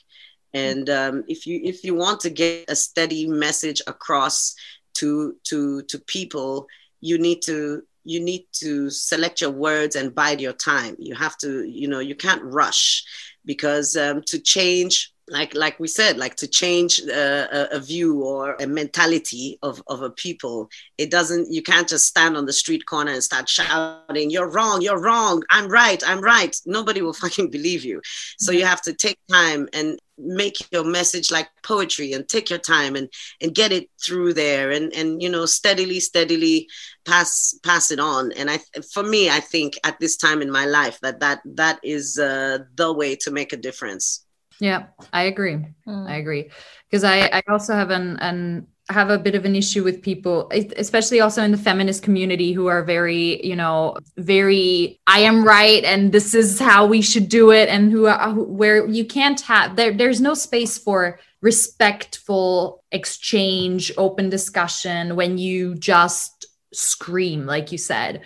and 0.52 0.90
um, 0.90 1.24
if 1.28 1.46
you 1.46 1.60
if 1.62 1.84
you 1.84 1.94
want 1.94 2.20
to 2.20 2.30
get 2.30 2.64
a 2.68 2.76
steady 2.76 3.26
message 3.26 3.80
across 3.86 4.54
to 4.94 5.36
to 5.44 5.82
to 5.82 5.98
people 6.00 6.66
you 7.00 7.18
need 7.18 7.40
to 7.42 7.82
you 8.04 8.20
need 8.20 8.46
to 8.52 8.90
select 8.90 9.40
your 9.40 9.50
words 9.50 9.94
and 9.94 10.14
bide 10.14 10.40
your 10.40 10.52
time 10.52 10.96
you 10.98 11.14
have 11.14 11.36
to 11.38 11.64
you 11.64 11.86
know 11.86 12.00
you 12.00 12.14
can't 12.14 12.42
rush 12.42 13.04
because 13.44 13.96
um, 13.96 14.22
to 14.22 14.38
change 14.38 15.12
like 15.30 15.54
like 15.54 15.78
we 15.78 15.88
said 15.88 16.18
like 16.18 16.34
to 16.36 16.46
change 16.46 16.98
a, 17.00 17.76
a, 17.76 17.78
view 17.78 18.22
or 18.22 18.56
a 18.60 18.66
mentality 18.66 19.58
of, 19.62 19.82
of 19.86 20.02
a 20.02 20.10
people. 20.10 20.68
It 20.98 21.10
doesn't 21.10 21.52
you 21.52 21.62
can't 21.62 21.88
just 21.88 22.06
stand 22.06 22.36
on 22.36 22.46
the 22.46 22.52
street 22.52 22.84
corner 22.86 23.12
and 23.12 23.22
start 23.22 23.48
shouting 23.48 24.30
you're 24.30 24.50
wrong 24.50 24.82
you're 24.82 25.00
wrong 25.00 25.42
i'm 25.50 25.68
right 25.68 26.02
i'm 26.06 26.20
right. 26.20 26.54
Nobody 26.66 27.00
will 27.00 27.12
fucking 27.24 27.50
believe 27.50 27.84
you. 27.84 28.02
So 28.38 28.52
you 28.52 28.64
have 28.64 28.82
to 28.82 28.92
take 28.92 29.18
time 29.30 29.68
and 29.72 29.98
make 30.18 30.56
your 30.70 30.84
message 30.84 31.30
like 31.30 31.48
poetry 31.62 32.12
and 32.12 32.28
take 32.28 32.50
your 32.50 32.58
time 32.58 32.94
and 32.94 33.08
and 33.40 33.54
get 33.54 33.72
it 33.72 33.88
through 34.04 34.34
there 34.34 34.70
and 34.70 34.92
and 34.94 35.22
you 35.22 35.30
know 35.30 35.46
steadily 35.46 35.98
steadily 36.00 36.68
pass 37.06 37.54
pass 37.62 37.90
it 37.90 38.00
on. 38.00 38.32
And 38.32 38.50
i 38.50 38.58
for 38.92 39.02
me 39.02 39.30
i 39.30 39.40
think 39.40 39.78
at 39.84 39.98
this 40.00 40.16
time 40.16 40.42
in 40.42 40.50
my 40.50 40.66
life 40.66 40.98
that 41.00 41.20
that 41.20 41.40
that 41.44 41.78
is 41.82 42.18
uh, 42.18 42.58
the 42.74 42.92
way 42.92 43.16
to 43.16 43.30
make 43.30 43.52
a 43.52 43.56
difference 43.56 44.26
yeah, 44.60 44.86
I 45.12 45.22
agree. 45.22 45.56
Mm. 45.86 46.08
I 46.08 46.16
agree 46.16 46.50
because 46.88 47.04
I 47.04 47.26
I 47.32 47.42
also 47.48 47.74
have 47.74 47.90
an 47.90 48.18
an 48.18 48.66
have 48.90 49.10
a 49.10 49.18
bit 49.18 49.34
of 49.34 49.44
an 49.44 49.54
issue 49.54 49.84
with 49.84 50.02
people 50.02 50.50
especially 50.76 51.20
also 51.20 51.42
in 51.42 51.52
the 51.52 51.56
feminist 51.56 52.02
community 52.02 52.52
who 52.52 52.66
are 52.66 52.82
very 52.82 53.44
you 53.46 53.54
know 53.54 53.96
very 54.16 54.98
i 55.06 55.20
am 55.20 55.44
right 55.44 55.84
and 55.84 56.12
this 56.12 56.34
is 56.34 56.58
how 56.58 56.84
we 56.84 57.00
should 57.00 57.28
do 57.28 57.52
it 57.52 57.68
and 57.68 57.92
who 57.92 58.06
are 58.06 58.32
where 58.34 58.86
you 58.88 59.04
can't 59.04 59.40
have 59.42 59.76
there 59.76 59.92
there's 59.92 60.20
no 60.20 60.34
space 60.34 60.76
for 60.76 61.20
respectful 61.40 62.82
exchange 62.90 63.92
open 63.96 64.28
discussion 64.28 65.14
when 65.14 65.38
you 65.38 65.74
just 65.76 66.46
scream 66.72 67.46
like 67.46 67.70
you 67.72 67.78
said 67.78 68.22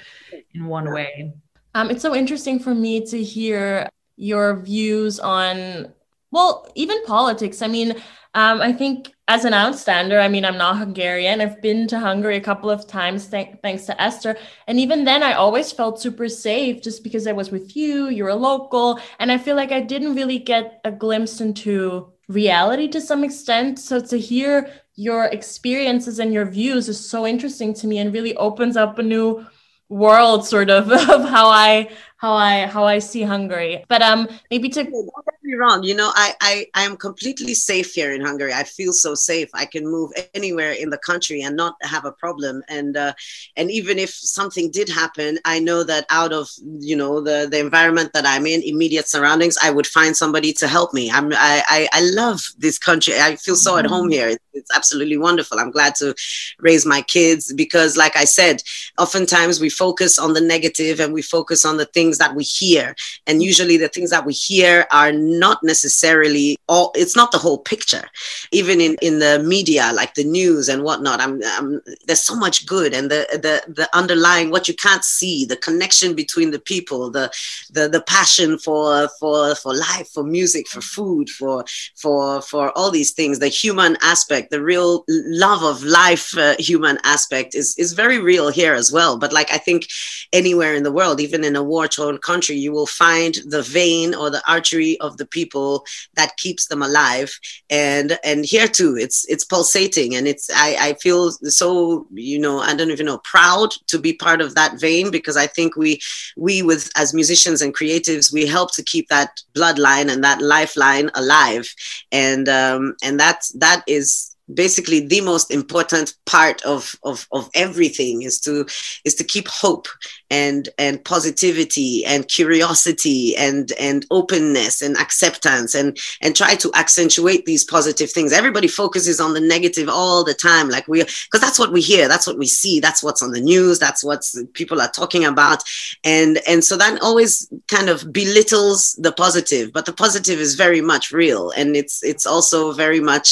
in 0.54 0.66
one 0.66 0.92
way 0.92 1.32
um, 1.76 1.90
it's 1.90 2.02
so 2.02 2.14
interesting 2.14 2.58
for 2.58 2.74
me 2.74 3.04
to 3.06 3.22
hear 3.22 3.88
your 4.16 4.60
views 4.60 5.18
on 5.18 5.92
well, 6.34 6.68
even 6.74 7.04
politics. 7.04 7.62
I 7.62 7.68
mean, 7.68 7.92
um, 8.34 8.60
I 8.60 8.72
think 8.72 9.14
as 9.28 9.44
an 9.44 9.54
outstander, 9.54 10.18
I 10.18 10.26
mean, 10.26 10.44
I'm 10.44 10.58
not 10.58 10.78
Hungarian. 10.78 11.40
I've 11.40 11.62
been 11.62 11.86
to 11.88 12.00
Hungary 12.00 12.36
a 12.36 12.40
couple 12.40 12.68
of 12.68 12.88
times, 12.88 13.28
th- 13.28 13.54
thanks 13.62 13.86
to 13.86 14.02
Esther. 14.02 14.36
And 14.66 14.80
even 14.80 15.04
then, 15.04 15.22
I 15.22 15.34
always 15.34 15.70
felt 15.70 16.00
super 16.00 16.28
safe 16.28 16.82
just 16.82 17.04
because 17.04 17.28
I 17.28 17.32
was 17.32 17.52
with 17.52 17.76
you, 17.76 18.08
you're 18.08 18.28
a 18.28 18.34
local. 18.34 18.98
And 19.20 19.30
I 19.30 19.38
feel 19.38 19.54
like 19.54 19.70
I 19.70 19.80
didn't 19.80 20.16
really 20.16 20.40
get 20.40 20.80
a 20.84 20.90
glimpse 20.90 21.40
into 21.40 22.12
reality 22.28 22.88
to 22.88 23.00
some 23.00 23.22
extent. 23.22 23.78
So 23.78 24.00
to 24.00 24.18
hear 24.18 24.68
your 24.96 25.26
experiences 25.26 26.18
and 26.18 26.32
your 26.32 26.46
views 26.46 26.88
is 26.88 27.08
so 27.08 27.26
interesting 27.26 27.74
to 27.74 27.86
me 27.86 27.98
and 27.98 28.12
really 28.12 28.36
opens 28.36 28.76
up 28.76 28.98
a 28.98 29.02
new 29.02 29.46
world 29.88 30.44
sort 30.46 30.70
of 30.70 30.90
of 31.10 31.28
how 31.28 31.48
I 31.48 31.88
how 32.24 32.34
I 32.34 32.66
how 32.66 32.84
I 32.84 33.00
see 33.00 33.22
Hungary. 33.22 33.84
But 33.92 34.00
um 34.10 34.20
maybe 34.50 34.68
to 34.70 34.82
don't 34.82 35.26
get 35.28 35.42
me 35.42 35.54
wrong, 35.62 35.82
you 35.82 35.94
know, 36.00 36.10
I 36.24 36.28
I 36.50 36.54
I 36.74 36.82
am 36.88 36.96
completely 36.96 37.54
safe 37.70 37.92
here 37.98 38.12
in 38.16 38.22
Hungary. 38.28 38.52
I 38.54 38.64
feel 38.78 38.94
so 39.04 39.14
safe. 39.14 39.50
I 39.62 39.66
can 39.66 39.84
move 39.96 40.10
anywhere 40.32 40.72
in 40.72 40.88
the 40.94 41.02
country 41.10 41.42
and 41.42 41.54
not 41.54 41.74
have 41.82 42.04
a 42.06 42.12
problem. 42.12 42.62
And 42.68 42.96
uh, 42.96 43.12
and 43.58 43.70
even 43.70 43.98
if 43.98 44.10
something 44.10 44.70
did 44.70 44.88
happen, 44.88 45.38
I 45.44 45.56
know 45.68 45.84
that 45.84 46.06
out 46.20 46.32
of 46.32 46.48
you 46.90 46.96
know 46.96 47.20
the 47.20 47.38
the 47.52 47.60
environment 47.60 48.10
that 48.14 48.26
I'm 48.32 48.46
in, 48.46 48.62
immediate 48.62 49.08
surroundings, 49.14 49.58
I 49.62 49.70
would 49.70 49.86
find 49.86 50.16
somebody 50.16 50.52
to 50.60 50.66
help 50.66 50.94
me. 50.94 51.10
I'm 51.10 51.26
I 51.32 51.54
I, 51.76 51.80
I 51.98 52.00
love 52.22 52.40
this 52.56 52.78
country. 52.78 53.14
I 53.28 53.36
feel 53.36 53.56
so 53.66 53.76
at 53.76 53.86
home 53.86 54.08
mm-hmm. 54.08 54.30
here. 54.30 54.38
It's 54.54 54.74
absolutely 54.74 55.18
wonderful. 55.18 55.58
I'm 55.58 55.72
glad 55.72 55.94
to 55.96 56.14
raise 56.60 56.86
my 56.86 57.02
kids 57.02 57.52
because, 57.52 57.96
like 57.96 58.16
I 58.16 58.24
said, 58.24 58.62
oftentimes 58.98 59.60
we 59.60 59.68
focus 59.68 60.18
on 60.18 60.32
the 60.32 60.40
negative 60.40 61.00
and 61.00 61.12
we 61.12 61.22
focus 61.22 61.64
on 61.64 61.76
the 61.76 61.86
things 61.86 62.13
that 62.18 62.34
we 62.34 62.44
hear. 62.44 62.94
And 63.26 63.42
usually 63.42 63.76
the 63.76 63.88
things 63.88 64.10
that 64.10 64.26
we 64.26 64.32
hear 64.32 64.86
are 64.90 65.12
not 65.12 65.58
necessarily 65.62 66.56
all, 66.68 66.92
it's 66.94 67.16
not 67.16 67.32
the 67.32 67.38
whole 67.38 67.58
picture. 67.58 68.04
Even 68.52 68.80
in, 68.80 68.96
in 69.02 69.18
the 69.18 69.42
media, 69.44 69.92
like 69.94 70.14
the 70.14 70.24
news 70.24 70.68
and 70.68 70.82
whatnot, 70.82 71.20
I'm, 71.20 71.40
I'm, 71.44 71.80
there's 72.06 72.22
so 72.22 72.36
much 72.36 72.66
good 72.66 72.94
and 72.94 73.10
the, 73.10 73.26
the, 73.32 73.72
the 73.72 73.88
underlying, 73.96 74.50
what 74.50 74.68
you 74.68 74.74
can't 74.74 75.04
see, 75.04 75.44
the 75.44 75.56
connection 75.56 76.14
between 76.14 76.50
the 76.50 76.58
people, 76.58 77.10
the, 77.10 77.30
the, 77.70 77.88
the 77.88 78.02
passion 78.02 78.58
for, 78.58 79.08
for, 79.20 79.54
for 79.54 79.74
life, 79.74 80.08
for 80.12 80.22
music, 80.22 80.68
for 80.68 80.80
food, 80.80 81.28
for, 81.30 81.64
for, 81.96 82.42
for 82.42 82.76
all 82.76 82.90
these 82.90 83.12
things, 83.12 83.38
the 83.38 83.48
human 83.48 83.96
aspect, 84.02 84.50
the 84.50 84.62
real 84.62 85.04
love 85.08 85.62
of 85.62 85.82
life, 85.82 86.36
uh, 86.36 86.54
human 86.58 86.98
aspect 87.04 87.54
is, 87.54 87.74
is 87.78 87.92
very 87.92 88.18
real 88.18 88.48
here 88.50 88.74
as 88.74 88.92
well. 88.92 89.18
But 89.18 89.32
like, 89.32 89.50
I 89.50 89.58
think 89.58 89.86
anywhere 90.32 90.74
in 90.74 90.82
the 90.82 90.92
world, 90.92 91.20
even 91.20 91.44
in 91.44 91.56
a 91.56 91.62
war 91.62 91.88
torn 91.88 92.03
country, 92.18 92.56
you 92.56 92.72
will 92.72 92.86
find 92.86 93.38
the 93.46 93.62
vein 93.62 94.14
or 94.14 94.30
the 94.30 94.42
artery 94.48 94.98
of 95.00 95.16
the 95.16 95.26
people 95.26 95.84
that 96.14 96.36
keeps 96.36 96.66
them 96.66 96.82
alive. 96.82 97.38
And 97.70 98.18
and 98.24 98.44
here 98.44 98.68
too, 98.68 98.96
it's 98.98 99.24
it's 99.28 99.44
pulsating, 99.44 100.14
and 100.14 100.26
it's 100.26 100.50
I 100.54 100.76
I 100.88 100.94
feel 100.94 101.30
so 101.30 102.06
you 102.12 102.38
know 102.38 102.60
I 102.60 102.74
don't 102.74 102.90
even 102.90 103.06
know 103.06 103.20
proud 103.24 103.70
to 103.88 103.98
be 103.98 104.12
part 104.12 104.40
of 104.40 104.54
that 104.54 104.80
vein 104.80 105.10
because 105.10 105.36
I 105.36 105.46
think 105.46 105.76
we 105.76 106.00
we 106.36 106.62
with 106.62 106.90
as 106.96 107.14
musicians 107.14 107.62
and 107.62 107.74
creatives 107.74 108.32
we 108.32 108.46
help 108.46 108.74
to 108.74 108.82
keep 108.82 109.08
that 109.08 109.40
bloodline 109.54 110.12
and 110.12 110.22
that 110.24 110.40
lifeline 110.40 111.10
alive, 111.14 111.72
and 112.12 112.48
um, 112.48 112.96
and 113.02 113.18
that 113.20 113.44
that 113.54 113.82
is 113.86 114.34
basically 114.52 115.00
the 115.06 115.20
most 115.20 115.50
important 115.50 116.14
part 116.26 116.62
of, 116.64 116.94
of, 117.02 117.26
of 117.32 117.48
everything 117.54 118.22
is 118.22 118.40
to 118.40 118.66
is 119.04 119.14
to 119.14 119.24
keep 119.24 119.48
hope 119.48 119.88
and 120.34 120.68
and 120.78 121.04
positivity 121.04 122.04
and 122.04 122.26
curiosity 122.26 123.36
and 123.36 123.72
and 123.78 124.04
openness 124.10 124.82
and 124.82 124.96
acceptance 124.96 125.74
and 125.76 125.96
and 126.20 126.34
try 126.34 126.56
to 126.56 126.72
accentuate 126.74 127.46
these 127.46 127.64
positive 127.64 128.10
things. 128.10 128.32
Everybody 128.32 128.66
focuses 128.66 129.20
on 129.20 129.34
the 129.34 129.40
negative 129.40 129.88
all 129.88 130.24
the 130.24 130.34
time. 130.34 130.68
Like 130.68 130.88
we 130.88 130.98
because 131.04 131.40
that's 131.40 131.58
what 131.58 131.72
we 131.72 131.80
hear 131.80 132.08
that's 132.08 132.26
what 132.26 132.36
we 132.36 132.48
see 132.48 132.80
that's 132.80 133.02
what's 133.04 133.22
on 133.22 133.30
the 133.30 133.40
news 133.40 133.78
that's 133.78 134.02
what 134.02 134.22
people 134.54 134.80
are 134.80 134.90
talking 134.90 135.24
about. 135.24 135.62
And 136.02 136.40
and 136.48 136.64
so 136.64 136.76
that 136.76 137.00
always 137.00 137.48
kind 137.68 137.88
of 137.88 138.12
belittles 138.12 138.94
the 138.94 139.12
positive 139.12 139.72
but 139.72 139.86
the 139.86 139.92
positive 139.92 140.40
is 140.40 140.56
very 140.56 140.80
much 140.80 141.12
real. 141.12 141.50
And 141.50 141.76
it's 141.76 142.02
it's 142.02 142.26
also 142.26 142.72
very 142.72 143.00
much 143.00 143.28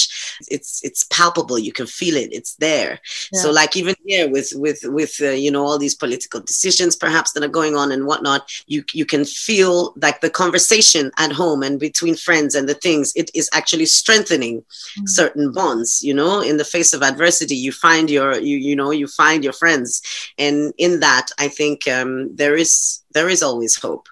it's 0.49 0.81
it's 0.85 1.03
palpable. 1.05 1.59
You 1.59 1.73
can 1.73 1.87
feel 1.87 2.17
it. 2.17 2.31
It's 2.33 2.55
there. 2.57 3.01
Yeah. 3.33 3.41
so 3.41 3.51
like 3.51 3.77
even 3.77 3.97
here 4.07 4.31
with 4.31 4.53
with 4.55 4.81
with 4.85 5.15
uh, 5.21 5.31
you 5.45 5.51
know 5.51 5.65
all 5.67 5.79
these 5.79 5.97
political 5.97 6.41
decisions 6.41 6.92
things 6.93 7.13
perhaps 7.13 7.33
that 7.33 7.43
are 7.43 7.53
going 7.61 7.77
on 7.77 7.93
and 7.93 8.07
whatnot, 8.07 8.49
you 8.67 8.85
you 8.93 9.07
can 9.07 9.25
feel 9.25 9.95
like 9.97 10.21
the 10.21 10.31
conversation 10.31 11.11
at 11.19 11.33
home 11.33 11.63
and 11.63 11.81
between 11.81 12.17
friends 12.17 12.55
and 12.55 12.69
the 12.69 12.75
things 12.75 13.13
it 13.15 13.31
is 13.35 13.49
actually 13.53 13.87
strengthening 13.87 14.61
mm-hmm. 14.61 15.07
certain 15.07 15.53
bonds. 15.53 16.03
You 16.03 16.15
know, 16.15 16.43
in 16.43 16.57
the 16.57 16.65
face 16.65 16.95
of 16.95 17.03
adversity, 17.03 17.57
you 17.57 17.73
find 17.73 18.11
your 18.11 18.39
you 18.39 18.57
you 18.57 18.77
know 18.77 18.93
you 18.93 19.07
find 19.07 19.45
your 19.45 19.55
friends, 19.55 20.03
and 20.39 20.73
in 20.79 21.01
that, 21.01 21.31
I 21.39 21.49
think 21.49 21.87
um, 21.89 22.35
there 22.37 22.57
is 22.57 23.03
there 23.15 23.29
is 23.29 23.43
always 23.43 23.77
hope. 23.77 24.09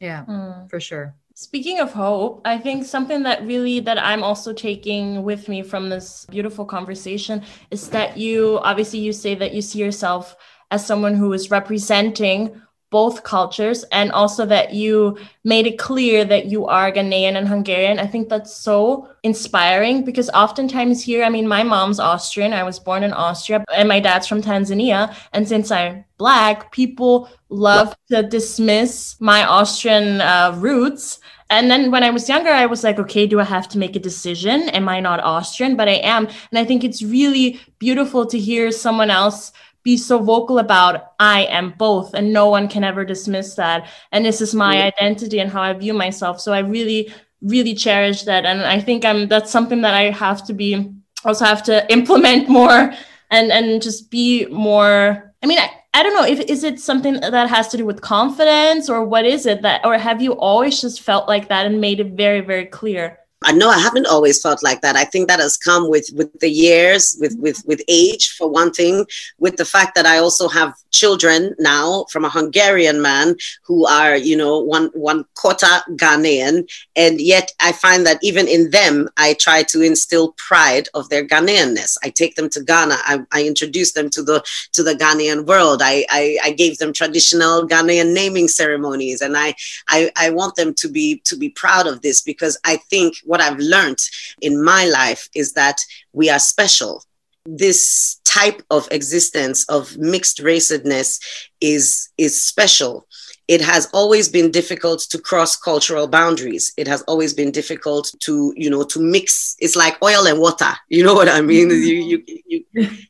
Yeah, 0.00 0.24
mm. 0.26 0.70
for 0.70 0.80
sure. 0.80 1.14
Speaking 1.34 1.78
of 1.78 1.92
hope, 1.92 2.42
I 2.44 2.58
think 2.58 2.84
something 2.84 3.22
that 3.22 3.46
really 3.46 3.80
that 3.80 3.98
I'm 3.98 4.24
also 4.24 4.52
taking 4.52 5.22
with 5.22 5.48
me 5.48 5.62
from 5.62 5.88
this 5.88 6.26
beautiful 6.30 6.64
conversation 6.64 7.42
is 7.70 7.90
that 7.90 8.16
you 8.16 8.58
obviously 8.62 8.98
you 8.98 9.12
say 9.12 9.36
that 9.36 9.54
you 9.54 9.62
see 9.62 9.78
yourself 9.78 10.34
as 10.70 10.86
someone 10.86 11.14
who 11.14 11.32
is 11.32 11.50
representing 11.50 12.60
both 12.90 13.22
cultures 13.22 13.84
and 13.92 14.10
also 14.12 14.46
that 14.46 14.72
you 14.72 15.18
made 15.44 15.66
it 15.66 15.78
clear 15.78 16.24
that 16.24 16.46
you 16.46 16.66
are 16.66 16.90
Ghanaian 16.90 17.36
and 17.36 17.46
Hungarian. 17.46 17.98
I 17.98 18.06
think 18.06 18.28
that's 18.28 18.54
so 18.54 19.08
inspiring 19.22 20.04
because 20.04 20.30
oftentimes 20.30 21.02
here, 21.02 21.22
I 21.22 21.28
mean, 21.28 21.46
my 21.46 21.62
mom's 21.62 22.00
Austrian. 22.00 22.54
I 22.54 22.62
was 22.62 22.78
born 22.78 23.02
in 23.02 23.12
Austria 23.12 23.62
and 23.74 23.88
my 23.88 24.00
dad's 24.00 24.26
from 24.26 24.40
Tanzania. 24.40 25.14
And 25.34 25.46
since 25.46 25.70
I'm 25.70 26.04
black, 26.16 26.72
people 26.72 27.28
love 27.50 27.94
to 28.10 28.22
dismiss 28.22 29.16
my 29.20 29.44
Austrian 29.44 30.22
uh, 30.22 30.54
roots. 30.56 31.20
And 31.50 31.70
then 31.70 31.90
when 31.90 32.02
I 32.02 32.10
was 32.10 32.28
younger, 32.28 32.50
I 32.50 32.66
was 32.66 32.84
like, 32.84 32.98
okay, 32.98 33.26
do 33.26 33.40
I 33.40 33.44
have 33.44 33.68
to 33.70 33.78
make 33.78 33.96
a 33.96 34.00
decision? 34.00 34.68
Am 34.70 34.88
I 34.88 35.00
not 35.00 35.20
Austrian? 35.20 35.76
But 35.76 35.88
I 35.88 36.00
am. 36.02 36.26
And 36.26 36.58
I 36.58 36.64
think 36.64 36.84
it's 36.84 37.02
really 37.02 37.60
beautiful 37.78 38.26
to 38.26 38.38
hear 38.38 38.70
someone 38.70 39.10
else 39.10 39.52
be 39.82 39.96
so 39.96 40.18
vocal 40.18 40.58
about 40.58 41.12
I 41.18 41.44
am 41.44 41.74
both, 41.78 42.14
and 42.14 42.32
no 42.32 42.48
one 42.48 42.68
can 42.68 42.84
ever 42.84 43.04
dismiss 43.04 43.54
that. 43.54 43.88
And 44.12 44.24
this 44.24 44.40
is 44.40 44.54
my 44.54 44.82
identity 44.82 45.40
and 45.40 45.50
how 45.50 45.62
I 45.62 45.72
view 45.72 45.94
myself. 45.94 46.40
So 46.40 46.52
I 46.52 46.60
really, 46.60 47.12
really 47.42 47.74
cherish 47.74 48.22
that. 48.24 48.44
And 48.44 48.62
I 48.62 48.80
think 48.80 49.04
I'm 49.04 49.28
that's 49.28 49.50
something 49.50 49.82
that 49.82 49.94
I 49.94 50.10
have 50.10 50.44
to 50.46 50.52
be 50.52 50.92
also 51.24 51.44
have 51.44 51.62
to 51.64 51.90
implement 51.92 52.48
more 52.48 52.92
and 53.30 53.52
and 53.52 53.82
just 53.82 54.10
be 54.10 54.46
more. 54.46 55.32
I 55.42 55.46
mean, 55.46 55.58
I, 55.58 55.70
I 55.94 56.02
don't 56.02 56.14
know 56.14 56.26
if 56.26 56.40
is 56.40 56.64
it 56.64 56.80
something 56.80 57.14
that 57.20 57.48
has 57.48 57.68
to 57.68 57.76
do 57.76 57.86
with 57.86 58.00
confidence 58.00 58.90
or 58.90 59.04
what 59.04 59.24
is 59.24 59.46
it 59.46 59.62
that 59.62 59.84
or 59.84 59.96
have 59.96 60.20
you 60.20 60.32
always 60.32 60.80
just 60.80 61.00
felt 61.00 61.28
like 61.28 61.48
that 61.48 61.66
and 61.66 61.80
made 61.80 62.00
it 62.00 62.12
very 62.12 62.40
very 62.40 62.66
clear? 62.66 63.18
I 63.44 63.52
know 63.52 63.68
I 63.68 63.78
haven't 63.78 64.06
always 64.06 64.42
felt 64.42 64.64
like 64.64 64.80
that. 64.80 64.96
I 64.96 65.04
think 65.04 65.28
that 65.28 65.38
has 65.38 65.56
come 65.56 65.88
with 65.88 66.10
with 66.12 66.36
the 66.40 66.50
years, 66.50 67.16
with 67.20 67.34
mm-hmm. 67.34 67.42
with 67.42 67.62
with 67.66 67.82
age 67.86 68.34
for 68.36 68.50
one 68.50 68.72
thing, 68.72 69.06
with 69.38 69.56
the 69.56 69.64
fact 69.64 69.94
that 69.94 70.06
I 70.06 70.18
also 70.18 70.48
have 70.48 70.74
children 70.90 71.54
now 71.58 72.06
from 72.10 72.24
a 72.24 72.30
Hungarian 72.30 73.00
man 73.00 73.36
who 73.64 73.86
are, 73.86 74.16
you 74.16 74.36
know, 74.36 74.58
one 74.58 74.90
one 74.94 75.24
quarter 75.34 75.66
Ghanaian, 75.90 76.68
and 76.96 77.20
yet 77.20 77.52
I 77.60 77.70
find 77.70 78.04
that 78.06 78.18
even 78.22 78.48
in 78.48 78.70
them, 78.70 79.08
I 79.16 79.34
try 79.34 79.62
to 79.64 79.82
instill 79.82 80.32
pride 80.32 80.88
of 80.94 81.08
their 81.08 81.24
Ghanaianness. 81.24 81.96
I 82.02 82.10
take 82.10 82.34
them 82.34 82.48
to 82.50 82.62
Ghana. 82.62 82.96
I, 83.04 83.20
I 83.30 83.44
introduce 83.44 83.92
them 83.92 84.10
to 84.10 84.22
the 84.22 84.42
to 84.72 84.82
the 84.82 84.94
Ghanaian 84.94 85.46
world. 85.46 85.80
I, 85.80 86.04
I 86.10 86.38
I 86.42 86.50
gave 86.50 86.78
them 86.78 86.92
traditional 86.92 87.68
Ghanaian 87.68 88.12
naming 88.12 88.48
ceremonies, 88.48 89.20
and 89.20 89.36
I 89.36 89.54
I 89.86 90.10
I 90.16 90.30
want 90.30 90.56
them 90.56 90.74
to 90.74 90.88
be 90.88 91.20
to 91.24 91.36
be 91.36 91.50
proud 91.50 91.86
of 91.86 92.02
this 92.02 92.20
because 92.20 92.58
I 92.64 92.78
think 92.90 93.14
what 93.28 93.40
I've 93.40 93.58
learned 93.58 93.98
in 94.40 94.64
my 94.64 94.86
life 94.86 95.28
is 95.34 95.52
that 95.52 95.80
we 96.12 96.30
are 96.30 96.38
special. 96.38 97.04
This 97.44 98.20
type 98.24 98.62
of 98.70 98.88
existence 98.90 99.64
of 99.68 99.96
mixed 99.98 100.38
racedness 100.38 101.20
is, 101.60 102.08
is 102.16 102.42
special. 102.42 103.06
It 103.46 103.62
has 103.62 103.88
always 103.94 104.28
been 104.28 104.50
difficult 104.50 105.00
to 105.10 105.18
cross 105.18 105.56
cultural 105.56 106.06
boundaries. 106.06 106.72
It 106.76 106.86
has 106.86 107.02
always 107.02 107.32
been 107.32 107.50
difficult 107.50 108.14
to, 108.20 108.52
you 108.56 108.68
know, 108.68 108.82
to 108.84 109.00
mix. 109.00 109.56
It's 109.58 109.76
like 109.76 110.02
oil 110.02 110.26
and 110.26 110.38
water. 110.38 110.72
You 110.88 111.04
know 111.04 111.14
what 111.14 111.28
I 111.28 111.40
mean? 111.40 111.70
You, 111.70 111.76
you, 111.76 112.22
you, 112.46 112.64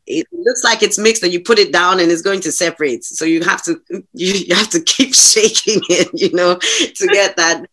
it 0.06 0.26
looks 0.30 0.62
like 0.62 0.82
it's 0.82 0.98
mixed 0.98 1.24
and 1.24 1.32
you 1.32 1.40
put 1.40 1.58
it 1.58 1.72
down 1.72 1.98
and 1.98 2.10
it's 2.10 2.22
going 2.22 2.40
to 2.42 2.52
separate. 2.52 3.04
So 3.04 3.24
you 3.24 3.42
have 3.42 3.62
to, 3.64 3.80
you, 3.90 4.00
you 4.48 4.54
have 4.54 4.70
to 4.70 4.80
keep 4.80 5.14
shaking 5.32 5.80
it, 5.88 6.08
you 6.12 6.32
know, 6.32 6.56
to 6.56 7.06
get 7.08 7.36
that 7.36 7.66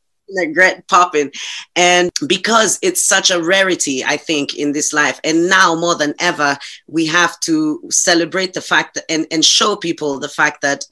Gret 0.54 0.88
popping. 0.88 1.32
And 1.76 2.12
because 2.28 2.80
it's 2.82 3.06
such 3.06 3.32
a 3.32 3.42
rarity, 3.42 4.04
I 4.04 4.18
think, 4.18 4.56
in 4.56 4.72
this 4.72 4.94
life, 4.94 5.20
and 5.24 5.50
now 5.50 5.76
more 5.76 5.96
than 5.96 6.14
ever, 6.20 6.58
we 6.88 7.06
have 7.08 7.40
to 7.42 7.82
celebrate 7.90 8.54
the 8.54 8.62
fact 8.62 8.96
that, 8.96 9.06
and, 9.10 9.28
and 9.32 9.44
show 9.44 9.76
people 9.76 10.20
the 10.20 10.30
fact 10.30 10.62
that 10.62 10.86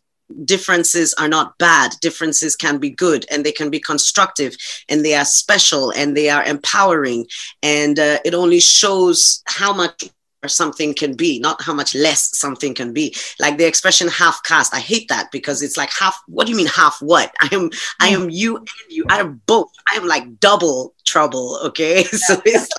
differences 0.46 1.14
are 1.16 1.28
not 1.28 1.58
bad 1.58 1.92
differences 2.02 2.56
can 2.56 2.78
be 2.80 2.90
good 2.90 3.26
and 3.30 3.46
they 3.46 3.52
can 3.52 3.70
be 3.70 3.80
constructive 3.80 4.56
and 4.90 5.04
they 5.04 5.14
are 5.14 5.26
special 5.26 5.92
and 5.92 6.16
they 6.18 6.30
are 6.30 6.44
empowering 6.46 7.28
and 7.62 8.00
uh, 8.00 8.18
it 8.26 8.34
only 8.34 8.60
shows 8.60 9.44
how 9.46 9.74
much 9.74 10.10
something 10.48 10.94
can 10.94 11.16
be, 11.16 11.40
not 11.40 11.62
how 11.62 11.74
much 11.74 11.96
less 11.96 12.38
something 12.38 12.74
can 12.74 12.94
be. 12.94 13.16
Like 13.40 13.58
the 13.58 13.66
expression 13.66 14.08
half 14.08 14.42
caste. 14.44 14.74
I 14.74 14.80
hate 14.80 15.08
that 15.10 15.32
because 15.32 15.62
it's 15.62 15.78
like 15.78 15.92
half 15.92 16.20
what 16.28 16.46
do 16.46 16.52
you 16.52 16.58
mean 16.58 16.68
half 16.68 17.02
what? 17.02 17.34
I 17.42 17.50
am 17.52 17.70
I 18.00 18.10
am 18.10 18.30
you 18.30 18.58
and 18.58 18.68
you. 18.90 19.06
I 19.10 19.20
am 19.20 19.42
both. 19.46 19.72
I 19.92 19.98
am 19.98 20.08
like 20.08 20.40
double 20.40 20.94
trouble, 21.06 21.60
okay? 21.66 22.04
So 22.14 22.42
it's 22.46 22.70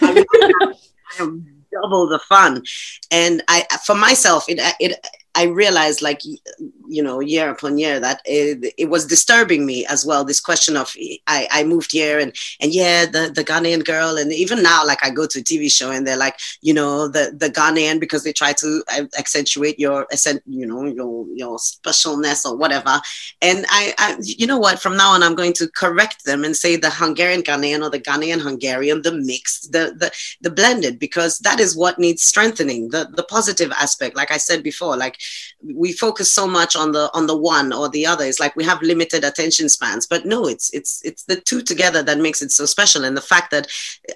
I 0.00 0.24
am 1.20 1.46
double 1.72 2.08
the 2.08 2.18
fun. 2.20 2.62
And 3.10 3.42
I 3.48 3.66
for 3.84 3.94
myself 3.94 4.46
it 4.48 4.60
it 4.80 5.06
I 5.34 5.44
realized 5.44 6.02
like 6.02 6.20
you 6.88 7.02
know 7.02 7.20
year 7.20 7.50
upon 7.50 7.78
year 7.78 8.00
that 8.00 8.20
it, 8.24 8.74
it 8.78 8.88
was 8.90 9.06
disturbing 9.06 9.66
me 9.66 9.86
as 9.86 10.04
well 10.04 10.24
this 10.24 10.40
question 10.40 10.76
of 10.76 10.94
I, 11.26 11.48
I 11.50 11.64
moved 11.64 11.92
here 11.92 12.18
and 12.18 12.34
and 12.60 12.72
yeah 12.72 13.06
the 13.06 13.30
the 13.34 13.44
Ghanaian 13.44 13.84
girl 13.84 14.16
and 14.16 14.32
even 14.32 14.62
now 14.62 14.84
like 14.86 15.04
I 15.04 15.10
go 15.10 15.26
to 15.26 15.40
a 15.40 15.42
TV 15.42 15.70
show 15.70 15.90
and 15.90 16.06
they're 16.06 16.16
like 16.16 16.38
you 16.62 16.74
know 16.74 17.08
the 17.08 17.34
the 17.36 17.50
Ghanaian 17.50 18.00
because 18.00 18.24
they 18.24 18.32
try 18.32 18.52
to 18.54 18.82
uh, 18.92 19.04
accentuate 19.18 19.78
your 19.78 20.06
you 20.46 20.66
know 20.66 20.84
your 20.84 21.26
your 21.34 21.58
specialness 21.58 22.44
or 22.44 22.56
whatever. 22.56 23.00
And 23.42 23.64
I, 23.68 23.94
I 23.98 24.16
you 24.22 24.46
know 24.46 24.58
what 24.58 24.80
from 24.80 24.96
now 24.96 25.12
on 25.12 25.22
I'm 25.22 25.34
going 25.34 25.52
to 25.54 25.68
correct 25.68 26.24
them 26.24 26.44
and 26.44 26.56
say 26.56 26.76
the 26.76 26.90
Hungarian 26.90 27.42
Ghanaian 27.42 27.82
or 27.82 27.90
the 27.90 28.00
Ghanaian 28.00 28.40
Hungarian 28.40 29.02
the 29.02 29.12
mixed 29.12 29.72
the 29.72 29.94
the 29.96 30.10
the 30.40 30.50
blended 30.50 30.98
because 30.98 31.38
that 31.40 31.60
is 31.60 31.76
what 31.76 31.98
needs 31.98 32.22
strengthening 32.22 32.90
the 32.90 33.08
the 33.14 33.24
positive 33.24 33.72
aspect. 33.72 34.16
Like 34.16 34.30
I 34.30 34.38
said 34.38 34.62
before 34.62 34.96
like 34.96 35.18
we 35.62 35.92
focus 35.92 36.32
so 36.32 36.46
much 36.46 36.76
on 36.78 36.92
the 36.92 37.10
on 37.14 37.26
the 37.26 37.36
one 37.36 37.72
or 37.72 37.88
the 37.88 38.06
other. 38.06 38.24
It's 38.24 38.40
like 38.40 38.56
we 38.56 38.64
have 38.64 38.80
limited 38.82 39.24
attention 39.24 39.68
spans 39.68 40.06
but 40.06 40.24
no 40.24 40.46
it's 40.46 40.72
it's 40.72 41.02
it's 41.04 41.24
the 41.24 41.36
two 41.36 41.62
together 41.62 42.02
that 42.02 42.18
makes 42.18 42.42
it 42.42 42.50
so 42.50 42.66
special. 42.66 43.04
And 43.04 43.16
the 43.16 43.20
fact 43.20 43.50
that 43.50 43.68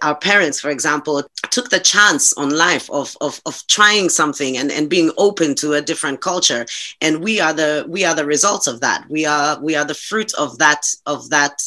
our 0.02 0.16
parents 0.16 0.60
for 0.60 0.70
example 0.70 1.22
took 1.50 1.70
the 1.70 1.80
chance 1.80 2.32
on 2.34 2.50
life 2.50 2.90
of 2.90 3.16
of, 3.20 3.40
of 3.46 3.62
trying 3.66 4.08
something 4.08 4.56
and, 4.56 4.70
and 4.70 4.88
being 4.88 5.12
open 5.18 5.54
to 5.56 5.74
a 5.74 5.82
different 5.82 6.20
culture. 6.20 6.66
And 7.00 7.22
we 7.22 7.40
are 7.40 7.52
the 7.52 7.84
we 7.88 8.04
are 8.04 8.14
the 8.14 8.26
results 8.26 8.66
of 8.66 8.80
that. 8.80 9.04
We 9.08 9.26
are 9.26 9.60
we 9.60 9.76
are 9.76 9.84
the 9.84 9.94
fruit 9.94 10.32
of 10.34 10.58
that 10.58 10.86
of 11.06 11.30
that 11.30 11.62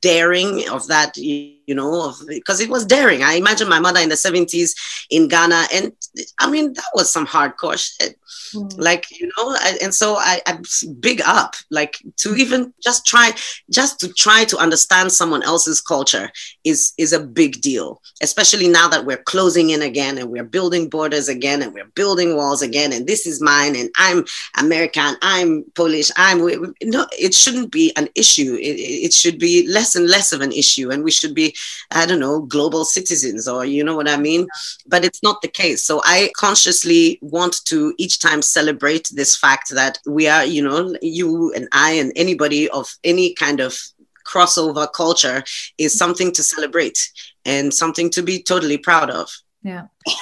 daring 0.00 0.68
of 0.68 0.86
that 0.88 1.16
you 1.16 1.57
know 1.74 2.14
because 2.26 2.60
it 2.60 2.70
was 2.70 2.86
daring. 2.86 3.22
I 3.22 3.34
imagine 3.34 3.68
my 3.68 3.80
mother 3.80 4.00
in 4.00 4.08
the 4.08 4.14
70s 4.14 4.74
in 5.10 5.28
ghana 5.28 5.64
and 5.72 5.92
i 6.40 6.50
mean 6.50 6.72
that 6.74 6.90
was 6.94 7.10
some 7.12 7.26
hardcore 7.26 7.78
shit. 7.78 8.18
Mm. 8.54 8.78
like 8.78 9.06
you 9.10 9.26
know 9.26 9.50
I, 9.50 9.78
and 9.82 9.94
so 9.94 10.16
I, 10.16 10.40
I 10.46 10.58
big 11.00 11.20
up 11.22 11.54
like 11.70 11.98
to 12.18 12.34
even 12.34 12.72
just 12.82 13.06
try 13.06 13.32
just 13.70 14.00
to 14.00 14.12
try 14.12 14.44
to 14.44 14.56
understand 14.56 15.12
someone 15.12 15.42
else's 15.42 15.80
culture 15.80 16.30
is 16.64 16.92
is 16.96 17.12
a 17.12 17.20
big 17.20 17.60
deal 17.60 18.00
especially 18.22 18.68
now 18.68 18.88
that 18.88 19.04
we're 19.04 19.22
closing 19.24 19.70
in 19.70 19.82
again 19.82 20.16
and 20.18 20.30
we're 20.30 20.44
building 20.44 20.88
borders 20.88 21.28
again 21.28 21.62
and 21.62 21.74
we're 21.74 21.92
building 21.94 22.36
walls 22.36 22.62
again 22.62 22.92
and 22.92 23.06
this 23.06 23.26
is 23.26 23.42
mine 23.42 23.76
and 23.76 23.90
i'm 23.96 24.24
american 24.58 25.14
i'm 25.20 25.64
polish 25.74 26.10
i'm 26.16 26.38
no 26.82 27.06
it 27.18 27.34
shouldn't 27.34 27.70
be 27.70 27.92
an 27.96 28.08
issue. 28.14 28.54
It, 28.54 28.76
it 29.06 29.12
should 29.12 29.38
be 29.38 29.66
less 29.68 29.94
and 29.94 30.08
less 30.08 30.32
of 30.32 30.40
an 30.40 30.52
issue 30.52 30.90
and 30.90 31.04
we 31.04 31.10
should 31.10 31.34
be 31.34 31.54
i 31.90 32.06
don't 32.06 32.20
know 32.20 32.40
global 32.40 32.84
citizens 32.84 33.48
or 33.48 33.64
you 33.64 33.82
know 33.84 33.96
what 33.96 34.08
i 34.08 34.16
mean 34.16 34.46
but 34.86 35.04
it's 35.04 35.22
not 35.22 35.40
the 35.42 35.48
case 35.48 35.84
so 35.84 36.00
i 36.04 36.30
consciously 36.36 37.18
want 37.22 37.64
to 37.64 37.94
each 37.98 38.18
time 38.20 38.42
celebrate 38.42 39.08
this 39.12 39.36
fact 39.36 39.70
that 39.70 39.98
we 40.06 40.28
are, 40.28 40.44
you 40.44 40.62
know, 40.62 40.94
you 41.02 41.52
and 41.54 41.68
I 41.72 41.92
and 41.92 42.12
anybody 42.16 42.68
of 42.70 42.88
any 43.04 43.34
kind 43.34 43.60
of 43.60 43.78
crossover 44.26 44.90
culture 44.92 45.42
is 45.78 45.96
something 45.96 46.32
to 46.32 46.42
celebrate 46.42 46.98
and 47.44 47.72
something 47.72 48.10
to 48.10 48.22
be 48.22 48.42
totally 48.42 48.78
proud 48.78 49.10
of. 49.10 49.30
Yeah. 49.62 49.86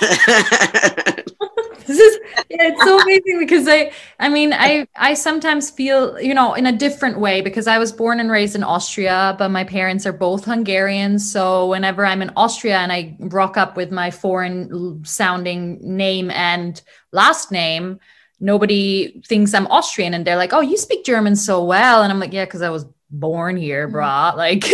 this 1.86 1.98
is 1.98 2.18
yeah, 2.50 2.68
it's 2.68 2.82
so 2.82 3.00
amazing 3.00 3.38
because 3.38 3.66
I 3.68 3.92
I 4.18 4.28
mean 4.28 4.52
I 4.52 4.86
I 4.96 5.14
sometimes 5.14 5.70
feel 5.70 6.20
you 6.20 6.34
know 6.34 6.54
in 6.54 6.66
a 6.66 6.72
different 6.72 7.18
way 7.18 7.40
because 7.40 7.66
I 7.66 7.78
was 7.78 7.92
born 7.92 8.20
and 8.20 8.30
raised 8.30 8.54
in 8.56 8.62
Austria 8.62 9.34
but 9.38 9.50
my 9.50 9.64
parents 9.64 10.06
are 10.06 10.12
both 10.12 10.44
Hungarian 10.44 11.18
so 11.18 11.68
whenever 11.68 12.04
I'm 12.04 12.22
in 12.22 12.30
Austria 12.36 12.78
and 12.78 12.92
I 12.92 13.16
rock 13.20 13.56
up 13.56 13.76
with 13.76 13.90
my 13.90 14.10
foreign 14.10 15.04
sounding 15.04 15.78
name 15.82 16.30
and 16.30 16.80
last 17.12 17.50
name 17.52 17.98
nobody 18.40 19.20
thinks 19.26 19.54
I'm 19.54 19.66
Austrian 19.68 20.12
and 20.14 20.26
they're 20.26 20.36
like, 20.36 20.52
"Oh, 20.52 20.60
you 20.60 20.76
speak 20.76 21.04
German 21.04 21.36
so 21.36 21.64
well." 21.64 22.02
And 22.02 22.12
I'm 22.12 22.20
like, 22.20 22.32
"Yeah, 22.32 22.44
cuz 22.46 22.62
I 22.62 22.68
was 22.70 22.84
born 23.10 23.56
here, 23.56 23.88
Mm-hmm. 23.88 23.90
brah." 23.90 24.36
Like 24.36 24.64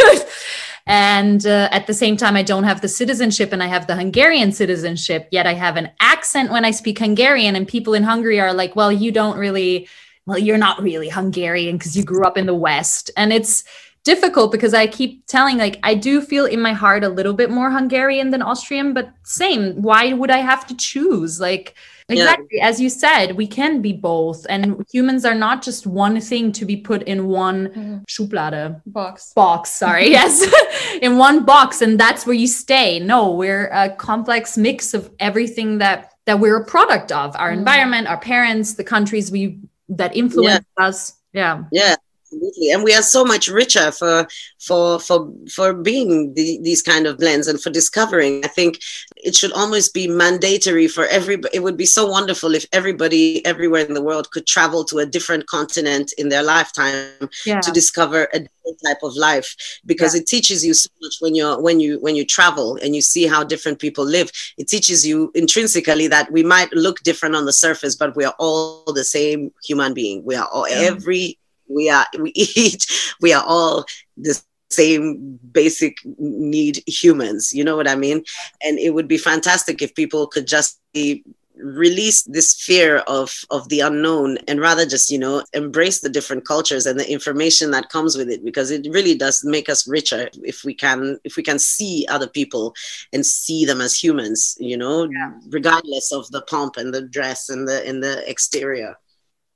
and 0.86 1.46
uh, 1.46 1.68
at 1.70 1.86
the 1.86 1.94
same 1.94 2.16
time 2.16 2.36
I 2.36 2.42
don't 2.42 2.64
have 2.64 2.80
the 2.80 2.88
citizenship 2.88 3.52
and 3.52 3.62
I 3.62 3.66
have 3.66 3.86
the 3.86 3.96
Hungarian 3.96 4.52
citizenship, 4.52 5.28
yet 5.30 5.46
I 5.46 5.54
have 5.54 5.76
an 5.76 5.90
accent 6.00 6.50
when 6.50 6.64
I 6.64 6.70
speak 6.70 6.98
Hungarian 6.98 7.56
and 7.56 7.68
people 7.68 7.94
in 7.94 8.02
Hungary 8.02 8.40
are 8.40 8.52
like, 8.52 8.74
"Well, 8.74 8.90
you 8.90 9.12
don't 9.12 9.38
really 9.38 9.88
well, 10.26 10.38
you're 10.38 10.58
not 10.58 10.82
really 10.82 11.08
Hungarian 11.08 11.76
because 11.76 11.96
you 11.96 12.04
grew 12.04 12.24
up 12.24 12.36
in 12.36 12.46
the 12.46 12.54
West." 12.54 13.10
And 13.16 13.32
it's 13.32 13.64
difficult 14.04 14.50
because 14.50 14.74
I 14.74 14.86
keep 14.86 15.26
telling 15.26 15.58
like 15.58 15.78
I 15.82 15.94
do 15.94 16.20
feel 16.20 16.46
in 16.46 16.60
my 16.60 16.72
heart 16.72 17.04
a 17.04 17.08
little 17.08 17.34
bit 17.34 17.50
more 17.50 17.70
Hungarian 17.70 18.30
than 18.30 18.42
Austrian, 18.42 18.94
but 18.94 19.12
same. 19.24 19.80
Why 19.80 20.12
would 20.12 20.30
I 20.30 20.38
have 20.38 20.66
to 20.66 20.76
choose? 20.76 21.40
Like 21.40 21.74
Yeah. 22.08 22.24
exactly 22.24 22.60
as 22.60 22.80
you 22.80 22.88
said, 22.90 23.36
we 23.36 23.46
can 23.46 23.80
be 23.82 23.92
both, 23.92 24.44
and 24.48 24.84
humans 24.92 25.24
are 25.24 25.34
not 25.34 25.62
just 25.62 25.86
one 25.86 26.20
thing 26.20 26.52
to 26.52 26.64
be 26.64 26.76
put 26.76 27.02
in 27.04 27.26
one 27.28 27.68
Mhm. 27.68 28.04
Schublade 28.08 28.80
Box. 28.86 29.32
box. 29.34 29.70
Sorry, 29.70 30.10
yes, 30.18 30.44
in 31.02 31.16
one 31.18 31.44
box, 31.44 31.80
and 31.82 31.98
that's 31.98 32.26
where 32.26 32.34
you 32.36 32.46
stay. 32.46 32.98
No, 32.98 33.30
we're 33.30 33.66
a 33.72 33.90
complex 33.90 34.56
mix 34.58 34.94
of 34.94 35.10
everything 35.20 35.78
that 35.78 36.10
that 36.26 36.38
we're 36.40 36.56
a 36.56 36.64
product 36.64 37.10
of: 37.12 37.34
our 37.36 37.50
Mm. 37.50 37.58
environment, 37.58 38.06
our 38.08 38.18
parents, 38.20 38.74
the 38.74 38.84
countries 38.84 39.30
we 39.30 39.58
that 39.88 40.14
influence 40.16 40.64
us. 40.78 41.14
Yeah. 41.32 41.64
yeah 41.72 41.94
absolutely. 42.32 42.70
And 42.70 42.82
we 42.82 42.94
are 42.94 43.02
so 43.02 43.24
much 43.24 43.48
richer 43.48 43.92
for 43.92 44.26
for 44.58 44.98
for 45.00 45.32
for 45.50 45.72
being 45.74 46.32
the, 46.34 46.58
these 46.62 46.82
kind 46.82 47.06
of 47.06 47.18
blends 47.18 47.48
and 47.48 47.60
for 47.60 47.70
discovering. 47.70 48.44
I 48.44 48.48
think 48.48 48.80
it 49.16 49.34
should 49.34 49.52
almost 49.52 49.94
be 49.94 50.06
mandatory 50.08 50.88
for 50.88 51.06
everybody 51.06 51.54
it 51.56 51.60
would 51.60 51.76
be 51.76 51.86
so 51.86 52.06
wonderful 52.06 52.54
if 52.54 52.66
everybody 52.72 53.44
everywhere 53.46 53.84
in 53.84 53.94
the 53.94 54.02
world 54.02 54.30
could 54.30 54.46
travel 54.46 54.84
to 54.84 54.98
a 54.98 55.06
different 55.06 55.46
continent 55.46 56.12
in 56.18 56.28
their 56.28 56.42
lifetime 56.42 57.28
Yeah. 57.46 57.60
to 57.60 57.70
discover 57.72 58.24
a 58.32 58.38
different 58.40 58.78
type 58.84 59.02
of 59.02 59.14
life 59.16 59.80
because 59.86 60.14
it 60.14 60.26
teaches 60.26 60.64
you 60.64 60.74
so 60.74 60.88
much 61.02 61.16
when 61.20 61.34
you're 61.34 61.60
when 61.60 61.80
you 61.80 61.98
when 62.00 62.16
you 62.16 62.24
travel 62.24 62.78
and 62.82 62.94
you 62.94 63.02
see 63.02 63.26
how 63.26 63.44
different 63.44 63.78
people 63.78 64.04
live. 64.04 64.30
It 64.58 64.68
teaches 64.68 65.06
you 65.06 65.30
intrinsically 65.34 66.06
that 66.08 66.30
we 66.32 66.42
might 66.42 66.72
look 66.72 67.00
different 67.02 67.34
on 67.36 67.44
the 67.46 67.52
surface 67.52 67.94
but 67.96 68.16
we 68.16 68.24
are 68.24 68.34
all 68.38 68.84
the 68.92 69.04
same 69.04 69.52
human 69.64 69.94
being. 69.94 70.24
We 70.24 70.34
are 70.36 70.46
all 70.46 70.68
Yeah. 70.68 70.82
every 70.92 71.38
we 71.74 71.88
are 71.90 72.06
we 72.18 72.30
eat 72.36 72.86
we 73.20 73.32
are 73.32 73.44
all 73.46 73.84
the 74.16 74.40
same 74.70 75.38
basic 75.52 75.96
need 76.18 76.82
humans 76.86 77.52
you 77.52 77.62
know 77.62 77.76
what 77.76 77.88
i 77.88 77.94
mean 77.94 78.22
and 78.62 78.78
it 78.78 78.94
would 78.94 79.08
be 79.08 79.18
fantastic 79.18 79.82
if 79.82 79.94
people 79.94 80.26
could 80.26 80.46
just 80.46 80.80
be 80.94 81.22
release 81.62 82.22
this 82.22 82.54
fear 82.54 82.98
of 83.06 83.44
of 83.50 83.68
the 83.68 83.80
unknown 83.80 84.38
and 84.48 84.58
rather 84.58 84.86
just 84.86 85.10
you 85.10 85.18
know 85.18 85.44
embrace 85.52 86.00
the 86.00 86.08
different 86.08 86.44
cultures 86.46 86.86
and 86.86 86.98
the 86.98 87.08
information 87.12 87.70
that 87.70 87.90
comes 87.90 88.16
with 88.16 88.30
it 88.30 88.42
because 88.44 88.70
it 88.70 88.86
really 88.90 89.14
does 89.14 89.44
make 89.44 89.68
us 89.68 89.86
richer 89.86 90.28
if 90.42 90.64
we 90.64 90.74
can 90.74 91.18
if 91.22 91.36
we 91.36 91.42
can 91.42 91.58
see 91.58 92.06
other 92.08 92.26
people 92.26 92.74
and 93.12 93.24
see 93.24 93.64
them 93.66 93.80
as 93.80 93.94
humans 93.94 94.56
you 94.58 94.76
know 94.76 95.04
Yeah. 95.04 95.32
regardless 95.50 96.10
of 96.10 96.28
the 96.30 96.42
pomp 96.42 96.78
and 96.78 96.92
the 96.92 97.02
dress 97.02 97.48
and 97.50 97.68
the 97.68 97.86
in 97.88 98.00
the 98.00 98.28
exterior 98.28 98.96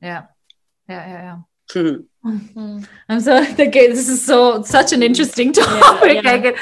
Yeah. 0.03 0.25
Yeah. 0.89 1.09
Yeah. 1.09 1.23
Yeah. 1.23 1.39
Mm. 1.75 2.05
I'm 3.09 3.21
so 3.21 3.37
okay. 3.53 3.89
This 3.89 4.09
is 4.09 4.25
so 4.25 4.63
such 4.63 4.93
an 4.93 5.03
interesting 5.03 5.53
topic. 5.53 6.23
yeah. 6.25 6.31
I 6.33 6.39
get, 6.39 6.57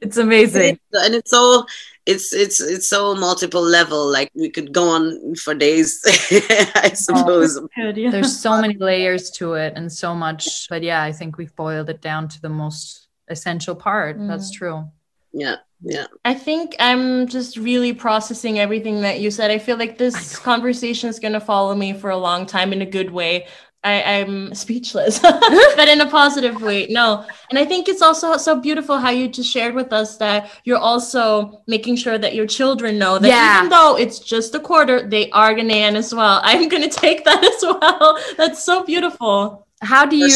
it's 0.00 0.16
amazing. 0.16 0.78
and 0.92 1.14
it's 1.14 1.30
so 1.30 1.66
it's 2.06 2.32
it's 2.32 2.60
it's 2.60 2.88
so 2.88 3.14
multiple 3.14 3.62
level 3.62 4.10
like 4.10 4.30
we 4.34 4.50
could 4.50 4.72
go 4.72 4.88
on 4.88 5.36
for 5.36 5.54
days 5.54 6.00
i 6.74 6.90
suppose 6.94 7.60
Good, 7.76 7.96
yeah. 8.02 8.10
There's 8.10 8.36
so 8.36 8.60
many 8.60 8.76
layers 8.76 9.30
to 9.32 9.54
it 9.54 9.74
and 9.76 9.90
so 9.92 10.12
much. 10.14 10.68
But 10.68 10.82
yeah, 10.82 11.02
I 11.02 11.12
think 11.12 11.38
we've 11.38 11.54
boiled 11.54 11.88
it 11.90 12.00
down 12.00 12.26
to 12.28 12.40
the 12.42 12.48
most 12.48 13.06
essential 13.28 13.74
part. 13.76 14.16
That's 14.18 14.50
Mm. 14.50 14.54
true. 14.58 14.84
yeah 15.32 15.56
yeah 15.84 16.06
I 16.24 16.34
think 16.34 16.74
I'm 16.80 17.26
just 17.28 17.56
really 17.56 17.92
processing 17.92 18.58
everything 18.58 19.02
that 19.02 19.20
you 19.20 19.30
said. 19.30 19.50
I 19.50 19.58
feel 19.58 19.76
like 19.78 19.98
this 19.98 20.36
conversation 20.38 21.08
is 21.08 21.18
going 21.20 21.32
to 21.34 21.40
follow 21.40 21.74
me 21.74 21.92
for 21.92 22.10
a 22.10 22.16
long 22.18 22.46
time 22.46 22.72
in 22.72 22.82
a 22.82 22.86
good 22.98 23.10
way. 23.10 23.46
I, 23.84 24.20
I'm 24.20 24.54
speechless, 24.54 25.18
but 25.76 25.88
in 25.88 26.00
a 26.00 26.08
positive 26.08 26.62
way. 26.62 26.86
No. 26.88 27.26
And 27.50 27.58
I 27.58 27.64
think 27.64 27.88
it's 27.88 28.00
also 28.00 28.36
so 28.36 28.60
beautiful 28.60 28.98
how 28.98 29.10
you 29.10 29.26
just 29.26 29.50
shared 29.50 29.74
with 29.74 29.92
us 29.92 30.18
that 30.18 30.50
you're 30.64 30.78
also 30.78 31.62
making 31.66 31.96
sure 31.96 32.16
that 32.16 32.34
your 32.34 32.46
children 32.46 32.96
know 32.98 33.18
that 33.18 33.26
Yeah. 33.28 33.58
even 33.58 33.70
though 33.70 33.96
it's 33.98 34.20
just 34.20 34.54
a 34.54 34.60
quarter, 34.60 35.02
they 35.02 35.30
are 35.30 35.52
Ghanaian 35.52 35.96
as 35.96 36.14
well. 36.14 36.40
I'm 36.44 36.68
going 36.68 36.88
to 36.88 36.88
take 36.88 37.24
that 37.24 37.42
as 37.44 37.62
well. 37.62 38.18
That's 38.36 38.62
so 38.62 38.84
beautiful. 38.84 39.66
How 39.82 40.06
do 40.06 40.16
you 40.16 40.30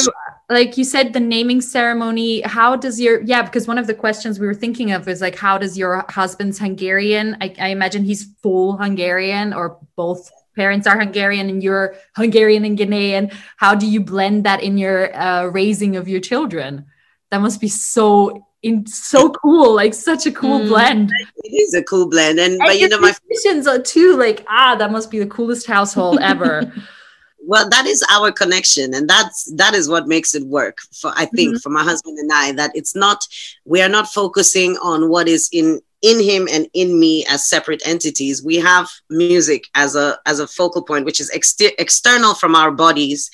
like 0.50 0.76
you 0.76 0.82
said 0.82 1.12
the 1.12 1.20
naming 1.20 1.60
ceremony? 1.60 2.40
How 2.40 2.74
does 2.74 3.00
your 3.00 3.22
yeah? 3.22 3.42
Because 3.42 3.68
one 3.68 3.78
of 3.78 3.86
the 3.86 3.94
questions 3.94 4.40
we 4.40 4.46
were 4.48 4.54
thinking 4.54 4.90
of 4.90 5.06
is 5.06 5.20
like, 5.20 5.36
how 5.36 5.56
does 5.56 5.78
your 5.78 6.04
husband's 6.08 6.58
Hungarian? 6.58 7.36
I, 7.40 7.54
I 7.60 7.68
imagine 7.68 8.02
he's 8.02 8.24
full 8.42 8.76
Hungarian, 8.76 9.52
or 9.52 9.78
both 9.94 10.28
parents 10.56 10.86
are 10.86 10.98
Hungarian, 10.98 11.48
and 11.48 11.62
you're 11.62 11.94
Hungarian 12.16 12.64
and 12.64 12.76
Ghanaian. 12.78 13.32
How 13.58 13.74
do 13.74 13.86
you 13.86 14.00
blend 14.00 14.44
that 14.44 14.62
in 14.62 14.78
your 14.78 15.14
uh, 15.14 15.44
raising 15.46 15.96
of 15.96 16.08
your 16.08 16.20
children? 16.20 16.86
That 17.30 17.40
must 17.40 17.60
be 17.60 17.68
so 17.68 18.46
in 18.62 18.86
so 18.86 19.30
cool, 19.30 19.74
like 19.74 19.94
such 19.94 20.26
a 20.26 20.32
cool 20.32 20.60
Mm. 20.60 20.68
blend. 20.68 21.12
it 21.44 21.54
is 21.54 21.74
a 21.74 21.82
cool 21.84 22.08
blend 22.08 22.40
and, 22.40 22.54
And 22.54 22.62
but 22.66 22.80
you 22.80 22.88
know 22.88 22.98
my 22.98 23.12
musicians 23.28 23.66
are 23.68 23.78
too 23.78 24.16
like 24.16 24.44
ah, 24.48 24.74
that 24.76 24.90
must 24.90 25.10
be 25.10 25.18
the 25.20 25.26
coolest 25.26 25.66
household 25.68 26.18
ever. 26.22 26.72
well 27.48 27.68
that 27.68 27.86
is 27.86 28.02
our 28.10 28.32
connection 28.32 28.92
and 28.94 29.08
that's 29.08 29.44
that 29.54 29.72
is 29.74 29.88
what 29.88 30.08
makes 30.08 30.34
it 30.34 30.44
work 30.58 30.78
for 31.00 31.12
i 31.14 31.26
think 31.36 31.54
Mhm. 31.54 31.62
for 31.62 31.70
my 31.70 31.84
husband 31.90 32.18
and 32.18 32.30
i 32.32 32.50
that 32.60 32.72
it's 32.74 32.96
not 32.96 33.18
we 33.64 33.78
are 33.84 33.88
not 33.96 34.08
focusing 34.20 34.76
on 34.82 35.08
what 35.12 35.28
is 35.28 35.48
in 35.52 35.80
in 36.02 36.22
him 36.22 36.48
and 36.52 36.68
in 36.74 36.98
me 36.98 37.24
as 37.28 37.48
separate 37.48 37.82
entities 37.86 38.42
we 38.42 38.56
have 38.56 38.88
music 39.10 39.64
as 39.74 39.96
a 39.96 40.18
as 40.26 40.40
a 40.40 40.46
focal 40.46 40.82
point 40.82 41.04
which 41.04 41.20
is 41.20 41.30
exter- 41.30 41.76
external 41.78 42.34
from 42.34 42.54
our 42.54 42.70
bodies 42.70 43.30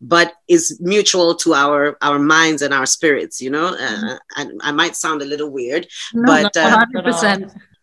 but 0.00 0.34
is 0.48 0.78
mutual 0.80 1.34
to 1.34 1.54
our 1.54 1.96
our 2.02 2.18
minds 2.18 2.62
and 2.62 2.72
our 2.74 2.86
spirits 2.86 3.40
you 3.40 3.50
know? 3.50 3.66
Uh, 3.66 4.18
I, 4.36 4.46
I 4.60 4.72
might 4.72 4.96
sound 4.96 5.22
a 5.22 5.26
little 5.26 5.50
weird 5.50 5.86
No, 6.12 6.26
But, 6.26 6.56
uh, 6.56 6.86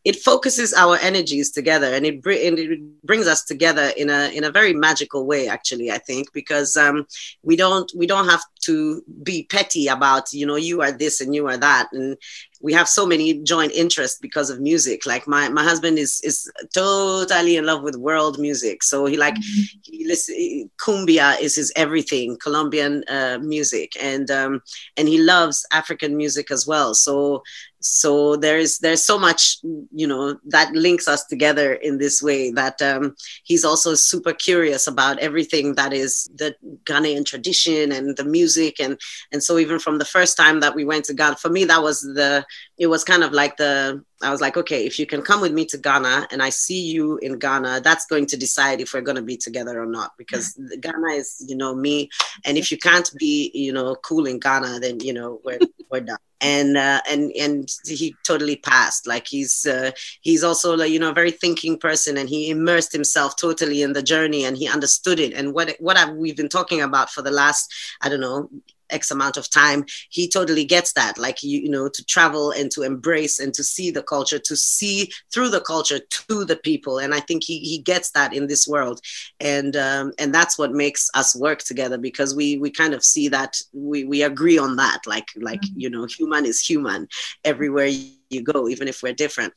it 0.03 0.15
focuses 0.15 0.73
our 0.73 0.97
energies 0.97 1.51
together 1.51 1.93
and 1.93 2.05
it, 2.05 2.21
br- 2.21 2.31
and 2.31 2.57
it 2.57 2.79
brings 3.03 3.27
us 3.27 3.43
together 3.43 3.91
in 3.97 4.09
a 4.09 4.35
in 4.35 4.43
a 4.43 4.51
very 4.51 4.73
magical 4.73 5.25
way 5.25 5.47
actually 5.47 5.91
i 5.91 5.97
think 5.97 6.31
because 6.33 6.75
um, 6.75 7.05
we 7.43 7.55
don't 7.55 7.91
we 7.95 8.07
don't 8.07 8.27
have 8.27 8.41
to 8.61 9.03
be 9.23 9.43
petty 9.49 9.87
about 9.87 10.31
you 10.33 10.45
know 10.45 10.55
you 10.55 10.81
are 10.81 10.91
this 10.91 11.21
and 11.21 11.33
you 11.35 11.47
are 11.47 11.57
that. 11.57 11.89
And 11.91 12.17
we 12.61 12.73
have 12.73 12.87
so 12.87 13.05
many 13.05 13.41
joint 13.41 13.71
interests 13.71 14.19
because 14.19 14.49
of 14.49 14.61
music. 14.61 15.05
Like 15.05 15.27
my 15.27 15.49
my 15.49 15.63
husband 15.63 15.97
is 15.97 16.21
is 16.23 16.51
totally 16.73 17.55
in 17.57 17.65
love 17.65 17.83
with 17.83 17.95
world 17.95 18.39
music. 18.39 18.83
So 18.83 19.05
he 19.05 19.17
like 19.17 19.35
he 19.83 20.05
listen, 20.07 20.69
cumbia 20.77 21.39
is 21.41 21.55
his 21.55 21.71
everything 21.75 22.37
colombian 22.41 23.03
uh, 23.07 23.39
music. 23.41 23.93
And 24.01 24.29
um, 24.29 24.61
and 24.97 25.07
he 25.07 25.17
loves 25.19 25.65
african 25.71 26.15
music 26.15 26.51
as 26.51 26.67
well. 26.67 26.93
So 26.93 27.43
so 27.81 28.35
there's 28.35 28.77
there's 28.79 29.01
so 29.01 29.17
much 29.17 29.57
you 29.91 30.07
know 30.07 30.37
that 30.45 30.71
links 30.73 31.07
us 31.07 31.25
together 31.25 31.73
in 31.73 31.97
this 31.97 32.21
way 32.21 32.51
that 32.51 32.79
um, 32.81 33.15
he's 33.43 33.65
also 33.65 33.95
super 33.95 34.33
curious 34.33 34.87
about 34.87 35.17
everything 35.19 35.73
that 35.75 35.91
is 35.91 36.29
the 36.35 36.55
Ghanaian 36.85 37.25
tradition 37.25 37.91
and 37.91 38.15
the 38.15 38.23
music 38.23 38.50
and 38.57 38.99
and 39.31 39.43
so 39.43 39.57
even 39.57 39.79
from 39.79 39.97
the 39.97 40.05
first 40.05 40.37
time 40.37 40.59
that 40.59 40.75
we 40.75 40.85
went 40.85 41.05
to 41.05 41.13
Ghana 41.13 41.37
for 41.37 41.49
me 41.49 41.65
that 41.65 41.81
was 41.81 42.01
the 42.01 42.45
it 42.77 42.87
was 42.87 43.03
kind 43.03 43.23
of 43.23 43.31
like 43.31 43.57
the 43.57 44.03
I 44.21 44.31
was 44.31 44.41
like 44.41 44.57
okay 44.57 44.85
if 44.85 44.99
you 44.99 45.05
can 45.05 45.21
come 45.21 45.41
with 45.41 45.53
me 45.53 45.65
to 45.65 45.77
Ghana 45.77 46.27
and 46.31 46.41
I 46.41 46.49
see 46.49 46.81
you 46.81 47.17
in 47.17 47.39
Ghana 47.39 47.81
that's 47.83 48.05
going 48.05 48.25
to 48.27 48.37
decide 48.37 48.81
if 48.81 48.93
we're 48.93 49.01
going 49.01 49.15
to 49.17 49.21
be 49.21 49.37
together 49.37 49.81
or 49.81 49.85
not 49.85 50.11
because 50.17 50.59
Ghana 50.79 51.13
is 51.13 51.43
you 51.47 51.55
know 51.55 51.75
me 51.75 52.09
and 52.45 52.57
if 52.57 52.71
you 52.71 52.77
can't 52.77 53.09
be 53.17 53.51
you 53.53 53.73
know 53.73 53.95
cool 53.95 54.25
in 54.25 54.39
Ghana 54.39 54.79
then 54.79 54.99
you 54.99 55.13
know 55.13 55.39
we're 55.43 55.59
we're 55.89 56.01
done 56.01 56.17
and 56.41 56.77
uh, 56.77 57.01
and 57.09 57.31
and 57.39 57.69
he 57.85 58.15
totally 58.25 58.57
passed. 58.57 59.07
Like 59.07 59.27
he's 59.27 59.65
uh, 59.65 59.91
he's 60.21 60.43
also 60.43 60.75
like 60.75 60.91
you 60.91 60.99
know 60.99 61.11
a 61.11 61.13
very 61.13 61.31
thinking 61.31 61.77
person 61.77 62.17
and 62.17 62.27
he 62.27 62.49
immersed 62.49 62.91
himself 62.91 63.35
totally 63.37 63.81
in 63.81 63.93
the 63.93 64.03
journey 64.03 64.45
and 64.45 64.57
he 64.57 64.67
understood 64.67 65.19
it. 65.19 65.33
And 65.33 65.53
what 65.53 65.75
what 65.79 65.97
I've, 65.97 66.15
we've 66.15 66.37
been 66.37 66.49
talking 66.49 66.81
about 66.81 67.09
for 67.09 67.21
the 67.21 67.31
last 67.31 67.73
i 68.01 68.09
don't 68.09 68.19
know 68.19 68.49
x 68.91 69.11
amount 69.11 69.37
of 69.37 69.49
time 69.49 69.85
he 70.09 70.27
totally 70.27 70.65
gets 70.65 70.93
that. 70.93 71.17
Like 71.17 71.43
you, 71.43 71.59
you 71.59 71.69
know 71.69 71.89
to 71.89 72.05
travel 72.05 72.51
and 72.51 72.71
to 72.71 72.83
embrace 72.83 73.39
and 73.39 73.53
to 73.53 73.63
see 73.63 73.91
the 73.91 74.03
culture 74.03 74.39
to 74.39 74.55
see 74.55 75.11
through 75.33 75.49
the 75.49 75.61
culture 75.61 75.99
to 75.99 76.45
the 76.45 76.55
people. 76.55 76.99
And 76.99 77.13
i 77.13 77.19
think 77.19 77.43
he, 77.43 77.59
he 77.59 77.79
gets 77.79 78.11
that 78.11 78.33
in 78.33 78.47
this 78.47 78.67
world. 78.67 79.01
And 79.39 79.75
um, 79.75 80.13
and 80.19 80.33
that's 80.33 80.57
what 80.57 80.71
makes 80.71 81.09
us 81.13 81.35
work 81.35 81.59
together 81.59 81.97
because 81.97 82.35
we 82.35 82.57
we 82.57 82.69
kind 82.69 82.93
of 82.93 83.03
see 83.03 83.27
that 83.29 83.57
we 83.73 84.03
we 84.03 84.23
agree 84.23 84.57
on 84.57 84.75
that. 84.77 84.99
Like 85.05 85.29
like 85.35 85.61
you 85.75 85.89
know 85.89 86.05
human 86.05 86.45
is 86.45 86.59
human 86.61 87.07
everywhere 87.43 87.89
you 88.29 88.41
go 88.43 88.67
even 88.67 88.87
if 88.87 89.01
we're 89.03 89.13
different. 89.13 89.53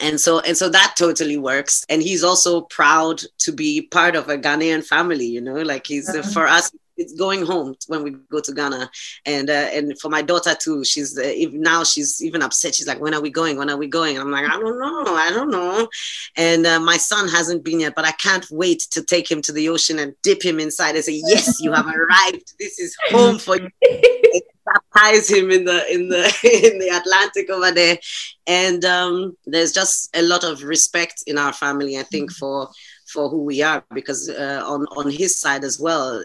And 0.00 0.20
so 0.20 0.40
and 0.40 0.56
so 0.56 0.68
that 0.68 0.94
totally 0.98 1.38
works. 1.38 1.84
And 1.88 2.02
he's 2.02 2.24
also 2.24 2.62
proud 2.62 3.22
to 3.38 3.52
be 3.52 3.82
part 3.82 4.16
of 4.16 4.28
a 4.28 4.36
ghanaian 4.36 4.84
family 4.84 5.26
you 5.26 5.40
know 5.40 5.54
like 5.54 5.86
he's 5.86 6.08
uh, 6.08 6.22
for 6.22 6.46
us 6.46 6.70
it's 6.96 7.12
going 7.14 7.44
home 7.44 7.74
when 7.88 8.02
we 8.02 8.10
go 8.10 8.40
to 8.40 8.52
Ghana, 8.52 8.90
and 9.24 9.50
uh, 9.50 9.68
and 9.72 9.98
for 10.00 10.08
my 10.08 10.22
daughter 10.22 10.54
too. 10.54 10.84
She's 10.84 11.18
uh, 11.18 11.22
even 11.22 11.60
now 11.60 11.84
she's 11.84 12.22
even 12.22 12.42
upset. 12.42 12.74
She's 12.74 12.86
like, 12.86 13.00
"When 13.00 13.14
are 13.14 13.20
we 13.20 13.30
going? 13.30 13.56
When 13.56 13.70
are 13.70 13.76
we 13.76 13.86
going?" 13.86 14.18
I'm 14.18 14.30
like, 14.30 14.46
"I 14.46 14.58
don't 14.58 14.78
know, 14.78 15.14
I 15.14 15.30
don't 15.30 15.50
know." 15.50 15.88
And 16.36 16.66
uh, 16.66 16.80
my 16.80 16.96
son 16.96 17.28
hasn't 17.28 17.64
been 17.64 17.80
yet, 17.80 17.94
but 17.94 18.04
I 18.04 18.12
can't 18.12 18.46
wait 18.50 18.80
to 18.90 19.02
take 19.02 19.30
him 19.30 19.42
to 19.42 19.52
the 19.52 19.68
ocean 19.68 19.98
and 19.98 20.14
dip 20.22 20.44
him 20.44 20.60
inside 20.60 20.94
and 20.94 21.04
say, 21.04 21.20
"Yes, 21.26 21.60
you 21.60 21.72
have 21.72 21.86
arrived. 21.86 22.54
This 22.58 22.78
is 22.78 22.96
home 23.10 23.38
for 23.38 23.56
you." 23.56 23.70
baptize 24.66 25.30
him 25.30 25.50
in 25.50 25.64
the 25.64 25.92
in 25.92 26.08
the 26.08 26.24
in 26.72 26.78
the 26.78 26.88
Atlantic 26.88 27.50
over 27.50 27.70
there, 27.72 27.98
and 28.46 28.84
um, 28.84 29.36
there's 29.46 29.72
just 29.72 30.14
a 30.16 30.22
lot 30.22 30.44
of 30.44 30.62
respect 30.62 31.22
in 31.26 31.38
our 31.38 31.52
family. 31.52 31.98
I 31.98 32.02
think 32.02 32.30
mm-hmm. 32.30 32.38
for 32.38 32.70
for 33.06 33.28
who 33.28 33.42
we 33.42 33.62
are 33.62 33.84
because 33.94 34.28
uh, 34.28 34.62
on 34.66 34.86
on 34.96 35.10
his 35.10 35.38
side 35.38 35.64
as 35.64 35.78
well 35.78 36.22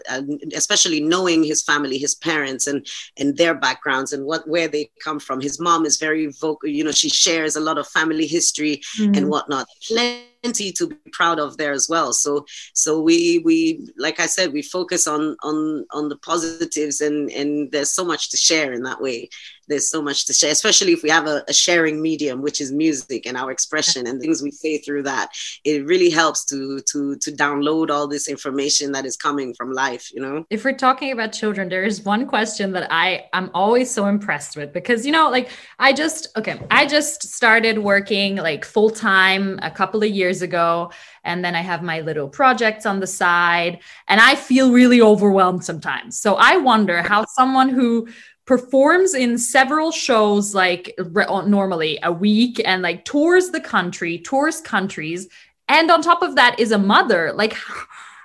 especially 0.54 1.00
knowing 1.00 1.42
his 1.42 1.62
family 1.62 1.98
his 1.98 2.14
parents 2.16 2.66
and 2.66 2.86
and 3.18 3.36
their 3.36 3.54
backgrounds 3.54 4.12
and 4.12 4.24
what 4.24 4.48
where 4.48 4.68
they 4.68 4.90
come 5.02 5.18
from. 5.18 5.40
His 5.40 5.60
mom 5.60 5.84
is 5.86 5.96
very 5.96 6.26
vocal 6.40 6.68
you 6.68 6.84
know 6.84 6.92
she 6.92 7.08
shares 7.08 7.56
a 7.56 7.60
lot 7.60 7.78
of 7.78 7.86
family 7.88 8.26
history 8.26 8.82
mm-hmm. 8.98 9.14
and 9.14 9.28
whatnot. 9.28 9.66
Plenty 9.88 10.72
to 10.72 10.88
be 10.88 10.96
proud 11.12 11.38
of 11.38 11.56
there 11.56 11.72
as 11.72 11.88
well. 11.88 12.12
So 12.12 12.44
so 12.74 13.00
we 13.00 13.38
we 13.44 13.86
like 13.96 14.18
i 14.20 14.26
said 14.26 14.52
we 14.52 14.62
focus 14.62 15.06
on 15.06 15.36
on 15.42 15.86
on 15.92 16.08
the 16.08 16.16
positives 16.16 17.00
and 17.00 17.30
and 17.30 17.70
there's 17.72 17.92
so 17.92 18.04
much 18.04 18.30
to 18.30 18.36
share 18.36 18.72
in 18.72 18.82
that 18.82 19.00
way 19.00 19.28
there's 19.72 19.90
so 19.90 20.02
much 20.02 20.26
to 20.26 20.32
share, 20.32 20.52
especially 20.52 20.92
if 20.92 21.02
we 21.02 21.08
have 21.08 21.26
a, 21.26 21.42
a, 21.48 21.52
sharing 21.52 22.02
medium, 22.02 22.42
which 22.42 22.60
is 22.60 22.70
music 22.70 23.26
and 23.26 23.36
our 23.36 23.50
expression 23.50 24.06
and 24.06 24.20
things 24.20 24.42
we 24.42 24.50
say 24.50 24.78
through 24.78 25.02
that. 25.04 25.30
It 25.64 25.86
really 25.86 26.10
helps 26.10 26.44
to 26.46 26.80
to 26.92 27.16
to 27.16 27.32
download 27.32 27.90
all 27.90 28.06
this 28.06 28.28
information 28.28 28.92
that 28.92 29.06
is 29.06 29.16
coming 29.16 29.54
from 29.54 29.72
life, 29.72 30.12
you 30.12 30.20
know. 30.20 30.44
If 30.50 30.64
we're 30.64 30.76
talking 30.76 31.10
about 31.10 31.32
children, 31.32 31.70
there 31.70 31.84
is 31.84 32.04
one 32.04 32.26
question 32.26 32.72
that 32.72 32.86
I 32.90 33.24
I'm 33.32 33.50
always 33.54 33.90
so 33.90 34.06
impressed 34.06 34.56
with 34.56 34.72
because 34.72 35.06
you 35.06 35.12
know, 35.12 35.30
like 35.30 35.48
I 35.78 35.92
just 35.92 36.28
okay, 36.36 36.60
I 36.70 36.86
just 36.86 37.22
started 37.22 37.78
working 37.78 38.36
like 38.36 38.64
full 38.64 38.90
time 38.90 39.58
a 39.62 39.70
couple 39.70 40.02
of 40.02 40.10
years 40.10 40.42
ago 40.42 40.90
and 41.24 41.44
then 41.44 41.54
I 41.54 41.60
have 41.60 41.82
my 41.82 42.00
little 42.00 42.28
projects 42.28 42.84
on 42.84 43.00
the 43.00 43.06
side 43.06 43.78
and 44.08 44.20
I 44.20 44.34
feel 44.34 44.72
really 44.72 45.00
overwhelmed 45.00 45.64
sometimes. 45.64 46.18
So 46.18 46.34
I 46.34 46.56
wonder 46.56 47.00
how 47.02 47.24
someone 47.26 47.68
who 47.68 48.08
performs 48.44 49.14
in 49.14 49.38
several 49.38 49.92
shows 49.92 50.54
like 50.54 50.94
normally 51.24 51.98
a 52.02 52.12
week 52.12 52.60
and 52.64 52.82
like 52.82 53.04
tours 53.04 53.50
the 53.50 53.60
country, 53.60 54.18
tours 54.18 54.60
countries, 54.60 55.28
and 55.68 55.90
on 55.90 56.02
top 56.02 56.22
of 56.22 56.34
that 56.36 56.58
is 56.58 56.72
a 56.72 56.78
mother. 56.78 57.32
Like, 57.32 57.56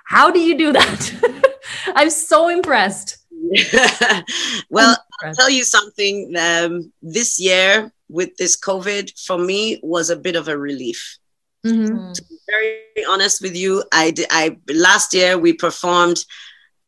how 0.04 0.30
do 0.30 0.40
you 0.40 0.56
do 0.56 0.72
that? 0.72 1.54
I'm 1.94 2.10
so 2.10 2.48
impressed. 2.48 3.18
well, 4.70 4.96
I'll 5.22 5.34
tell 5.34 5.50
you 5.50 5.64
something. 5.64 6.34
Um, 6.38 6.92
this 7.02 7.38
year 7.38 7.92
with 8.08 8.36
this 8.36 8.58
COVID, 8.58 9.18
for 9.24 9.38
me, 9.38 9.78
was 9.82 10.10
a 10.10 10.16
bit 10.16 10.36
of 10.36 10.48
a 10.48 10.58
relief. 10.58 11.18
Mm-hmm. 11.64 12.12
To 12.12 12.22
be 12.24 12.38
very 12.48 13.04
honest 13.08 13.42
with 13.42 13.56
you, 13.56 13.84
I, 13.92 14.14
I 14.30 14.58
last 14.72 15.12
year 15.14 15.38
we 15.38 15.52
performed 15.52 16.24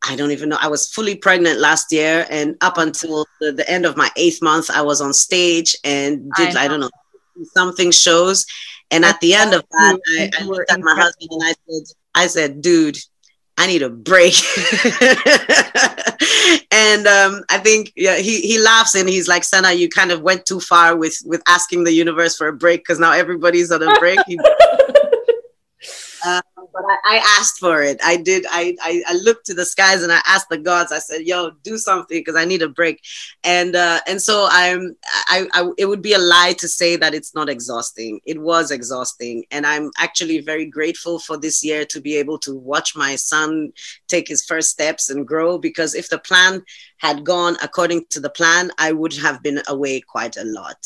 I 0.07 0.15
don't 0.15 0.31
even 0.31 0.49
know. 0.49 0.57
I 0.59 0.67
was 0.67 0.91
fully 0.91 1.15
pregnant 1.15 1.59
last 1.59 1.91
year, 1.91 2.25
and 2.29 2.55
up 2.61 2.77
until 2.77 3.25
the, 3.39 3.51
the 3.51 3.69
end 3.69 3.85
of 3.85 3.95
my 3.95 4.09
eighth 4.15 4.41
month, 4.41 4.71
I 4.71 4.81
was 4.81 4.99
on 4.99 5.13
stage 5.13 5.75
and 5.83 6.31
did 6.37 6.55
I, 6.55 6.65
I 6.65 6.67
don't 6.67 6.79
know 6.79 6.89
something 7.53 7.91
shows. 7.91 8.45
And 8.89 9.05
at 9.05 9.19
the 9.21 9.33
end 9.33 9.53
of 9.53 9.63
that, 9.71 9.99
I, 10.17 10.31
I 10.39 10.43
looked 10.43 10.71
at 10.71 10.81
my 10.81 10.95
husband 10.95 11.29
and 11.31 11.43
I 11.43 11.53
said, 11.69 11.83
"I 12.13 12.27
said, 12.27 12.61
dude, 12.61 12.97
I 13.57 13.67
need 13.67 13.83
a 13.83 13.89
break." 13.89 14.33
and 16.71 17.07
um, 17.07 17.43
I 17.49 17.57
think 17.59 17.93
yeah, 17.95 18.17
he 18.17 18.41
he 18.41 18.59
laughs 18.59 18.95
and 18.95 19.07
he's 19.07 19.29
like, 19.29 19.43
"Sena, 19.43 19.71
you 19.71 19.87
kind 19.87 20.11
of 20.11 20.21
went 20.21 20.45
too 20.45 20.59
far 20.59 20.97
with 20.97 21.15
with 21.25 21.41
asking 21.47 21.85
the 21.85 21.93
universe 21.93 22.35
for 22.35 22.47
a 22.47 22.53
break 22.53 22.81
because 22.81 22.99
now 22.99 23.13
everybody's 23.13 23.71
on 23.71 23.83
a 23.83 23.99
break." 23.99 24.19
Uh, 26.23 26.39
but 26.73 26.83
I, 26.83 27.15
I, 27.15 27.37
asked 27.39 27.59
for 27.59 27.81
it. 27.81 27.99
I 28.03 28.17
did. 28.17 28.45
I, 28.49 28.75
I, 28.81 29.03
I 29.07 29.13
looked 29.15 29.45
to 29.47 29.53
the 29.53 29.65
skies 29.65 30.03
and 30.03 30.11
I 30.11 30.21
asked 30.25 30.49
the 30.49 30.57
gods. 30.57 30.91
I 30.91 30.99
said, 30.99 31.21
"Yo, 31.21 31.51
do 31.63 31.77
something 31.77 32.19
because 32.19 32.35
I 32.35 32.45
need 32.45 32.61
a 32.61 32.69
break." 32.69 33.01
And 33.43 33.75
uh, 33.75 33.99
and 34.07 34.21
so 34.21 34.47
I'm. 34.49 34.95
I, 35.27 35.47
I 35.53 35.71
it 35.77 35.85
would 35.85 36.01
be 36.01 36.13
a 36.13 36.19
lie 36.19 36.53
to 36.59 36.67
say 36.67 36.95
that 36.95 37.13
it's 37.13 37.35
not 37.35 37.49
exhausting. 37.49 38.19
It 38.25 38.41
was 38.41 38.71
exhausting, 38.71 39.45
and 39.51 39.65
I'm 39.65 39.91
actually 39.97 40.39
very 40.39 40.65
grateful 40.65 41.19
for 41.19 41.37
this 41.37 41.63
year 41.63 41.85
to 41.85 42.01
be 42.01 42.15
able 42.17 42.37
to 42.39 42.55
watch 42.55 42.95
my 42.95 43.15
son 43.15 43.71
take 44.07 44.27
his 44.27 44.43
first 44.45 44.69
steps 44.69 45.09
and 45.09 45.27
grow. 45.27 45.57
Because 45.57 45.95
if 45.95 46.09
the 46.09 46.19
plan 46.19 46.63
had 47.01 47.23
gone 47.23 47.57
according 47.63 48.05
to 48.11 48.19
the 48.19 48.29
plan, 48.29 48.69
I 48.77 48.91
would 48.91 49.13
have 49.17 49.41
been 49.41 49.61
away 49.67 50.01
quite 50.01 50.37
a 50.37 50.43
lot. 50.43 50.77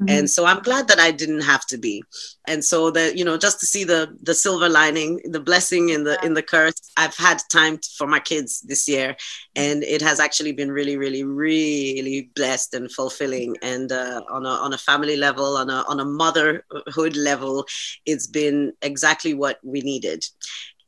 Mm-hmm. 0.00 0.08
And 0.08 0.30
so 0.30 0.44
I'm 0.44 0.62
glad 0.62 0.88
that 0.88 0.98
I 0.98 1.12
didn't 1.12 1.42
have 1.42 1.64
to 1.66 1.78
be. 1.78 2.02
And 2.46 2.64
so 2.64 2.90
that, 2.90 3.16
you 3.16 3.24
know, 3.24 3.38
just 3.38 3.60
to 3.60 3.66
see 3.66 3.84
the 3.84 4.16
the 4.22 4.34
silver 4.34 4.68
lining, 4.68 5.19
the 5.24 5.40
blessing 5.40 5.90
in 5.90 6.04
the 6.04 6.18
in 6.24 6.34
the 6.34 6.42
curse, 6.42 6.80
I've 6.96 7.16
had 7.16 7.38
time 7.50 7.78
for 7.96 8.06
my 8.06 8.20
kids 8.20 8.60
this 8.60 8.88
year. 8.88 9.16
And 9.56 9.82
it 9.82 10.02
has 10.02 10.20
actually 10.20 10.52
been 10.52 10.70
really, 10.70 10.96
really, 10.96 11.24
really 11.24 12.30
blessed 12.34 12.74
and 12.74 12.90
fulfilling. 12.90 13.56
And 13.62 13.92
uh, 13.92 14.22
on 14.30 14.46
a 14.46 14.50
on 14.50 14.72
a 14.72 14.78
family 14.78 15.16
level, 15.16 15.56
on 15.56 15.70
a 15.70 15.84
on 15.88 16.00
a 16.00 16.04
motherhood 16.04 17.16
level, 17.16 17.66
it's 18.06 18.26
been 18.26 18.72
exactly 18.82 19.34
what 19.34 19.58
we 19.62 19.80
needed. 19.80 20.24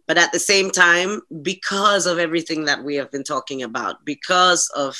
But 0.06 0.18
at 0.18 0.32
the 0.32 0.38
same 0.38 0.70
time, 0.70 1.22
because 1.42 2.06
of 2.06 2.18
everything 2.18 2.64
that 2.64 2.84
we 2.84 2.96
have 2.96 3.10
been 3.10 3.24
talking 3.24 3.62
about, 3.62 4.04
because 4.04 4.68
of 4.74 4.98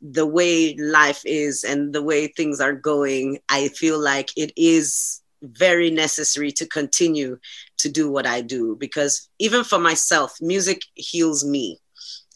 the 0.00 0.26
way 0.26 0.74
life 0.76 1.22
is 1.24 1.64
and 1.64 1.92
the 1.92 2.02
way 2.02 2.28
things 2.28 2.60
are 2.60 2.72
going, 2.72 3.38
I 3.48 3.68
feel 3.68 3.98
like 3.98 4.30
it 4.36 4.52
is 4.56 5.20
very 5.42 5.90
necessary 5.90 6.50
to 6.52 6.66
continue 6.66 7.38
to 7.78 7.88
do 7.88 8.10
what 8.10 8.26
I 8.26 8.40
do 8.40 8.76
because 8.76 9.28
even 9.38 9.64
for 9.64 9.78
myself, 9.78 10.34
music 10.40 10.82
heals 10.94 11.44
me. 11.44 11.78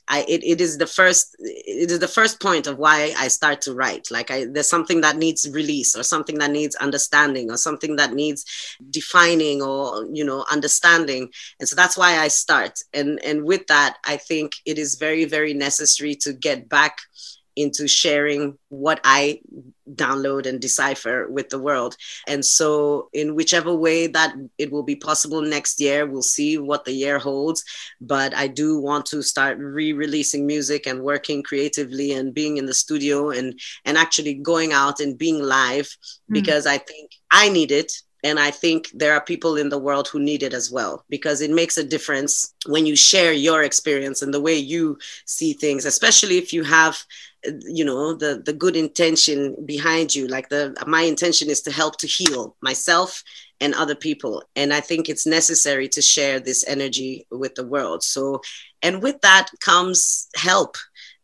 I, 0.09 0.25
it, 0.29 0.43
it 0.45 0.61
is 0.61 0.79
the 0.79 0.87
first 0.87 1.37
it 1.39 1.91
is 1.91 2.01
the 2.01 2.09
first 2.09 2.41
point 2.41 2.67
of 2.67 2.77
why 2.77 3.15
I 3.17 3.29
start 3.29 3.61
to 3.63 3.75
write. 3.75 4.11
Like 4.11 4.31
I, 4.31 4.47
there's 4.47 4.69
something 4.69 5.01
that 5.03 5.17
needs 5.17 5.49
release 5.51 5.97
or 5.97 6.03
something 6.03 6.39
that 6.39 6.51
needs 6.51 6.75
understanding 6.77 7.51
or 7.51 7.57
something 7.57 7.97
that 7.97 8.13
needs 8.13 8.45
defining 8.91 9.63
or 9.63 10.05
you 10.13 10.25
know 10.25 10.45
understanding. 10.51 11.31
And 11.61 11.69
so 11.69 11.77
that's 11.77 11.97
why 11.97 12.19
I 12.19 12.29
start. 12.29 12.81
And 12.93 13.21
and 13.25 13.45
with 13.45 13.69
that, 13.69 13.99
I 14.05 14.17
think 14.17 14.53
it 14.67 14.77
is 14.77 14.97
very 14.97 15.25
very 15.25 15.55
necessary 15.55 16.17
to 16.17 16.33
get 16.33 16.69
back 16.69 16.99
into 17.57 17.87
sharing 17.89 18.59
what 18.69 19.01
I 19.05 19.41
download 19.95 20.47
and 20.47 20.61
decipher 20.61 21.29
with 21.29 21.49
the 21.49 21.59
world. 21.59 21.97
And 22.27 22.45
so, 22.45 23.09
in 23.13 23.35
whichever 23.35 23.75
way 23.75 24.07
that 24.09 24.35
it 24.59 24.71
will 24.71 24.83
be 24.83 24.97
possible 24.97 25.43
next 25.43 25.81
year, 25.81 26.07
we'll 26.07 26.23
see 26.23 26.59
what 26.59 26.85
the 26.85 26.93
year 26.93 27.19
holds. 27.19 27.65
But 28.01 28.35
I 28.35 28.47
do 28.47 28.79
want 28.79 29.07
to 29.07 29.23
start 29.23 29.59
re 29.59 29.93
releasing 29.93 30.47
music 30.47 30.87
and 30.87 31.03
working 31.03 31.43
creatively 31.43 32.13
and 32.13 32.35
being 32.35 32.57
in 32.57 32.67
the 32.67 32.75
studio 32.75 33.31
and, 33.31 33.59
and 33.85 33.99
actually 33.99 34.35
going 34.35 34.73
out 34.73 35.01
and 35.01 35.19
being 35.19 35.43
live 35.43 35.87
mm. 35.87 35.97
because 36.35 36.67
I 36.67 36.79
think 36.79 37.13
I 37.31 37.49
need 37.49 37.73
it. 37.73 37.93
And 38.23 38.39
I 38.39 38.51
think 38.51 38.91
there 38.95 39.15
are 39.15 39.21
people 39.21 39.57
in 39.57 39.69
the 39.69 39.79
world 39.79 40.09
who 40.09 40.21
need 40.21 40.43
it 40.43 40.55
as 40.55 40.71
well 40.71 41.05
because 41.09 41.41
it 41.41 41.51
makes 41.51 41.77
a 41.77 41.85
difference 41.85 42.55
when 42.67 42.87
you 42.87 42.95
share 42.95 43.33
your 43.33 43.63
experience 43.63 44.23
and 44.23 44.33
the 44.33 44.41
way 44.41 44.57
you 44.57 44.99
see 45.27 45.53
things, 45.53 45.85
especially 45.85 46.39
if 46.39 46.53
you 46.53 46.63
have 46.63 47.05
you 47.65 47.85
know 47.85 48.15
the 48.15 48.41
the 48.45 48.53
good 48.53 48.77
intention 48.77 49.57
behind 49.65 50.15
you. 50.15 50.27
Like 50.29 50.49
the 50.49 50.75
my 50.87 51.03
intention 51.03 51.51
is 51.51 51.61
to 51.63 51.73
help 51.73 51.99
to 51.99 52.07
heal 52.07 52.57
myself 52.63 53.23
and 53.61 53.75
other 53.75 53.95
people. 53.95 54.43
And 54.57 54.73
i 54.73 54.81
think 54.81 55.09
it's 55.09 55.27
necessary 55.27 55.89
to 55.89 56.03
share 56.03 56.41
this 56.41 56.65
energy 56.67 57.27
with 57.31 57.55
the 57.55 57.67
world. 57.67 58.03
So 58.03 58.41
and 58.83 59.03
with 59.03 59.21
that 59.23 59.49
comes 59.61 60.29
help 60.37 60.77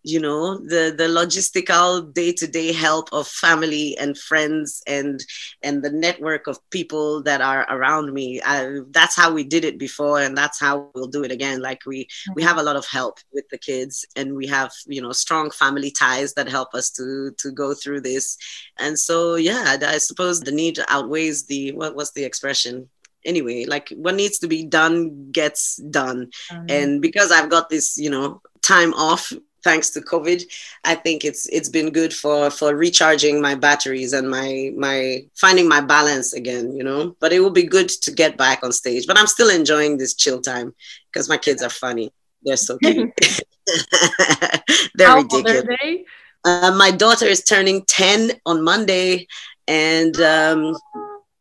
you 0.05 0.21
know 0.21 0.59
the 0.59 0.95
the 0.97 1.09
logistical 1.09 2.13
day-to-day 2.15 2.73
help 2.73 3.13
of 3.13 3.27
family 3.27 3.97
and 3.99 4.17
friends 4.17 4.83
and 4.87 5.25
and 5.63 5.83
the 5.83 5.91
network 5.91 6.47
of 6.47 6.59
people 6.71 7.23
that 7.23 7.41
are 7.41 7.67
around 7.69 8.13
me. 8.13 8.41
I, 8.45 8.81
that's 8.91 9.17
how 9.17 9.33
we 9.33 9.45
did 9.45 9.65
it 9.65 9.79
before 9.79 10.21
and 10.21 10.37
that's 10.37 10.61
how 10.61 10.91
we'll 10.95 11.09
do 11.09 11.25
it 11.25 11.33
again. 11.33 11.61
Like 11.61 11.85
we 11.87 12.09
we 12.35 12.43
have 12.43 12.59
a 12.59 12.63
lot 12.63 12.77
of 12.77 12.87
help 12.87 13.19
with 13.33 13.49
the 13.51 13.59
kids 13.59 14.07
and 14.17 14.35
we 14.35 14.47
have 14.47 14.73
you 14.87 15.03
know 15.03 15.13
strong 15.13 15.51
family 15.51 15.91
ties 15.91 16.35
that 16.35 16.49
help 16.49 16.75
us 16.75 16.91
to 16.93 17.33
to 17.39 17.51
go 17.51 17.75
through 17.75 18.03
this. 18.03 18.37
And 18.79 18.99
so 18.99 19.35
yeah 19.35 19.77
i 19.83 19.99
suppose 19.99 20.41
the 20.41 20.53
need 20.53 20.79
outweighs 20.89 21.47
the 21.47 21.73
what 21.73 21.95
was 21.95 22.13
the 22.13 22.25
expression? 22.25 22.89
Anyway 23.25 23.65
like 23.67 23.89
what 23.97 24.15
needs 24.15 24.39
to 24.39 24.49
be 24.49 24.65
done 24.65 25.31
gets 25.33 25.77
done. 25.77 26.31
Mm-hmm. 26.53 26.67
and 26.71 27.03
because 27.03 27.33
i've 27.33 27.51
got 27.51 27.69
this 27.69 27.99
you 27.99 28.11
know 28.11 28.41
time 28.63 28.95
off 28.95 29.33
thanks 29.65 29.91
to 29.91 30.01
COVID. 30.01 30.43
I 30.85 30.95
think 30.95 31.25
it's 31.25 31.47
it's 31.49 31.69
been 31.69 31.91
good 31.91 32.13
for 32.13 32.51
for 32.51 32.75
recharging 32.75 33.41
my 33.41 33.55
batteries 33.55 34.13
and 34.13 34.31
my 34.31 34.71
my 34.77 35.25
finding 35.37 35.69
my 35.69 35.81
balance 35.81 36.33
again, 36.33 36.75
you 36.77 36.85
know. 36.85 37.17
But 37.21 37.33
it 37.33 37.41
will 37.41 37.51
be 37.51 37.65
good 37.65 37.89
to 37.89 38.11
get 38.13 38.37
back 38.37 38.63
on 38.63 38.73
stage. 38.73 39.07
But 39.07 39.19
I'm 39.19 39.27
still 39.27 39.51
enjoying 39.51 39.99
this 39.99 40.15
chill 40.15 40.41
time 40.41 40.75
because 41.13 41.29
my 41.29 41.37
kids 41.39 41.63
are 41.63 41.71
funny. 41.71 42.13
They're 42.43 42.57
so 42.57 42.79
cute. 42.79 43.11
They're 44.95 45.09
How 45.09 45.17
ridiculous. 45.17 45.63
old 45.63 45.69
are 45.71 45.77
they? 45.83 46.05
Uh, 46.45 46.75
my 46.77 46.91
daughter 46.91 47.27
is 47.27 47.43
turning 47.45 47.85
10 47.87 48.33
on 48.47 48.63
Monday. 48.63 49.27
And 49.67 50.19
um, 50.21 50.77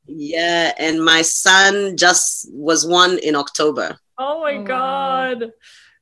yeah, 0.07 0.74
and 0.78 1.03
my 1.03 1.22
son 1.22 1.95
just 1.97 2.47
was 2.51 2.86
one 2.86 3.18
in 3.20 3.36
October. 3.36 3.97
Oh 4.18 4.41
my 4.41 4.55
Oh, 4.55 4.61
wow. 4.61 4.65
god. 4.68 5.51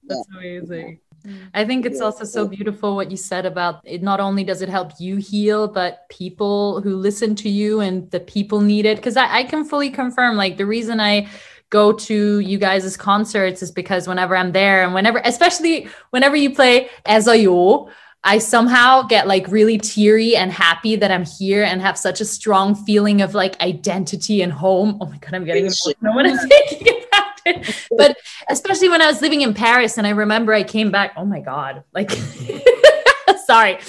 That's 0.07 0.27
amazing. 0.35 0.99
Mm. 1.25 1.37
I 1.53 1.65
think 1.65 1.85
it's 1.85 2.01
also 2.01 2.23
so 2.23 2.47
beautiful 2.47 2.95
what 2.95 3.11
you 3.11 3.17
said 3.17 3.45
about 3.45 3.81
it. 3.83 4.03
Not 4.03 4.19
only 4.19 4.43
does 4.43 4.61
it 4.61 4.69
help 4.69 4.91
you 4.99 5.17
heal, 5.17 5.67
but 5.67 6.07
people 6.09 6.81
who 6.81 6.95
listen 6.95 7.35
to 7.35 7.49
you 7.49 7.79
and 7.79 8.09
the 8.11 8.19
people 8.19 8.61
need 8.61 8.85
it. 8.85 8.97
Because 8.97 9.17
I, 9.17 9.39
I 9.39 9.43
can 9.43 9.65
fully 9.65 9.89
confirm, 9.89 10.37
like, 10.37 10.57
the 10.57 10.65
reason 10.65 10.99
I 10.99 11.27
go 11.69 11.91
to 11.91 12.39
you 12.39 12.57
guys' 12.57 12.95
concerts 12.95 13.61
is 13.63 13.71
because 13.71 14.07
whenever 14.07 14.35
I'm 14.35 14.51
there 14.51 14.83
and 14.83 14.93
whenever, 14.93 15.21
especially 15.25 15.89
whenever 16.11 16.35
you 16.35 16.53
play 16.53 16.89
as 17.05 17.27
a 17.27 17.37
yo, 17.37 17.89
I 18.23 18.39
somehow 18.39 19.03
get 19.03 19.27
like 19.27 19.47
really 19.49 19.77
teary 19.77 20.35
and 20.35 20.51
happy 20.51 20.95
that 20.95 21.11
I'm 21.11 21.25
here 21.25 21.63
and 21.63 21.79
have 21.81 21.95
such 21.95 22.21
a 22.21 22.25
strong 22.25 22.73
feeling 22.73 23.21
of 23.21 23.35
like 23.35 23.61
identity 23.61 24.41
and 24.41 24.51
home. 24.51 24.97
Oh 24.99 25.05
my 25.05 25.17
God, 25.17 25.35
I'm 25.35 25.45
getting 25.45 25.65
Shit. 25.65 25.95
emotional 26.01 26.15
when 26.15 26.25
I'm 26.25 26.37
thinking 26.49 26.87
about 26.87 26.97
it. 26.97 27.14
But 27.91 28.17
especially 28.49 28.89
when 28.89 29.01
I 29.01 29.07
was 29.07 29.21
living 29.21 29.41
in 29.41 29.53
Paris 29.53 29.97
and 29.97 30.07
I 30.07 30.11
remember 30.11 30.53
I 30.53 30.63
came 30.63 30.91
back. 30.91 31.13
Oh 31.15 31.25
my 31.25 31.39
God. 31.39 31.83
Like, 31.93 32.11
sorry. 33.45 33.79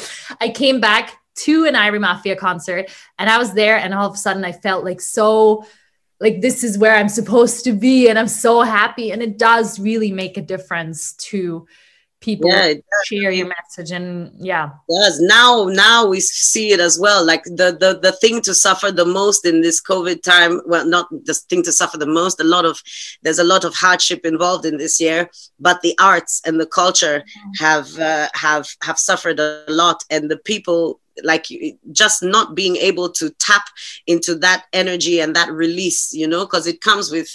I 0.41 0.51
came 0.51 0.81
back 0.81 1.19
to 1.37 1.65
an 1.65 1.75
Irie 1.75 2.01
Maffia 2.01 2.37
concert 2.37 2.91
and 3.19 3.29
I 3.29 3.39
was 3.39 3.53
there 3.53 3.77
and 3.77 3.95
all 3.95 4.09
of 4.09 4.15
a 4.15 4.19
sudden 4.19 4.45
I 4.45 4.53
felt 4.53 4.85
like 4.85 5.01
so 5.01 5.65
like 6.19 6.41
this 6.41 6.65
is 6.65 6.79
where 6.79 6.95
I'm 6.97 7.11
supposed 7.11 7.65
to 7.65 7.73
be 7.73 8.09
and 8.09 8.19
I'm 8.19 8.29
so 8.29 8.63
happy 8.63 9.11
and 9.11 9.23
it 9.23 9.39
does 9.39 9.79
really 9.79 10.13
make 10.13 10.39
a 10.39 10.43
difference 10.43 11.13
to 11.15 11.67
people 12.27 12.51
Yeah, 12.51 12.75
share 13.05 13.31
your 13.31 13.49
message 13.59 13.91
and 13.99 14.11
yeah 14.51 14.67
does. 14.91 15.17
Now, 15.21 15.51
now 15.87 15.99
we 16.13 16.19
see 16.21 16.73
it 16.75 16.81
as 16.81 16.99
well. 17.05 17.25
Like 17.25 17.45
the, 17.45 17.69
the, 17.83 17.91
the 18.07 18.13
thing 18.23 18.41
to 18.43 18.53
suffer 18.67 18.91
the 18.91 19.05
most 19.21 19.47
in 19.47 19.63
this 19.63 19.81
COVID 19.81 20.19
time, 20.23 20.61
well, 20.67 20.87
not 20.97 21.07
the 21.29 21.35
thing 21.35 21.63
to 21.65 21.73
suffer 21.73 21.99
the 21.99 22.15
most, 22.21 22.41
a 22.41 22.45
lot 22.57 22.65
of, 22.65 22.83
there's 23.23 23.39
a 23.39 23.51
lot 23.55 23.65
of 23.65 23.75
hardship 23.75 24.27
involved 24.27 24.65
in 24.67 24.77
this 24.77 25.01
year, 25.01 25.31
but 25.61 25.81
the 25.83 25.95
arts 26.01 26.43
and 26.45 26.59
the 26.61 26.71
culture 26.81 27.23
have, 27.59 27.89
uh, 27.99 28.29
have, 28.35 28.67
have 28.83 28.99
suffered 28.99 29.39
a 29.39 29.65
lot. 29.69 29.99
And 30.11 30.29
the 30.29 30.39
people, 30.53 31.01
like 31.23 31.47
just 31.93 32.23
not 32.23 32.55
being 32.55 32.77
able 32.91 33.09
to 33.21 33.31
tap 33.49 33.65
into 34.07 34.35
that 34.47 34.67
energy 34.73 35.21
and 35.23 35.35
that 35.35 35.51
release, 35.51 36.13
you 36.13 36.29
know, 36.29 36.45
because 36.45 36.67
it 36.67 36.81
comes 36.89 37.11
with 37.11 37.31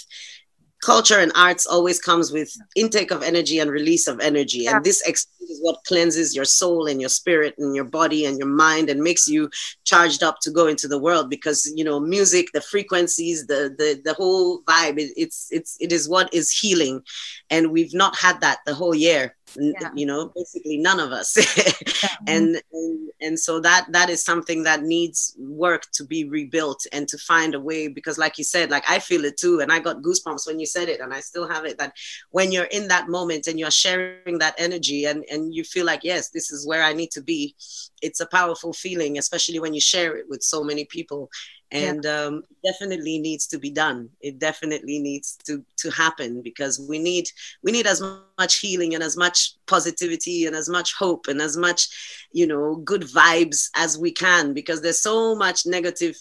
culture 0.82 1.18
and 1.18 1.32
arts 1.34 1.64
always 1.64 2.00
comes 2.00 2.32
with 2.32 2.52
intake 2.76 3.12
of 3.12 3.22
energy 3.22 3.60
and 3.60 3.70
release 3.70 4.08
of 4.08 4.20
energy. 4.20 4.66
And 4.66 4.84
this 4.84 5.00
is 5.06 5.26
what 5.60 5.84
cleanses 5.86 6.34
your 6.34 6.44
soul 6.44 6.86
and 6.86 7.00
your 7.00 7.08
spirit 7.08 7.54
and 7.56 7.74
your 7.74 7.84
body 7.84 8.26
and 8.26 8.36
your 8.36 8.48
mind 8.48 8.90
and 8.90 9.00
makes 9.00 9.28
you 9.28 9.48
charged 9.84 10.22
up 10.22 10.40
to 10.40 10.50
go 10.50 10.66
into 10.66 10.88
the 10.88 10.98
world 10.98 11.30
because 11.30 11.72
you 11.76 11.84
know 11.84 12.00
music 12.00 12.48
the 12.52 12.60
frequencies 12.60 13.46
the 13.46 13.74
the, 13.78 14.00
the 14.04 14.14
whole 14.14 14.62
vibe 14.62 14.98
it, 14.98 15.12
it's 15.16 15.48
it's 15.50 15.76
it 15.80 15.92
is 15.92 16.08
what 16.08 16.32
is 16.34 16.50
healing. 16.50 17.02
And 17.48 17.70
we've 17.70 17.94
not 17.94 18.16
had 18.16 18.40
that 18.40 18.58
the 18.66 18.74
whole 18.74 18.94
year 18.94 19.36
Yeah. 19.58 19.90
you 19.94 20.06
know 20.06 20.32
basically 20.34 20.78
none 20.78 21.00
of 21.00 21.12
us. 21.12 21.36
And, 22.26 22.60
and 22.72 23.10
and 23.22 23.38
so 23.38 23.60
that 23.60 23.86
that 23.90 24.10
is 24.10 24.22
something 24.22 24.64
that 24.64 24.82
needs 24.82 25.34
work 25.38 25.86
to 25.92 26.04
be 26.04 26.24
rebuilt 26.28 26.84
and 26.92 27.08
to 27.08 27.16
find 27.18 27.54
a 27.54 27.60
way 27.60 27.88
because 27.88 28.18
like 28.18 28.36
you 28.38 28.44
said 28.44 28.70
like 28.70 28.84
i 28.88 28.98
feel 28.98 29.24
it 29.24 29.36
too 29.36 29.60
and 29.60 29.72
i 29.72 29.78
got 29.78 30.02
goosebumps 30.02 30.46
when 30.46 30.58
you 30.58 30.66
said 30.66 30.88
it 30.88 31.00
and 31.00 31.14
i 31.14 31.20
still 31.20 31.48
have 31.48 31.64
it 31.64 31.78
that 31.78 31.92
when 32.30 32.52
you're 32.52 32.64
in 32.64 32.88
that 32.88 33.08
moment 33.08 33.46
and 33.46 33.58
you're 33.58 33.70
sharing 33.70 34.38
that 34.38 34.54
energy 34.58 35.04
and 35.06 35.24
and 35.30 35.54
you 35.54 35.64
feel 35.64 35.86
like 35.86 36.00
yes 36.02 36.30
this 36.30 36.50
is 36.50 36.66
where 36.66 36.82
i 36.82 36.92
need 36.92 37.10
to 37.10 37.22
be 37.22 37.54
it's 38.02 38.20
a 38.20 38.26
powerful 38.26 38.72
feeling 38.72 39.18
especially 39.18 39.58
when 39.58 39.74
you 39.74 39.80
share 39.80 40.16
it 40.16 40.26
with 40.28 40.42
so 40.42 40.62
many 40.62 40.84
people 40.84 41.30
and 41.72 42.04
um, 42.04 42.42
definitely 42.64 43.18
needs 43.18 43.46
to 43.46 43.58
be 43.58 43.70
done. 43.70 44.10
It 44.20 44.38
definitely 44.38 44.98
needs 44.98 45.36
to 45.44 45.64
to 45.78 45.90
happen 45.90 46.42
because 46.42 46.78
we 46.88 46.98
need 46.98 47.28
we 47.62 47.72
need 47.72 47.86
as 47.86 48.02
much 48.38 48.58
healing 48.58 48.94
and 48.94 49.02
as 49.02 49.16
much 49.16 49.54
positivity 49.66 50.46
and 50.46 50.54
as 50.54 50.68
much 50.68 50.94
hope 50.94 51.28
and 51.28 51.40
as 51.40 51.56
much 51.56 52.26
you 52.32 52.46
know 52.46 52.76
good 52.76 53.02
vibes 53.02 53.70
as 53.74 53.98
we 53.98 54.12
can 54.12 54.52
because 54.52 54.82
there's 54.82 55.02
so 55.02 55.34
much 55.34 55.64
negative 55.66 56.16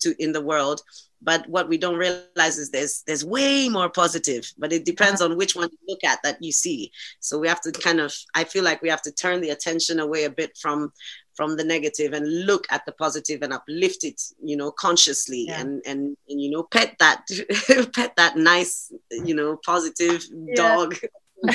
to 0.00 0.14
in 0.22 0.32
the 0.32 0.40
world. 0.40 0.82
But 1.24 1.48
what 1.48 1.68
we 1.68 1.78
don't 1.78 1.96
realize 1.96 2.58
is 2.58 2.70
there's 2.70 3.02
there's 3.06 3.24
way 3.24 3.68
more 3.68 3.88
positive 3.88 4.52
but 4.58 4.72
it 4.72 4.84
depends 4.84 5.20
on 5.20 5.36
which 5.36 5.54
one 5.54 5.68
you 5.70 5.78
look 5.88 6.02
at 6.04 6.20
that 6.22 6.42
you 6.42 6.52
see. 6.52 6.90
So 7.20 7.38
we 7.38 7.48
have 7.48 7.60
to 7.62 7.72
kind 7.72 8.00
of 8.00 8.14
i 8.34 8.44
feel 8.44 8.64
like 8.64 8.82
we 8.82 8.88
have 8.88 9.02
to 9.02 9.12
turn 9.12 9.40
the 9.40 9.50
attention 9.50 10.00
away 10.00 10.24
a 10.24 10.30
bit 10.30 10.56
from 10.56 10.92
from 11.34 11.56
the 11.56 11.64
negative 11.64 12.12
and 12.12 12.46
look 12.46 12.66
at 12.70 12.84
the 12.86 12.92
positive 12.92 13.42
and 13.42 13.52
uplift 13.52 14.04
it 14.04 14.20
you 14.42 14.56
know 14.56 14.70
consciously 14.70 15.46
Yeah. 15.48 15.60
and, 15.60 15.82
and 15.86 16.16
and 16.28 16.40
you 16.40 16.50
know 16.50 16.62
pet 16.62 16.96
that 16.98 17.22
pet 17.94 18.14
that 18.16 18.36
nice 18.36 18.92
you 19.10 19.34
know 19.34 19.56
positive 19.64 20.24
dog. 20.54 20.96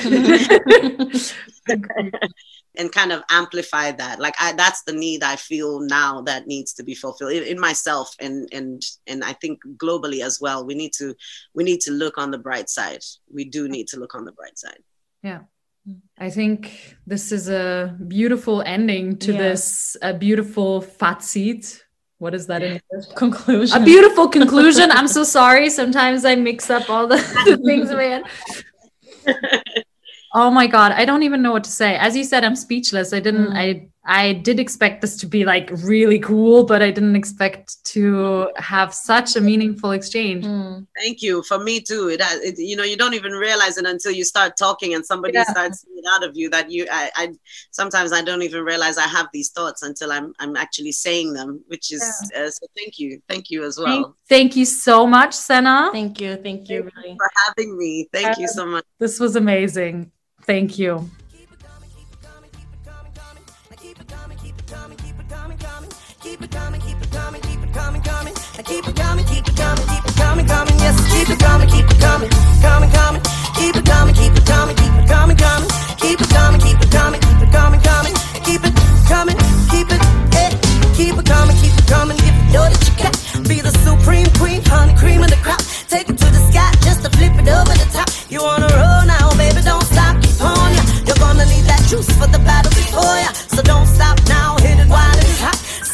And 2.79 2.91
kind 2.91 3.11
of 3.11 3.23
amplify 3.31 3.91
that. 3.93 4.19
Like 4.19 4.35
I, 4.39 4.51
that's 4.51 4.83
the 4.83 4.93
need 4.93 5.23
i 5.23 5.35
feel 5.35 5.79
now 5.79 6.21
that 6.21 6.45
needs 6.45 6.73
to 6.73 6.83
be 6.83 6.93
fulfilled 6.93 7.31
in, 7.31 7.43
in 7.43 7.59
myself 7.59 8.13
and 8.19 8.47
and 8.51 8.83
and 9.07 9.23
i 9.23 9.33
think 9.33 9.59
globally 9.77 10.21
as 10.23 10.39
well. 10.39 10.63
We 10.65 10.75
need 10.75 10.93
to 10.99 11.15
we 11.55 11.63
need 11.63 11.81
to 11.81 11.91
look 11.91 12.17
on 12.17 12.29
the 12.31 12.37
bright 12.37 12.69
side. 12.69 13.03
We 13.33 13.45
do 13.45 13.67
need 13.67 13.87
to 13.89 13.97
look 13.99 14.13
on 14.13 14.25
the 14.25 14.31
bright 14.33 14.59
side 14.59 14.83
I 16.19 16.29
think 16.29 16.95
this 17.05 17.31
is 17.31 17.49
a 17.49 17.95
beautiful 18.07 18.61
ending 18.65 19.17
to 19.19 19.31
Yeah. 19.31 19.37
this 19.37 19.97
a 20.01 20.13
beautiful 20.13 20.81
Fazit. 20.81 21.81
What 22.19 22.33
is 22.33 22.47
that 22.47 22.63
in 22.63 22.79
English? 22.81 23.13
Conclusion. 23.15 23.81
A 23.81 23.85
beautiful 23.85 24.27
conclusion. 24.27 24.91
I'm 24.91 25.07
so 25.07 25.23
sorry. 25.23 25.69
Sometimes 25.69 26.25
I 26.25 26.35
mix 26.35 26.69
up 26.69 26.89
all 26.89 27.05
the, 27.07 27.17
the 27.45 27.57
things, 27.57 27.91
man. 27.91 28.23
Oh 30.33 30.51
my 30.51 30.67
god, 30.67 30.91
I 30.91 31.05
don't 31.05 31.23
even 31.23 31.41
know 31.41 31.51
what 31.51 31.63
to 31.63 31.71
say. 31.71 31.95
As 31.95 32.15
you 32.15 32.23
said, 32.23 32.43
I'm 32.43 32.55
speechless. 32.55 33.13
I 33.13 33.19
didn't. 33.19 33.47
Mm. 33.47 33.55
I 33.55 33.87
I 34.07 34.33
did 34.33 34.59
expect 34.59 35.01
this 35.01 35.17
to 35.17 35.25
be 35.25 35.43
like 35.43 35.69
really 35.83 36.17
cool, 36.19 36.63
but 36.63 36.81
I 36.81 36.91
didn't 36.91 37.17
expect 37.17 37.83
to 37.93 38.49
have 38.55 38.93
such 38.93 39.35
a 39.35 39.41
meaningful 39.41 39.91
exchange. 39.91 40.45
Mm. 40.45 40.87
thank 40.95 41.21
you 41.21 41.43
for 41.43 41.59
me 41.59 41.79
too 41.79 42.09
it, 42.09 42.21
it 42.43 42.57
you 42.57 42.75
know 42.75 42.83
you 42.83 42.97
don't 42.97 43.13
even 43.13 43.31
realize 43.31 43.77
it 43.77 43.85
until 43.85 44.11
you 44.11 44.23
start 44.23 44.57
talking 44.57 44.93
and 44.93 45.05
somebody 45.05 45.33
Yeah. 45.33 45.43
starts 45.43 45.81
seeing 45.81 45.97
it 45.97 46.05
out 46.13 46.23
of 46.27 46.35
you 46.35 46.49
that 46.49 46.71
you 46.71 46.85
I, 46.91 47.09
I 47.15 47.33
sometimes 47.71 48.11
i 48.13 48.21
don't 48.21 48.41
even 48.41 48.63
realize 48.63 48.97
i 48.97 49.07
have 49.17 49.27
these 49.33 49.49
thoughts 49.49 49.83
until 49.83 50.11
i'm 50.11 50.33
i'm 50.39 50.55
actually 50.55 50.91
saying 50.91 51.33
them 51.33 51.63
which 51.67 51.91
is 51.91 52.03
uh, 52.37 52.49
so 52.49 52.67
thank 52.77 52.99
you 52.99 53.21
thank 53.29 53.49
you 53.49 53.63
as 53.63 53.77
well 53.77 54.15
thank 54.29 54.55
you 54.55 54.65
so 54.65 55.07
much, 55.07 55.33
Sena. 55.33 55.89
Thank 55.91 56.19
you. 56.21 56.35
Thank 56.37 56.69
you. 56.69 56.89
Really. 56.89 57.15
for 57.15 57.29
having 57.45 57.77
me 57.77 58.07
thank 58.11 58.37
you 58.37 58.47
so 58.47 58.65
much 58.65 58.85
This 58.99 59.19
was 59.19 59.35
amazing. 59.35 60.11
Thank 60.43 60.79
you. 60.79 61.09
Keep 68.63 68.87
it 68.87 68.95
coming, 68.95 69.25
keep 69.25 69.47
it 69.47 69.55
coming, 69.55 69.85
keep 69.85 70.03
it 70.03 70.15
coming, 70.17 70.45
coming. 70.47 70.73
Yes, 70.79 70.97
keep 71.13 71.29
it 71.29 71.39
coming, 71.39 71.69
keep 71.69 71.85
it 71.85 71.99
coming, 71.99 72.29
coming, 72.61 72.89
coming. 72.89 73.21
Keep 73.53 73.75
it 73.75 73.85
coming, 73.85 74.15
keep 74.15 74.33
it 74.33 74.45
coming, 74.45 74.75
keep 74.75 74.93
it 74.97 75.07
coming, 75.07 75.37
coming. 75.37 75.69
Keep 76.01 76.21
it 76.21 76.29
coming, 76.29 76.61
keep 76.61 76.79
it 76.81 76.89
coming, 76.89 77.21
keep 77.21 77.41
it 77.41 77.51
coming, 77.51 77.81
coming. 77.81 78.13
Keep 78.41 78.65
it 78.65 78.73
coming, 79.05 79.37
keep 79.69 79.87
it, 79.93 80.01
eh. 80.41 80.49
Keep 80.97 81.17
it 81.21 81.25
coming, 81.25 81.57
keep 81.61 81.75
it 81.77 81.87
coming. 81.87 82.17
If 82.17 82.33
you 82.33 82.53
know 82.53 82.65
that 82.65 82.81
you 82.81 82.93
can 82.97 83.43
be 83.43 83.61
the 83.61 83.71
supreme 83.85 84.29
queen, 84.41 84.65
honey 84.65 84.95
cream 84.97 85.21
in 85.21 85.29
the 85.29 85.37
crop. 85.45 85.61
Take 85.87 86.09
it 86.09 86.17
to 86.17 86.25
the 86.25 86.41
sky 86.49 86.71
just 86.81 87.05
to 87.05 87.09
flip 87.13 87.37
it 87.37 87.47
over 87.47 87.73
the 87.77 87.87
top. 87.93 88.09
You 88.29 88.41
wanna 88.41 88.73
roll 88.73 89.05
now, 89.05 89.37
baby? 89.37 89.61
Don't 89.61 89.85
stop, 89.85 90.17
keep 90.17 90.41
on 90.41 90.73
ya. 90.73 90.81
You're 91.05 91.21
gonna 91.21 91.45
need 91.45 91.65
that 91.69 91.85
juice 91.85 92.09
for 92.17 92.25
the 92.25 92.39
battle 92.41 92.73
before 92.73 93.17
ya. 93.21 93.31
So 93.53 93.61
don't 93.61 93.85
stop 93.85 94.17
now, 94.27 94.57
hit 94.57 94.79
it 94.79 94.89
hot. 94.89 95.06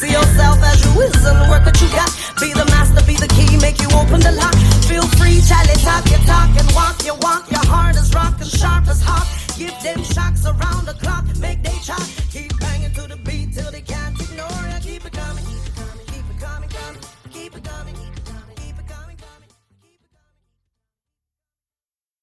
See 0.04 0.12
yourself 0.12 0.58
as 0.62 0.84
you 0.84 1.00
is 1.00 1.24
and 1.24 1.48
work 1.48 1.64
what 1.64 1.80
you 1.80 1.88
got. 1.88 2.10
Be 2.38 2.52
the 2.52 2.66
master, 2.66 3.02
be 3.06 3.16
the 3.16 3.28
key, 3.28 3.56
make 3.56 3.80
you 3.80 3.88
open 3.96 4.20
the 4.20 4.32
lock. 4.32 4.54
Feel 4.84 5.06
free, 5.16 5.40
challenge, 5.40 5.82
talk 5.82 6.04
your 6.10 6.20
talk 6.28 6.50
and 6.60 6.68
walk 6.76 7.02
your 7.06 7.16
walk. 7.24 7.50
Your 7.50 7.64
heart 7.64 7.96
is 7.96 8.12
rock 8.12 8.36
sharp 8.42 8.86
as 8.86 9.00
hot. 9.00 9.24
Give 9.56 9.72
them 9.82 10.04
shocks 10.04 10.44
around 10.44 10.84
the 10.84 10.92
clock, 11.00 11.24
make 11.38 11.62
they 11.62 11.78
chop. 11.82 12.04
Keep 12.30 12.52
banging 12.60 12.92
to 12.92 13.08
the 13.08 13.16
beat 13.16 13.54
till 13.54 13.70
they 13.70 13.80